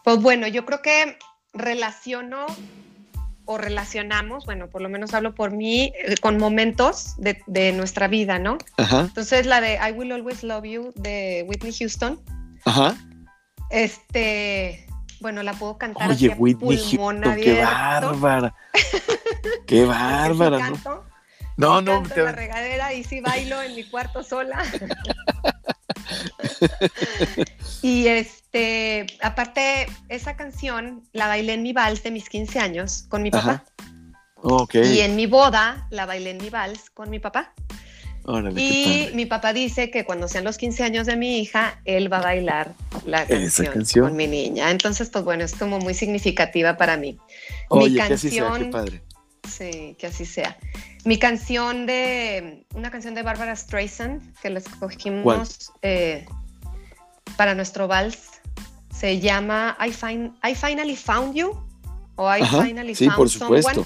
Pues 0.02 0.20
bueno, 0.20 0.48
yo 0.48 0.64
creo 0.64 0.82
que 0.82 1.18
relaciono 1.52 2.46
o 3.44 3.58
relacionamos, 3.58 4.44
bueno, 4.44 4.68
por 4.68 4.82
lo 4.82 4.88
menos 4.88 5.14
hablo 5.14 5.34
por 5.34 5.52
mí, 5.52 5.92
eh, 6.04 6.16
con 6.20 6.38
momentos 6.38 7.14
de, 7.18 7.72
nuestra 7.72 8.08
vida, 8.08 8.38
¿no? 8.38 8.58
Ajá. 8.76 9.02
Entonces 9.02 9.46
la 9.46 9.60
de 9.60 9.74
I 9.74 9.92
Will 9.92 10.12
Always 10.12 10.42
Love 10.42 10.64
You 10.64 10.92
de 10.96 11.44
Whitney 11.46 11.72
Houston. 11.72 12.20
Ajá. 12.64 12.96
Este, 13.70 14.86
bueno, 15.22 15.42
la 15.42 15.54
puedo 15.54 15.78
cantar. 15.78 16.10
Oye, 16.10 16.34
Whitney 16.36 16.76
Houston, 16.76 17.22
qué 17.36 17.62
bárbara. 17.62 18.54
qué 19.66 19.84
bárbara, 19.84 20.70
¿no? 20.70 21.04
No, 21.56 21.80
no. 21.80 22.02
Te... 22.02 22.20
En 22.20 22.26
la 22.26 22.32
regadera 22.32 22.92
y 22.92 23.04
sí 23.04 23.20
bailo 23.20 23.62
en 23.62 23.74
mi 23.74 23.84
cuarto 23.84 24.22
sola. 24.22 24.62
y 27.82 28.08
este, 28.08 29.06
aparte, 29.22 29.86
esa 30.08 30.36
canción 30.36 31.02
la 31.12 31.28
bailé 31.28 31.54
en 31.54 31.62
mi 31.62 31.72
vals 31.72 32.02
de 32.02 32.10
mis 32.10 32.28
15 32.28 32.58
años 32.58 33.06
con 33.08 33.22
mi 33.22 33.30
papá. 33.30 33.64
Okay. 34.36 34.96
Y 34.96 35.00
en 35.00 35.14
mi 35.14 35.26
boda 35.26 35.86
la 35.90 36.04
bailé 36.04 36.30
en 36.30 36.38
mi 36.38 36.50
vals 36.50 36.90
con 36.90 37.08
mi 37.08 37.20
papá 37.20 37.54
y 38.56 39.10
mi 39.14 39.26
papá 39.26 39.52
dice 39.52 39.90
que 39.90 40.04
cuando 40.04 40.28
sean 40.28 40.44
los 40.44 40.56
15 40.56 40.84
años 40.84 41.06
de 41.06 41.16
mi 41.16 41.40
hija, 41.40 41.80
él 41.84 42.12
va 42.12 42.18
a 42.18 42.22
bailar 42.22 42.74
la 43.04 43.26
canción, 43.26 44.06
con 44.06 44.16
mi 44.16 44.26
niña. 44.26 44.70
Entonces, 44.70 45.10
pues 45.10 45.24
bueno, 45.24 45.44
es 45.44 45.54
como 45.54 45.78
muy 45.80 45.94
significativa 45.94 46.76
para 46.76 46.96
mí. 46.96 47.18
mi 47.70 47.94
canción, 47.94 48.08
que 48.08 48.14
así 48.14 48.30
sea, 48.30 48.52
qué 48.58 48.64
padre. 48.66 49.02
Sí, 49.48 49.96
que 49.98 50.06
así 50.06 50.24
sea. 50.24 50.56
Mi 51.04 51.18
canción 51.18 51.86
de, 51.86 52.64
una 52.74 52.90
canción 52.92 53.14
de 53.14 53.22
Barbara 53.22 53.56
Streisand, 53.56 54.22
que 54.40 54.50
la 54.50 54.60
escogimos 54.60 55.72
eh, 55.82 56.26
para 57.36 57.54
nuestro 57.56 57.88
vals, 57.88 58.18
se 58.94 59.18
llama 59.18 59.76
I, 59.84 59.90
Find, 59.90 60.32
I 60.48 60.54
Finally 60.54 60.96
Found 60.96 61.34
You 61.34 61.58
o 62.14 62.36
I 62.36 62.44
Finally 62.44 62.94
sí, 62.94 63.08
por 63.10 63.28
supuesto. 63.28 63.84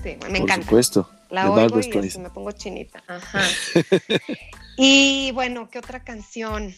Sí, 0.00 0.16
me 0.30 0.40
por 0.40 0.52
supuesto. 0.52 1.10
La 1.34 1.50
oigo 1.50 1.80
y 1.80 2.18
me 2.18 2.30
pongo 2.30 2.52
chinita. 2.52 3.02
Ajá. 3.08 3.42
y 4.76 5.32
bueno, 5.32 5.68
¿qué 5.68 5.80
otra 5.80 6.04
canción? 6.04 6.72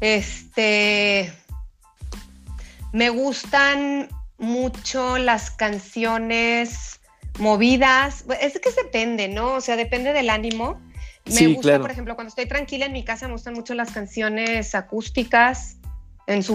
Este. 0.00 1.30
Me 2.92 3.10
gustan 3.10 4.08
mucho 4.38 5.18
las 5.18 5.50
canciones 5.50 7.00
movidas. 7.38 8.24
Es 8.40 8.58
que 8.58 8.70
depende, 8.72 9.28
¿no? 9.28 9.54
O 9.54 9.60
sea, 9.60 9.76
depende 9.76 10.14
del 10.14 10.30
ánimo. 10.30 10.80
Me 11.26 11.48
gusta, 11.48 11.78
por 11.78 11.90
ejemplo, 11.90 12.14
cuando 12.14 12.30
estoy 12.30 12.46
tranquila 12.46 12.86
en 12.86 12.92
mi 12.92 13.04
casa, 13.04 13.26
me 13.26 13.34
gustan 13.34 13.52
mucho 13.52 13.74
las 13.74 13.90
canciones 13.90 14.74
acústicas, 14.74 15.76
en 16.26 16.42
su 16.42 16.54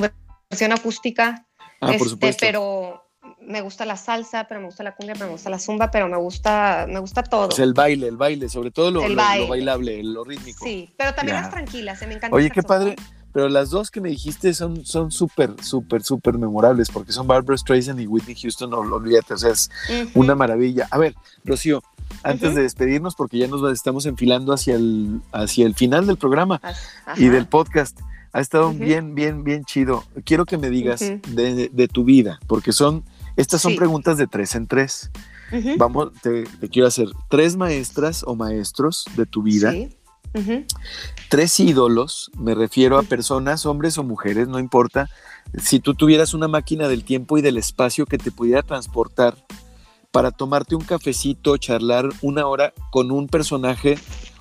versión 0.49 0.71
acústica. 0.71 1.45
Ah, 1.79 1.87
por 1.87 1.95
este, 1.95 2.09
supuesto. 2.09 2.39
Pero 2.41 3.06
me 3.47 3.61
gusta 3.61 3.85
la 3.85 3.95
salsa, 3.97 4.45
pero 4.47 4.59
me 4.59 4.65
gusta 4.67 4.83
la 4.83 4.93
cumbia, 4.95 5.13
pero 5.13 5.25
me 5.27 5.31
gusta 5.31 5.49
la 5.49 5.57
zumba, 5.59 5.89
pero 5.89 6.07
me 6.07 6.17
gusta, 6.17 6.85
me 6.87 6.99
gusta 6.99 7.23
todo. 7.23 7.49
Sea, 7.51 7.65
el 7.65 7.73
baile, 7.73 8.07
el 8.07 8.17
baile, 8.17 8.49
sobre 8.49 8.71
todo 8.71 8.91
lo, 8.91 9.01
El 9.03 9.09
lo- 9.13 9.15
lo 9.15 9.27
baile. 9.27 9.49
bailable, 9.49 10.03
lo 10.03 10.23
rítmico. 10.23 10.63
Sí, 10.65 10.93
pero 10.97 11.13
también 11.15 11.37
Ya. 11.37 11.41
las 11.43 11.51
tranquilas, 11.51 11.97
se 11.99 12.07
me 12.07 12.13
encanta. 12.15 12.35
Oye, 12.35 12.51
qué 12.51 12.61
padre. 12.63 12.95
Pero 13.33 13.49
las 13.49 13.69
dos 13.69 13.91
que 13.91 14.01
me 14.01 14.09
dijiste 14.09 14.53
son 14.55 14.83
son 14.85 15.11
súper, 15.11 15.53
súper, 15.61 16.01
súper 16.01 16.37
memorables 16.39 16.89
porque 16.89 17.11
son 17.11 17.27
Barbara 17.27 17.55
Streisand 17.57 17.99
y 17.99 18.07
Whitney 18.07 18.35
Houston, 18.35 18.69
no 18.71 18.83
lo 18.83 18.95
olvídate, 18.95 19.33
o 19.35 19.37
sea, 19.37 19.51
es 19.51 19.69
una 20.15 20.33
maravilla. 20.33 20.87
A 20.89 20.97
ver, 20.97 21.13
Rocío, 21.45 21.83
antes 22.23 22.55
de 22.55 22.63
despedirnos, 22.63 23.13
porque 23.15 23.37
ya 23.37 23.47
nos 23.47 23.71
estamos 23.71 24.07
enfilando 24.07 24.53
hacia 24.53 24.75
el, 24.75 25.21
hacia 25.33 25.67
el 25.67 25.75
final 25.75 26.07
del 26.07 26.17
programa 26.17 26.59
Ajá. 26.63 26.79
y 27.15 27.27
del 27.27 27.45
podcast, 27.45 27.99
ha 28.33 28.39
estado 28.39 28.71
bien, 28.71 29.13
bien, 29.13 29.43
bien 29.43 29.65
chido. 29.65 30.03
Quiero 30.23 30.45
que 30.45 30.57
me 30.57 30.69
digas 30.71 30.99
de, 31.01 31.69
de 31.71 31.87
tu 31.87 32.05
vida, 32.05 32.39
porque 32.47 32.71
son, 32.71 33.03
estas 33.38 33.61
son 33.61 33.71
Sí. 33.71 33.77
preguntas 33.77 34.17
de 34.17 34.27
tres 34.27 34.53
en 34.55 34.67
tres. 34.67 35.09
Vamos, 35.77 36.11
te, 36.21 36.43
te 36.43 36.67
quiero 36.67 36.89
hacer 36.89 37.07
tres 37.29 37.55
maestras 37.55 38.23
o 38.27 38.35
maestros 38.35 39.05
de 39.15 39.25
tu 39.25 39.43
vida. 39.43 39.71
Sí. 39.71 39.95
Tres 41.29 41.59
ídolos, 41.59 42.29
me 42.38 42.53
refiero 42.53 42.99
a 42.99 43.03
personas, 43.03 43.65
hombres 43.65 43.97
o 43.97 44.03
mujeres, 44.03 44.47
no 44.49 44.59
importa. 44.59 45.09
Si 45.57 45.79
tú 45.79 45.93
tuvieras 45.95 46.33
una 46.33 46.47
máquina 46.47 46.88
del 46.89 47.03
tiempo 47.05 47.38
y 47.38 47.41
del 47.41 47.57
espacio 47.57 48.05
que 48.05 48.17
te 48.17 48.29
pudiera 48.31 48.61
transportar 48.61 49.35
para 50.11 50.31
tomarte 50.31 50.75
un 50.75 50.83
cafecito, 50.83 51.57
charlar 51.57 52.09
una 52.21 52.45
hora 52.45 52.73
con 52.91 53.09
un 53.11 53.27
personaje, 53.27 53.97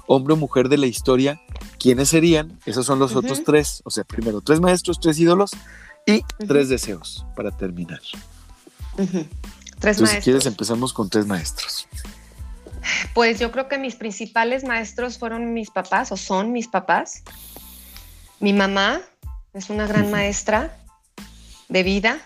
hombre 0.06 0.34
o 0.34 0.36
mujer 0.36 0.68
de 0.68 0.76
la 0.78 0.86
historia, 0.86 1.40
¿quiénes 1.78 2.08
serían? 2.08 2.58
Esos 2.66 2.84
son 2.84 2.98
los 2.98 3.14
otros 3.16 3.42
tres. 3.44 3.80
O 3.84 3.90
sea, 3.90 4.04
primero 4.04 4.40
tres 4.40 4.60
maestros, 4.60 4.98
tres 5.00 5.18
ídolos 5.18 5.52
y 6.06 6.22
tres 6.46 6.68
deseos 6.68 7.24
para 7.36 7.50
terminar. 7.52 8.00
Tres 8.96 9.98
Entonces, 9.98 10.10
si 10.10 10.22
quieres, 10.22 10.44
maestros. 10.44 10.46
empezamos 10.46 10.92
con 10.92 11.10
tres 11.10 11.26
maestros. 11.26 11.86
Pues 13.14 13.38
yo 13.38 13.50
creo 13.50 13.68
que 13.68 13.78
mis 13.78 13.96
principales 13.96 14.64
maestros 14.64 15.18
fueron 15.18 15.52
mis 15.52 15.70
papás 15.70 16.12
o 16.12 16.16
son 16.16 16.52
mis 16.52 16.68
papás. 16.68 17.22
Mi 18.40 18.52
mamá 18.52 19.00
es 19.52 19.70
una 19.70 19.86
gran 19.86 20.10
maestra 20.10 20.76
de 21.68 21.82
vida. 21.82 22.18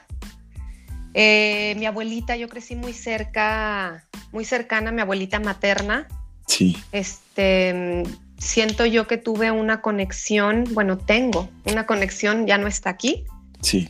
Eh, 1.14 1.74
mi 1.78 1.86
abuelita, 1.86 2.36
yo 2.36 2.48
crecí 2.48 2.76
muy 2.76 2.92
cerca, 2.92 4.04
muy 4.32 4.44
cercana 4.44 4.90
a 4.90 4.92
mi 4.92 5.00
abuelita 5.00 5.40
materna. 5.40 6.06
Sí, 6.46 6.76
Este, 6.92 8.02
siento 8.38 8.84
yo 8.86 9.06
que 9.06 9.16
tuve 9.16 9.50
una 9.52 9.80
conexión, 9.80 10.64
bueno, 10.72 10.98
tengo 10.98 11.48
una 11.64 11.86
conexión, 11.86 12.46
ya 12.46 12.58
no 12.58 12.66
está 12.66 12.90
aquí, 12.90 13.24
sí. 13.60 13.88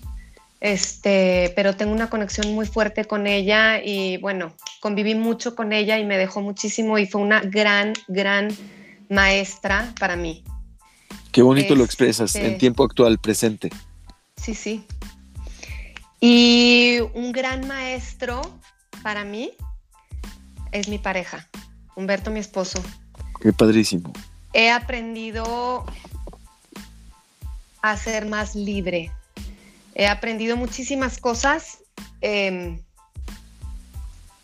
Este, 0.60 1.52
pero 1.56 1.74
tengo 1.74 1.92
una 1.92 2.10
conexión 2.10 2.54
muy 2.54 2.66
fuerte 2.66 3.06
con 3.06 3.26
ella 3.26 3.82
y 3.82 4.18
bueno, 4.18 4.54
conviví 4.80 5.14
mucho 5.14 5.54
con 5.56 5.72
ella 5.72 5.98
y 5.98 6.04
me 6.04 6.18
dejó 6.18 6.42
muchísimo 6.42 6.98
y 6.98 7.06
fue 7.06 7.22
una 7.22 7.40
gran, 7.40 7.94
gran 8.08 8.48
maestra 9.08 9.92
para 9.98 10.16
mí. 10.16 10.44
Qué 11.32 11.42
bonito 11.42 11.74
lo 11.74 11.84
expresas 11.84 12.34
Este- 12.34 12.46
en 12.46 12.58
tiempo 12.58 12.84
actual, 12.84 13.18
presente. 13.18 13.70
Sí, 14.36 14.54
sí. 14.54 14.84
Y 16.20 16.98
un 17.14 17.32
gran 17.32 17.66
maestro 17.66 18.42
para 19.02 19.24
mí 19.24 19.52
es 20.72 20.88
mi 20.88 20.98
pareja, 20.98 21.48
Humberto, 21.96 22.30
mi 22.30 22.40
esposo. 22.40 22.82
Qué 23.40 23.52
padrísimo. 23.52 24.12
He 24.52 24.70
aprendido 24.70 25.86
a 27.80 27.96
ser 27.96 28.26
más 28.26 28.54
libre. 28.54 29.10
He 29.94 30.06
aprendido 30.06 30.56
muchísimas 30.56 31.18
cosas 31.18 31.78
em, 32.20 32.82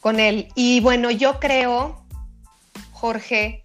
con 0.01 0.21
él. 0.21 0.49
Y 0.55 0.81
bueno, 0.81 1.11
yo 1.11 1.39
creo, 1.41 2.05
Jorge, 2.93 3.65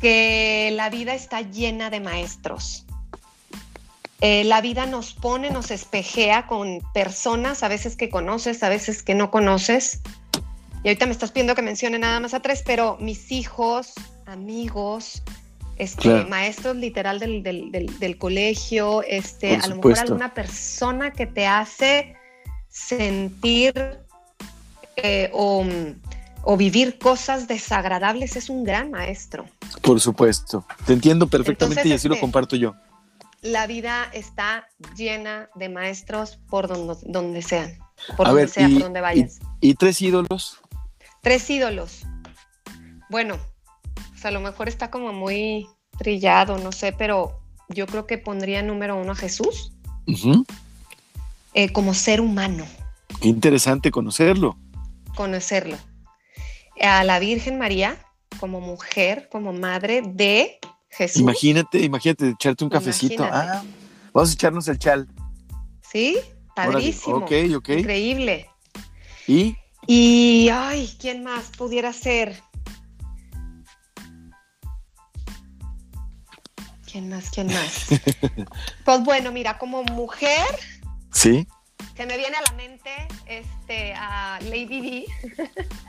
que 0.00 0.70
la 0.74 0.90
vida 0.90 1.14
está 1.14 1.40
llena 1.40 1.90
de 1.90 2.00
maestros. 2.00 2.86
Eh, 4.20 4.44
la 4.44 4.60
vida 4.60 4.86
nos 4.86 5.14
pone, 5.14 5.50
nos 5.50 5.72
espejea 5.72 6.46
con 6.46 6.80
personas, 6.94 7.62
a 7.64 7.68
veces 7.68 7.96
que 7.96 8.08
conoces, 8.08 8.62
a 8.62 8.68
veces 8.68 9.02
que 9.02 9.14
no 9.14 9.30
conoces. 9.30 10.00
Y 10.84 10.88
ahorita 10.88 11.06
me 11.06 11.12
estás 11.12 11.32
pidiendo 11.32 11.54
que 11.54 11.62
mencione 11.62 11.98
nada 11.98 12.20
más 12.20 12.32
a 12.34 12.40
tres, 12.40 12.62
pero 12.64 12.96
mis 13.00 13.32
hijos, 13.32 13.92
amigos, 14.26 15.22
este, 15.76 16.02
Claro. 16.02 16.28
maestros 16.28 16.76
literal 16.76 17.18
del, 17.18 17.42
del- 17.42 17.70
del- 17.72 17.98
del 17.98 18.18
colegio, 18.18 19.02
este, 19.02 19.56
a 19.56 19.66
lo 19.66 19.76
mejor 19.76 19.98
alguna 19.98 20.34
persona 20.34 21.12
que 21.12 21.26
te 21.26 21.46
hace 21.46 22.14
sentir 22.68 23.72
eh, 24.96 25.30
o, 25.32 25.64
o 26.42 26.56
vivir 26.56 26.98
cosas 26.98 27.48
desagradables 27.48 28.36
es 28.36 28.48
un 28.50 28.64
gran 28.64 28.90
maestro. 28.90 29.46
Por 29.80 30.00
supuesto. 30.00 30.66
Te 30.86 30.92
entiendo 30.92 31.26
perfectamente 31.26 31.80
Entonces, 31.80 31.92
y 31.92 31.94
así 31.94 32.08
lo 32.08 32.14
este, 32.14 32.20
comparto 32.20 32.56
yo. 32.56 32.74
La 33.40 33.66
vida 33.66 34.08
está 34.12 34.68
llena 34.96 35.48
de 35.56 35.68
maestros 35.68 36.38
por 36.48 36.68
donde, 36.68 36.94
donde 37.04 37.42
sean, 37.42 37.76
por 38.16 38.26
A 38.26 38.30
donde 38.30 38.42
ver, 38.42 38.50
sea, 38.50 38.68
y- 38.68 38.74
por 38.74 38.82
donde 38.84 39.00
vayas. 39.00 39.40
¿Y 39.60 39.74
tres 39.74 40.00
ídolos? 40.00 40.58
Tres 41.22 41.48
ídolos. 41.50 42.02
Bueno, 43.10 43.36
pues 44.22 44.26
a 44.26 44.30
lo 44.30 44.40
mejor 44.40 44.68
está 44.68 44.88
como 44.88 45.12
muy 45.12 45.66
trillado, 45.98 46.56
no 46.58 46.70
sé, 46.70 46.92
pero 46.92 47.40
yo 47.68 47.86
creo 47.86 48.06
que 48.06 48.18
pondría 48.18 48.62
número 48.62 48.96
uno 48.96 49.12
a 49.12 49.14
Jesús 49.16 49.72
eh, 51.54 51.72
como 51.72 51.92
ser 51.92 52.20
humano, 52.20 52.64
Qué 53.20 53.28
interesante 53.28 53.90
conocerlo. 53.90 54.56
conocerlo. 55.16 55.76
A 56.80 57.02
la 57.04 57.18
Virgen 57.18 57.58
María 57.58 57.98
como 58.38 58.60
mujer, 58.60 59.28
como 59.30 59.52
madre 59.52 60.02
de 60.02 60.58
Jesús. 60.88 61.20
Imagínate, 61.20 61.80
imagínate 61.80 62.28
echarte 62.30 62.64
un 62.64 62.70
cafecito. 62.70 63.24
Ah, 63.24 63.62
vamos 64.12 64.30
a 64.30 64.34
echarnos 64.34 64.68
el 64.68 64.78
chal. 64.78 65.08
¿Sí? 65.80 66.16
Órale, 66.56 66.72
Padrísimo. 66.72 67.16
Ok, 67.16 67.32
ok. 67.56 67.68
Increíble. 67.70 68.48
Y 69.26 69.56
Y, 69.86 70.48
ay, 70.48 70.90
¿quién 70.98 71.22
más 71.24 71.50
pudiera 71.56 71.92
ser? 71.92 72.40
¿Quién 76.92 77.08
más? 77.08 77.30
¿Quién 77.30 77.46
más? 77.46 77.86
pues 78.84 79.02
bueno, 79.02 79.32
mira, 79.32 79.56
como 79.58 79.82
mujer, 79.84 80.44
sí. 81.10 81.46
se 81.96 82.04
me 82.06 82.18
viene 82.18 82.36
a 82.36 82.42
la 82.42 82.52
mente 82.52 82.90
este, 83.26 83.94
a 83.94 84.38
Lady 84.42 84.80
D. 84.80 85.04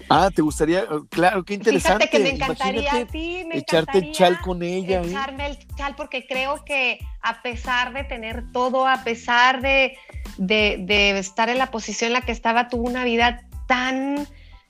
Ah, 0.10 0.30
¿te 0.34 0.42
gustaría? 0.42 0.86
Claro, 1.10 1.44
qué 1.44 1.56
interesante. 1.56 2.08
Fíjate 2.08 2.18
que 2.18 2.24
me 2.24 2.30
encantaría, 2.36 2.82
Imagínate 2.82 3.12
sí, 3.12 3.44
me 3.48 3.58
echarte 3.58 3.98
el 3.98 4.12
chal 4.14 4.40
con 4.42 4.64
ella. 4.64 5.02
¿eh? 5.02 5.08
echarme 5.10 5.48
el 5.48 5.58
chal 5.76 5.96
porque 5.96 6.26
creo 6.26 6.64
que 6.64 7.00
a 7.22 7.42
pesar 7.42 7.94
de 7.94 8.06
tener 8.06 8.52
todo, 8.54 8.88
a 8.88 9.04
pesar 9.04 9.62
de, 9.62 9.98
de- 10.38 10.78
de 10.80 11.20
estar 11.20 11.50
en 11.50 11.58
la 11.58 11.70
posición 11.70 12.08
en 12.08 12.14
la 12.14 12.22
que 12.22 12.32
estaba, 12.32 12.70
tuvo 12.70 12.84
una 12.88 13.04
vida 13.04 13.42
tan 13.68 14.26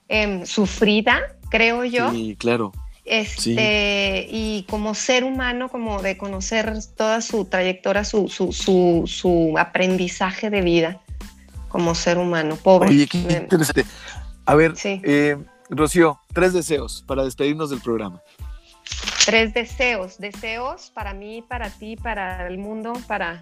em, 0.07 0.45
sufrida, 0.47 1.19
creo 1.49 1.83
yo. 1.85 2.11
Sí, 2.11 2.35
claro. 2.39 2.71
Este, 3.05 4.27
y 4.29 4.65
como 4.69 4.95
ser 4.95 5.23
humano, 5.25 5.67
como 5.69 6.01
de 6.01 6.17
conocer 6.17 6.73
toda 6.95 7.19
su 7.21 7.45
trayectoria, 7.45 8.05
su, 8.05 8.29
su, 8.29 8.53
su, 8.53 9.03
su 9.05 9.55
aprendizaje 9.57 10.49
de 10.49 10.61
vida 10.61 11.01
como 11.67 11.95
ser 11.95 12.17
humano, 12.17 12.55
pobre. 12.55 12.89
Oye, 12.89 13.07
qué 13.07 13.17
interesante. 13.17 13.85
A 14.45 14.55
ver, 14.55 14.75
Sí. 14.77 15.01
eh, 15.03 15.37
Rocío, 15.69 16.19
tres 16.33 16.53
deseos 16.53 17.03
para 17.07 17.23
despedirnos 17.23 17.69
del 17.71 17.81
programa. 17.81 18.21
Tres 19.25 19.53
deseos, 19.53 20.17
deseos 20.17 20.91
para 20.93 21.13
mí, 21.13 21.41
para 21.41 21.69
ti, 21.69 21.95
para 21.95 22.47
el 22.47 22.57
mundo, 22.57 22.93
para 23.07 23.41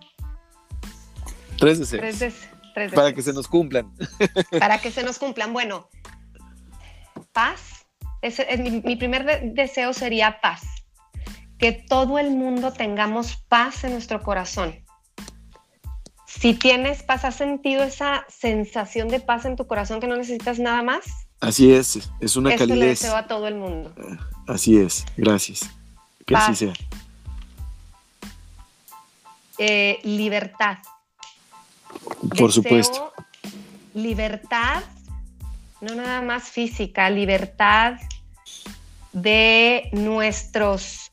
Tres 1.57 1.77
deseos. 1.79 2.01
tres, 2.01 2.19
des- 2.19 2.49
tres 2.73 2.91
para 2.93 3.07
deseos. 3.07 3.13
que 3.15 3.21
se 3.21 3.33
nos 3.33 3.47
cumplan. 3.47 3.91
para 4.59 4.79
que 4.79 4.91
se 4.91 5.03
nos 5.03 5.19
cumplan. 5.19 5.51
Bueno, 5.53 5.87
paz. 7.33 7.80
Ese 8.21 8.45
es 8.49 8.59
mi, 8.59 8.81
mi 8.81 8.95
primer 8.95 9.25
de- 9.25 9.51
deseo 9.53 9.93
sería 9.93 10.39
paz. 10.41 10.61
Que 11.57 11.71
todo 11.71 12.17
el 12.19 12.31
mundo 12.31 12.71
tengamos 12.73 13.35
paz 13.35 13.83
en 13.83 13.91
nuestro 13.93 14.21
corazón. 14.23 14.75
Si 16.25 16.53
tienes 16.55 17.03
paz, 17.03 17.23
¿has 17.25 17.35
sentido 17.35 17.83
esa 17.83 18.25
sensación 18.29 19.09
de 19.09 19.19
paz 19.19 19.45
en 19.45 19.55
tu 19.55 19.67
corazón 19.67 19.99
que 19.99 20.07
no 20.07 20.15
necesitas 20.17 20.57
nada 20.59 20.81
más? 20.81 21.05
Así 21.39 21.71
es, 21.73 22.09
es 22.19 22.35
una 22.35 22.51
Esto 22.51 22.65
le 22.65 22.69
calidez. 22.75 22.99
deseo 23.01 23.15
a 23.15 23.27
todo 23.27 23.47
el 23.47 23.55
mundo. 23.55 23.93
Así 24.47 24.77
es, 24.77 25.05
gracias. 25.17 25.69
Que 26.25 26.35
así 26.35 26.55
sea. 26.55 26.73
Eh, 29.57 29.99
libertad. 30.03 30.77
Por 32.19 32.29
Deseo 32.31 32.51
supuesto. 32.51 33.13
Libertad 33.93 34.83
no 35.81 35.95
nada 35.95 36.21
más 36.21 36.43
física, 36.43 37.09
libertad 37.09 37.95
de 39.13 39.89
nuestros 39.91 41.11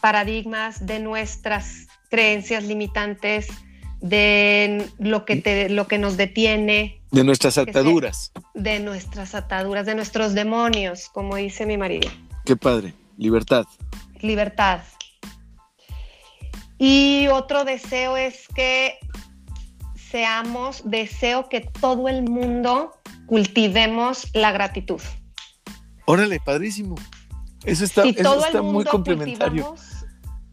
paradigmas, 0.00 0.86
de 0.86 0.98
nuestras 1.00 1.86
creencias 2.10 2.64
limitantes, 2.64 3.48
de 4.00 4.90
lo 4.98 5.24
que, 5.24 5.36
te, 5.36 5.68
lo 5.68 5.86
que 5.86 5.98
nos 5.98 6.16
detiene. 6.16 7.00
De 7.10 7.24
nuestras 7.24 7.56
ataduras. 7.56 8.32
De 8.54 8.80
nuestras 8.80 9.34
ataduras, 9.34 9.86
de 9.86 9.94
nuestros 9.94 10.34
demonios, 10.34 11.08
como 11.12 11.36
dice 11.36 11.66
mi 11.66 11.76
marido. 11.76 12.10
Qué 12.44 12.56
padre, 12.56 12.94
libertad. 13.16 13.64
Libertad. 14.20 14.80
Y 16.78 17.28
otro 17.28 17.64
deseo 17.64 18.16
es 18.16 18.48
que 18.48 18.98
seamos, 19.94 20.82
deseo 20.84 21.48
que 21.48 21.60
todo 21.60 22.08
el 22.08 22.24
mundo 22.24 22.92
cultivemos 23.26 24.28
la 24.34 24.50
gratitud. 24.50 25.00
Órale, 26.06 26.40
padrísimo. 26.40 26.96
Eso 27.64 27.84
está, 27.84 28.02
eso 28.04 28.44
está 28.44 28.62
muy 28.62 28.84
complementario. 28.84 29.74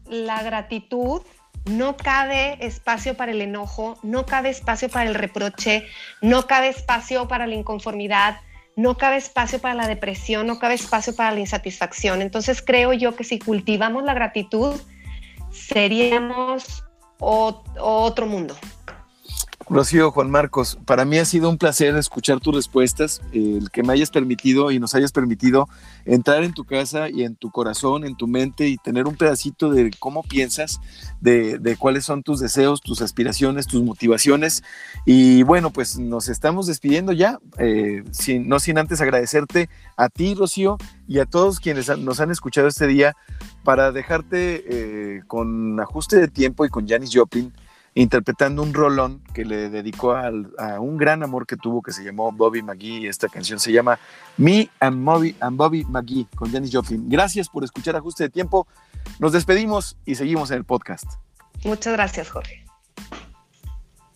La 0.06 0.42
gratitud, 0.42 1.22
no 1.66 1.96
cabe 1.96 2.56
espacio 2.64 3.16
para 3.16 3.32
el 3.32 3.40
enojo, 3.42 3.98
no 4.02 4.26
cabe 4.26 4.50
espacio 4.50 4.88
para 4.88 5.08
el 5.08 5.14
reproche, 5.14 5.86
no 6.22 6.46
cabe 6.46 6.68
espacio 6.68 7.28
para 7.28 7.46
la 7.46 7.54
inconformidad, 7.54 8.40
no 8.76 8.96
cabe 8.96 9.16
espacio 9.16 9.58
para 9.58 9.74
la 9.74 9.86
depresión, 9.86 10.46
no 10.46 10.58
cabe 10.58 10.74
espacio 10.74 11.14
para 11.14 11.32
la 11.32 11.40
insatisfacción. 11.40 12.22
Entonces 12.22 12.62
creo 12.62 12.92
yo 12.92 13.14
que 13.14 13.24
si 13.24 13.38
cultivamos 13.38 14.04
la 14.04 14.14
gratitud, 14.14 14.80
seríamos 15.50 16.84
otro 17.18 18.26
mundo. 18.26 18.56
Rocío, 19.72 20.10
Juan 20.10 20.32
Marcos, 20.32 20.80
para 20.84 21.04
mí 21.04 21.18
ha 21.18 21.24
sido 21.24 21.48
un 21.48 21.56
placer 21.56 21.94
escuchar 21.94 22.40
tus 22.40 22.52
respuestas, 22.52 23.22
el 23.32 23.70
que 23.70 23.84
me 23.84 23.92
hayas 23.92 24.10
permitido 24.10 24.72
y 24.72 24.80
nos 24.80 24.96
hayas 24.96 25.12
permitido 25.12 25.68
entrar 26.04 26.42
en 26.42 26.52
tu 26.52 26.64
casa 26.64 27.08
y 27.08 27.22
en 27.22 27.36
tu 27.36 27.52
corazón, 27.52 28.04
en 28.04 28.16
tu 28.16 28.26
mente 28.26 28.66
y 28.66 28.78
tener 28.78 29.06
un 29.06 29.14
pedacito 29.14 29.70
de 29.70 29.92
cómo 29.96 30.24
piensas, 30.24 30.80
de, 31.20 31.76
cuáles 31.78 32.04
son 32.04 32.24
tus 32.24 32.40
deseos, 32.40 32.80
tus 32.80 33.00
aspiraciones, 33.00 33.68
tus 33.68 33.84
motivaciones. 33.84 34.64
Y 35.06 35.44
bueno, 35.44 35.70
pues 35.70 36.00
nos 36.00 36.28
estamos 36.28 36.66
despidiendo 36.66 37.12
ya, 37.12 37.38
eh, 37.58 38.02
sin, 38.10 38.48
no 38.48 38.58
sin 38.58 38.76
antes 38.76 39.00
agradecerte 39.00 39.68
a 39.96 40.08
ti, 40.08 40.34
Rocío, 40.34 40.78
y 41.06 41.20
a 41.20 41.26
todos 41.26 41.60
quienes 41.60 41.96
nos 41.96 42.18
han 42.18 42.32
escuchado 42.32 42.66
este 42.66 42.88
día 42.88 43.14
para 43.62 43.92
dejarte 43.92 44.64
eh, 44.66 45.20
con 45.28 45.78
ajuste 45.78 46.16
de 46.16 46.26
tiempo 46.26 46.64
y 46.64 46.70
con 46.70 46.88
Janis 46.88 47.10
Joplin 47.14 47.52
interpretando 47.94 48.62
un 48.62 48.72
rolón 48.72 49.22
que 49.34 49.44
le 49.44 49.68
dedicó 49.68 50.12
a 50.12 50.80
un 50.80 50.96
gran 50.96 51.22
amor 51.22 51.46
que 51.46 51.56
tuvo 51.56 51.82
que 51.82 51.92
se 51.92 52.04
llamó 52.04 52.32
Bobby 52.32 52.62
McGee. 52.62 53.06
Esta 53.08 53.28
canción 53.28 53.58
se 53.58 53.72
llama 53.72 53.98
Me 54.36 54.68
and 54.80 55.04
Bobby, 55.04 55.36
and 55.40 55.56
Bobby 55.56 55.84
McGee 55.84 56.26
con 56.34 56.50
Janis 56.52 56.70
Joplin. 56.72 57.08
Gracias 57.08 57.48
por 57.48 57.64
escuchar 57.64 57.96
Ajuste 57.96 58.24
de 58.24 58.30
Tiempo. 58.30 58.66
Nos 59.18 59.32
despedimos 59.32 59.96
y 60.06 60.14
seguimos 60.14 60.50
en 60.50 60.58
el 60.58 60.64
podcast. 60.64 61.04
Muchas 61.64 61.92
gracias, 61.94 62.30
Jorge. 62.30 62.64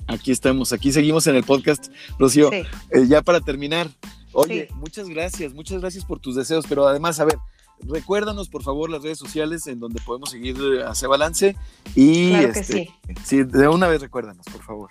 Aquí 0.07 0.33
estamos, 0.33 0.73
aquí 0.73 0.93
seguimos 0.93 1.27
en 1.27 1.37
el 1.37 1.45
podcast, 1.45 1.89
Rocío. 2.19 2.53
Eh, 2.53 2.67
ya 3.09 3.23
para 3.23 3.41
terminar, 3.41 3.89
oye, 4.33 4.69
muchas 4.75 5.09
gracias, 5.09 5.55
muchas 5.55 5.81
gracias 5.81 6.05
por 6.05 6.21
tus 6.21 6.37
deseos, 6.37 6.67
pero 6.69 6.87
además, 6.87 7.21
a 7.21 7.25
ver, 7.25 7.39
Recuérdanos, 7.81 8.49
por 8.49 8.63
favor, 8.63 8.91
las 8.91 9.03
redes 9.03 9.19
sociales 9.19 9.67
en 9.67 9.81
donde 9.81 10.01
podemos 10.01 10.31
seguir 10.31 10.57
a 10.87 10.95
C 10.95 11.07
Balance. 11.07 11.57
Y 11.95 12.31
claro 12.31 12.53
que 12.53 12.61
este, 12.61 12.91
sí. 13.25 13.43
de 13.43 13.69
una 13.69 13.89
vez 13.89 14.01
recuérdanos, 14.01 14.47
por 14.47 14.63
favor. 14.63 14.91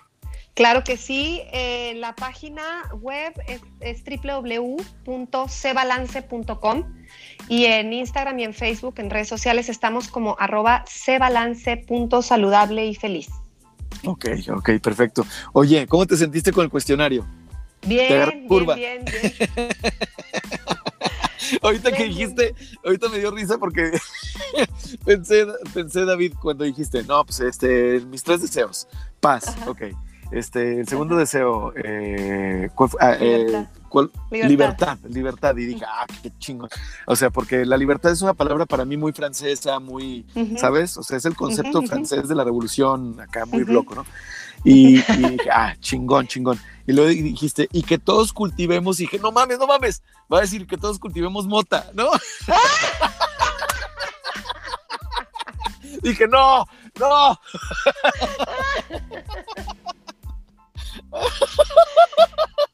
Claro 0.54 0.84
que 0.84 0.96
sí. 0.96 1.42
Eh, 1.52 1.94
la 1.96 2.14
página 2.14 2.62
web 3.00 3.32
es, 3.48 3.60
es 3.80 4.04
www.cbalance.com 4.04 6.84
y 7.48 7.64
en 7.64 7.92
Instagram 7.92 8.38
y 8.38 8.44
en 8.44 8.54
Facebook, 8.54 8.94
en 8.98 9.10
redes 9.10 9.28
sociales, 9.28 9.68
estamos 9.68 10.06
como 10.08 10.36
arroba 10.38 10.84
cbalance.saludable 11.04 12.86
y 12.86 12.94
feliz. 12.94 13.28
Ok, 14.04 14.26
ok, 14.54 14.70
perfecto. 14.80 15.26
Oye, 15.52 15.86
¿cómo 15.86 16.06
te 16.06 16.16
sentiste 16.16 16.52
con 16.52 16.64
el 16.64 16.70
cuestionario? 16.70 17.26
Bien, 17.86 18.48
bien, 18.48 18.66
bien, 18.66 19.04
bien. 19.04 19.04
ahorita 21.62 21.92
que 21.92 22.04
dijiste, 22.04 22.54
ahorita 22.84 23.08
me 23.08 23.18
dio 23.18 23.30
risa 23.30 23.58
porque 23.58 23.92
pensé, 25.04 25.46
pensé, 25.72 26.04
David, 26.04 26.34
cuando 26.40 26.64
dijiste, 26.64 27.02
no, 27.04 27.24
pues 27.24 27.40
este, 27.40 28.00
mis 28.00 28.22
tres 28.22 28.42
deseos, 28.42 28.88
paz, 29.20 29.56
ok. 29.66 29.82
Este, 30.30 30.80
el 30.80 30.88
segundo 30.88 31.16
deseo, 31.16 31.72
eh, 31.76 32.68
ah, 32.98 33.16
eh 33.20 33.66
libertad. 34.30 34.98
libertad. 35.08 35.56
Y 35.56 35.66
dije, 35.66 35.84
ah, 35.86 36.06
qué 36.22 36.32
chingo. 36.38 36.68
O 37.06 37.16
sea, 37.16 37.30
porque 37.30 37.64
la 37.64 37.76
libertad 37.76 38.12
es 38.12 38.22
una 38.22 38.34
palabra 38.34 38.66
para 38.66 38.84
mí 38.84 38.96
muy 38.96 39.12
francesa, 39.12 39.78
muy, 39.78 40.26
¿sabes? 40.56 40.96
O 40.96 41.02
sea, 41.02 41.16
es 41.16 41.24
el 41.24 41.36
concepto 41.36 41.82
francés 41.82 42.28
de 42.28 42.34
la 42.34 42.44
revolución 42.44 43.20
acá, 43.20 43.46
muy 43.46 43.64
loco, 43.64 43.94
¿no? 43.94 44.06
Y, 44.64 44.96
dije, 44.96 45.38
ah, 45.52 45.74
chingón, 45.80 46.26
chingón. 46.26 46.58
Y 46.86 46.92
luego 46.92 47.08
dijiste, 47.08 47.68
y 47.72 47.82
que 47.82 47.98
todos 47.98 48.32
cultivemos, 48.32 49.00
y 49.00 49.04
dije, 49.04 49.18
no 49.18 49.32
mames, 49.32 49.58
no 49.58 49.66
mames, 49.66 50.02
va 50.32 50.38
a 50.38 50.42
decir 50.42 50.66
que 50.66 50.76
todos 50.76 50.98
cultivemos 50.98 51.46
mota, 51.46 51.90
¿no? 51.94 52.10
dije, 56.02 56.28
no, 56.28 56.66
no. 56.98 57.40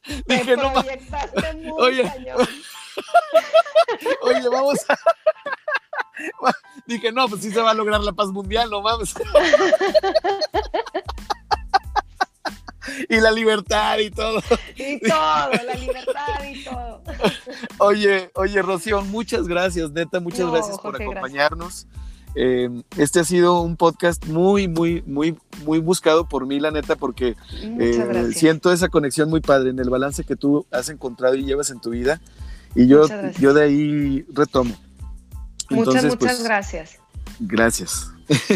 dije, 0.26 0.56
no 0.56 0.70
mames. 0.70 1.02
Oye, 1.78 2.12
oye, 4.22 4.48
vamos 4.48 4.78
a... 4.88 4.98
Dije, 6.86 7.12
no, 7.12 7.28
pues 7.28 7.42
sí 7.42 7.50
se 7.50 7.60
va 7.60 7.70
a 7.70 7.74
lograr 7.74 8.00
la 8.00 8.12
paz 8.12 8.28
mundial, 8.28 8.70
no 8.70 8.82
mames 8.82 9.14
y 13.08 13.20
la 13.20 13.30
libertad 13.30 13.98
y 13.98 14.10
todo. 14.10 14.40
Y 14.76 14.98
todo, 15.00 15.50
la 15.64 15.74
libertad 15.74 16.44
y 16.48 16.64
todo. 16.64 17.02
Oye, 17.78 18.30
oye, 18.34 18.62
Rocío, 18.62 19.02
muchas 19.02 19.46
gracias, 19.46 19.90
neta, 19.92 20.20
muchas 20.20 20.50
gracias 20.50 20.78
por 20.78 21.00
acompañarnos. 21.00 21.86
Em, 22.34 22.84
este 22.96 23.20
ha 23.20 23.24
sido 23.24 23.60
un 23.60 23.76
podcast 23.76 24.24
muy, 24.26 24.68
muy, 24.68 25.02
muy, 25.02 25.36
muy 25.64 25.80
buscado 25.80 26.28
por 26.28 26.46
mí, 26.46 26.60
la 26.60 26.70
neta, 26.70 26.94
porque 26.94 27.36
eh, 27.60 28.30
siento 28.34 28.72
esa 28.72 28.88
conexión 28.88 29.28
muy 29.28 29.40
padre 29.40 29.70
en 29.70 29.78
el 29.80 29.90
balance 29.90 30.22
que 30.24 30.36
tú 30.36 30.66
has 30.70 30.88
encontrado 30.90 31.34
y 31.34 31.44
llevas 31.44 31.70
en 31.70 31.80
tu 31.80 31.90
vida. 31.90 32.20
Y 32.74 32.86
yo, 32.86 33.06
yo 33.38 33.52
de 33.52 33.64
ahí 33.64 34.24
retomo. 34.32 34.76
muchas, 35.70 36.04
muchas 36.04 36.16
pues, 36.18 36.42
gracias. 36.44 36.98
Gracias. 37.40 38.12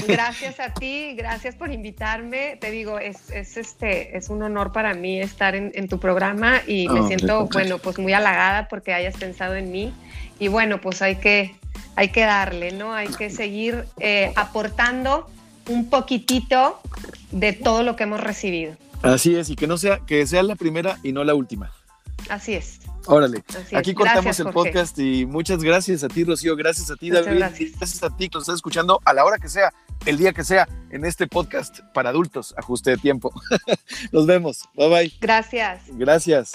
Gracias 0.06 0.60
a 0.60 0.72
ti, 0.72 1.14
gracias 1.16 1.54
por 1.54 1.72
invitarme. 1.72 2.56
Te 2.60 2.70
digo, 2.70 2.98
es, 2.98 3.30
este, 3.30 4.16
es 4.16 4.28
un 4.28 4.42
honor 4.42 4.72
para 4.72 4.94
mí 4.94 5.20
estar 5.20 5.54
en, 5.54 5.88
tu 5.88 5.98
programa 5.98 6.60
y 6.66 6.88
me 6.88 7.06
siento, 7.06 7.48
bueno, 7.52 7.78
pues 7.78 7.98
muy 7.98 8.12
halagada 8.12 8.68
porque 8.68 8.94
hayas 8.94 9.16
pensado 9.16 9.54
en 9.54 9.70
mí. 9.70 9.92
Y 10.38 10.48
bueno, 10.48 10.80
pues 10.80 11.02
hay 11.02 11.16
que, 11.16 11.56
hay 11.96 12.10
que 12.10 12.22
darle, 12.22 12.72
¿no? 12.72 12.94
Hay 12.94 13.08
que 13.08 13.30
seguir 13.30 13.84
eh, 14.00 14.32
aportando 14.36 15.28
un 15.68 15.90
poquitito 15.90 16.80
de 17.30 17.52
todo 17.52 17.82
lo 17.82 17.96
que 17.96 18.04
hemos 18.04 18.20
recibido. 18.20 18.76
Así 19.02 19.34
es, 19.36 19.50
y 19.50 19.56
que 19.56 19.66
no 19.66 19.76
sea, 19.76 20.00
que 20.06 20.26
sea 20.26 20.42
la 20.42 20.56
primera 20.56 20.98
y 21.02 21.12
no 21.12 21.24
la 21.24 21.34
última. 21.34 21.70
Así 22.28 22.54
es. 22.54 22.80
Órale, 23.06 23.44
aquí 23.74 23.94
cortamos 23.94 24.38
el 24.40 24.48
podcast 24.50 24.98
y 24.98 25.26
muchas 25.26 25.62
gracias 25.62 26.04
a 26.04 26.08
ti, 26.08 26.24
Rocío, 26.24 26.56
gracias 26.56 26.90
a 26.90 26.96
ti, 26.96 27.10
David, 27.10 27.36
gracias. 27.36 28.02
a 28.02 28.16
ti 28.16 28.28
que 28.28 28.34
nos 28.34 28.44
estás 28.44 28.56
escuchando 28.56 29.00
a 29.04 29.12
la 29.12 29.24
hora 29.24 29.38
que 29.38 29.48
sea, 29.48 29.72
el 30.06 30.16
día 30.16 30.32
que 30.32 30.44
sea, 30.44 30.68
en 30.90 31.04
este 31.04 31.26
podcast 31.26 31.80
para 31.92 32.10
adultos, 32.10 32.54
ajuste 32.56 32.90
de 32.90 32.96
tiempo. 32.96 33.32
nos 34.12 34.26
vemos, 34.26 34.68
bye 34.74 34.88
bye. 34.88 35.12
Gracias. 35.20 35.82
Gracias. 35.88 36.52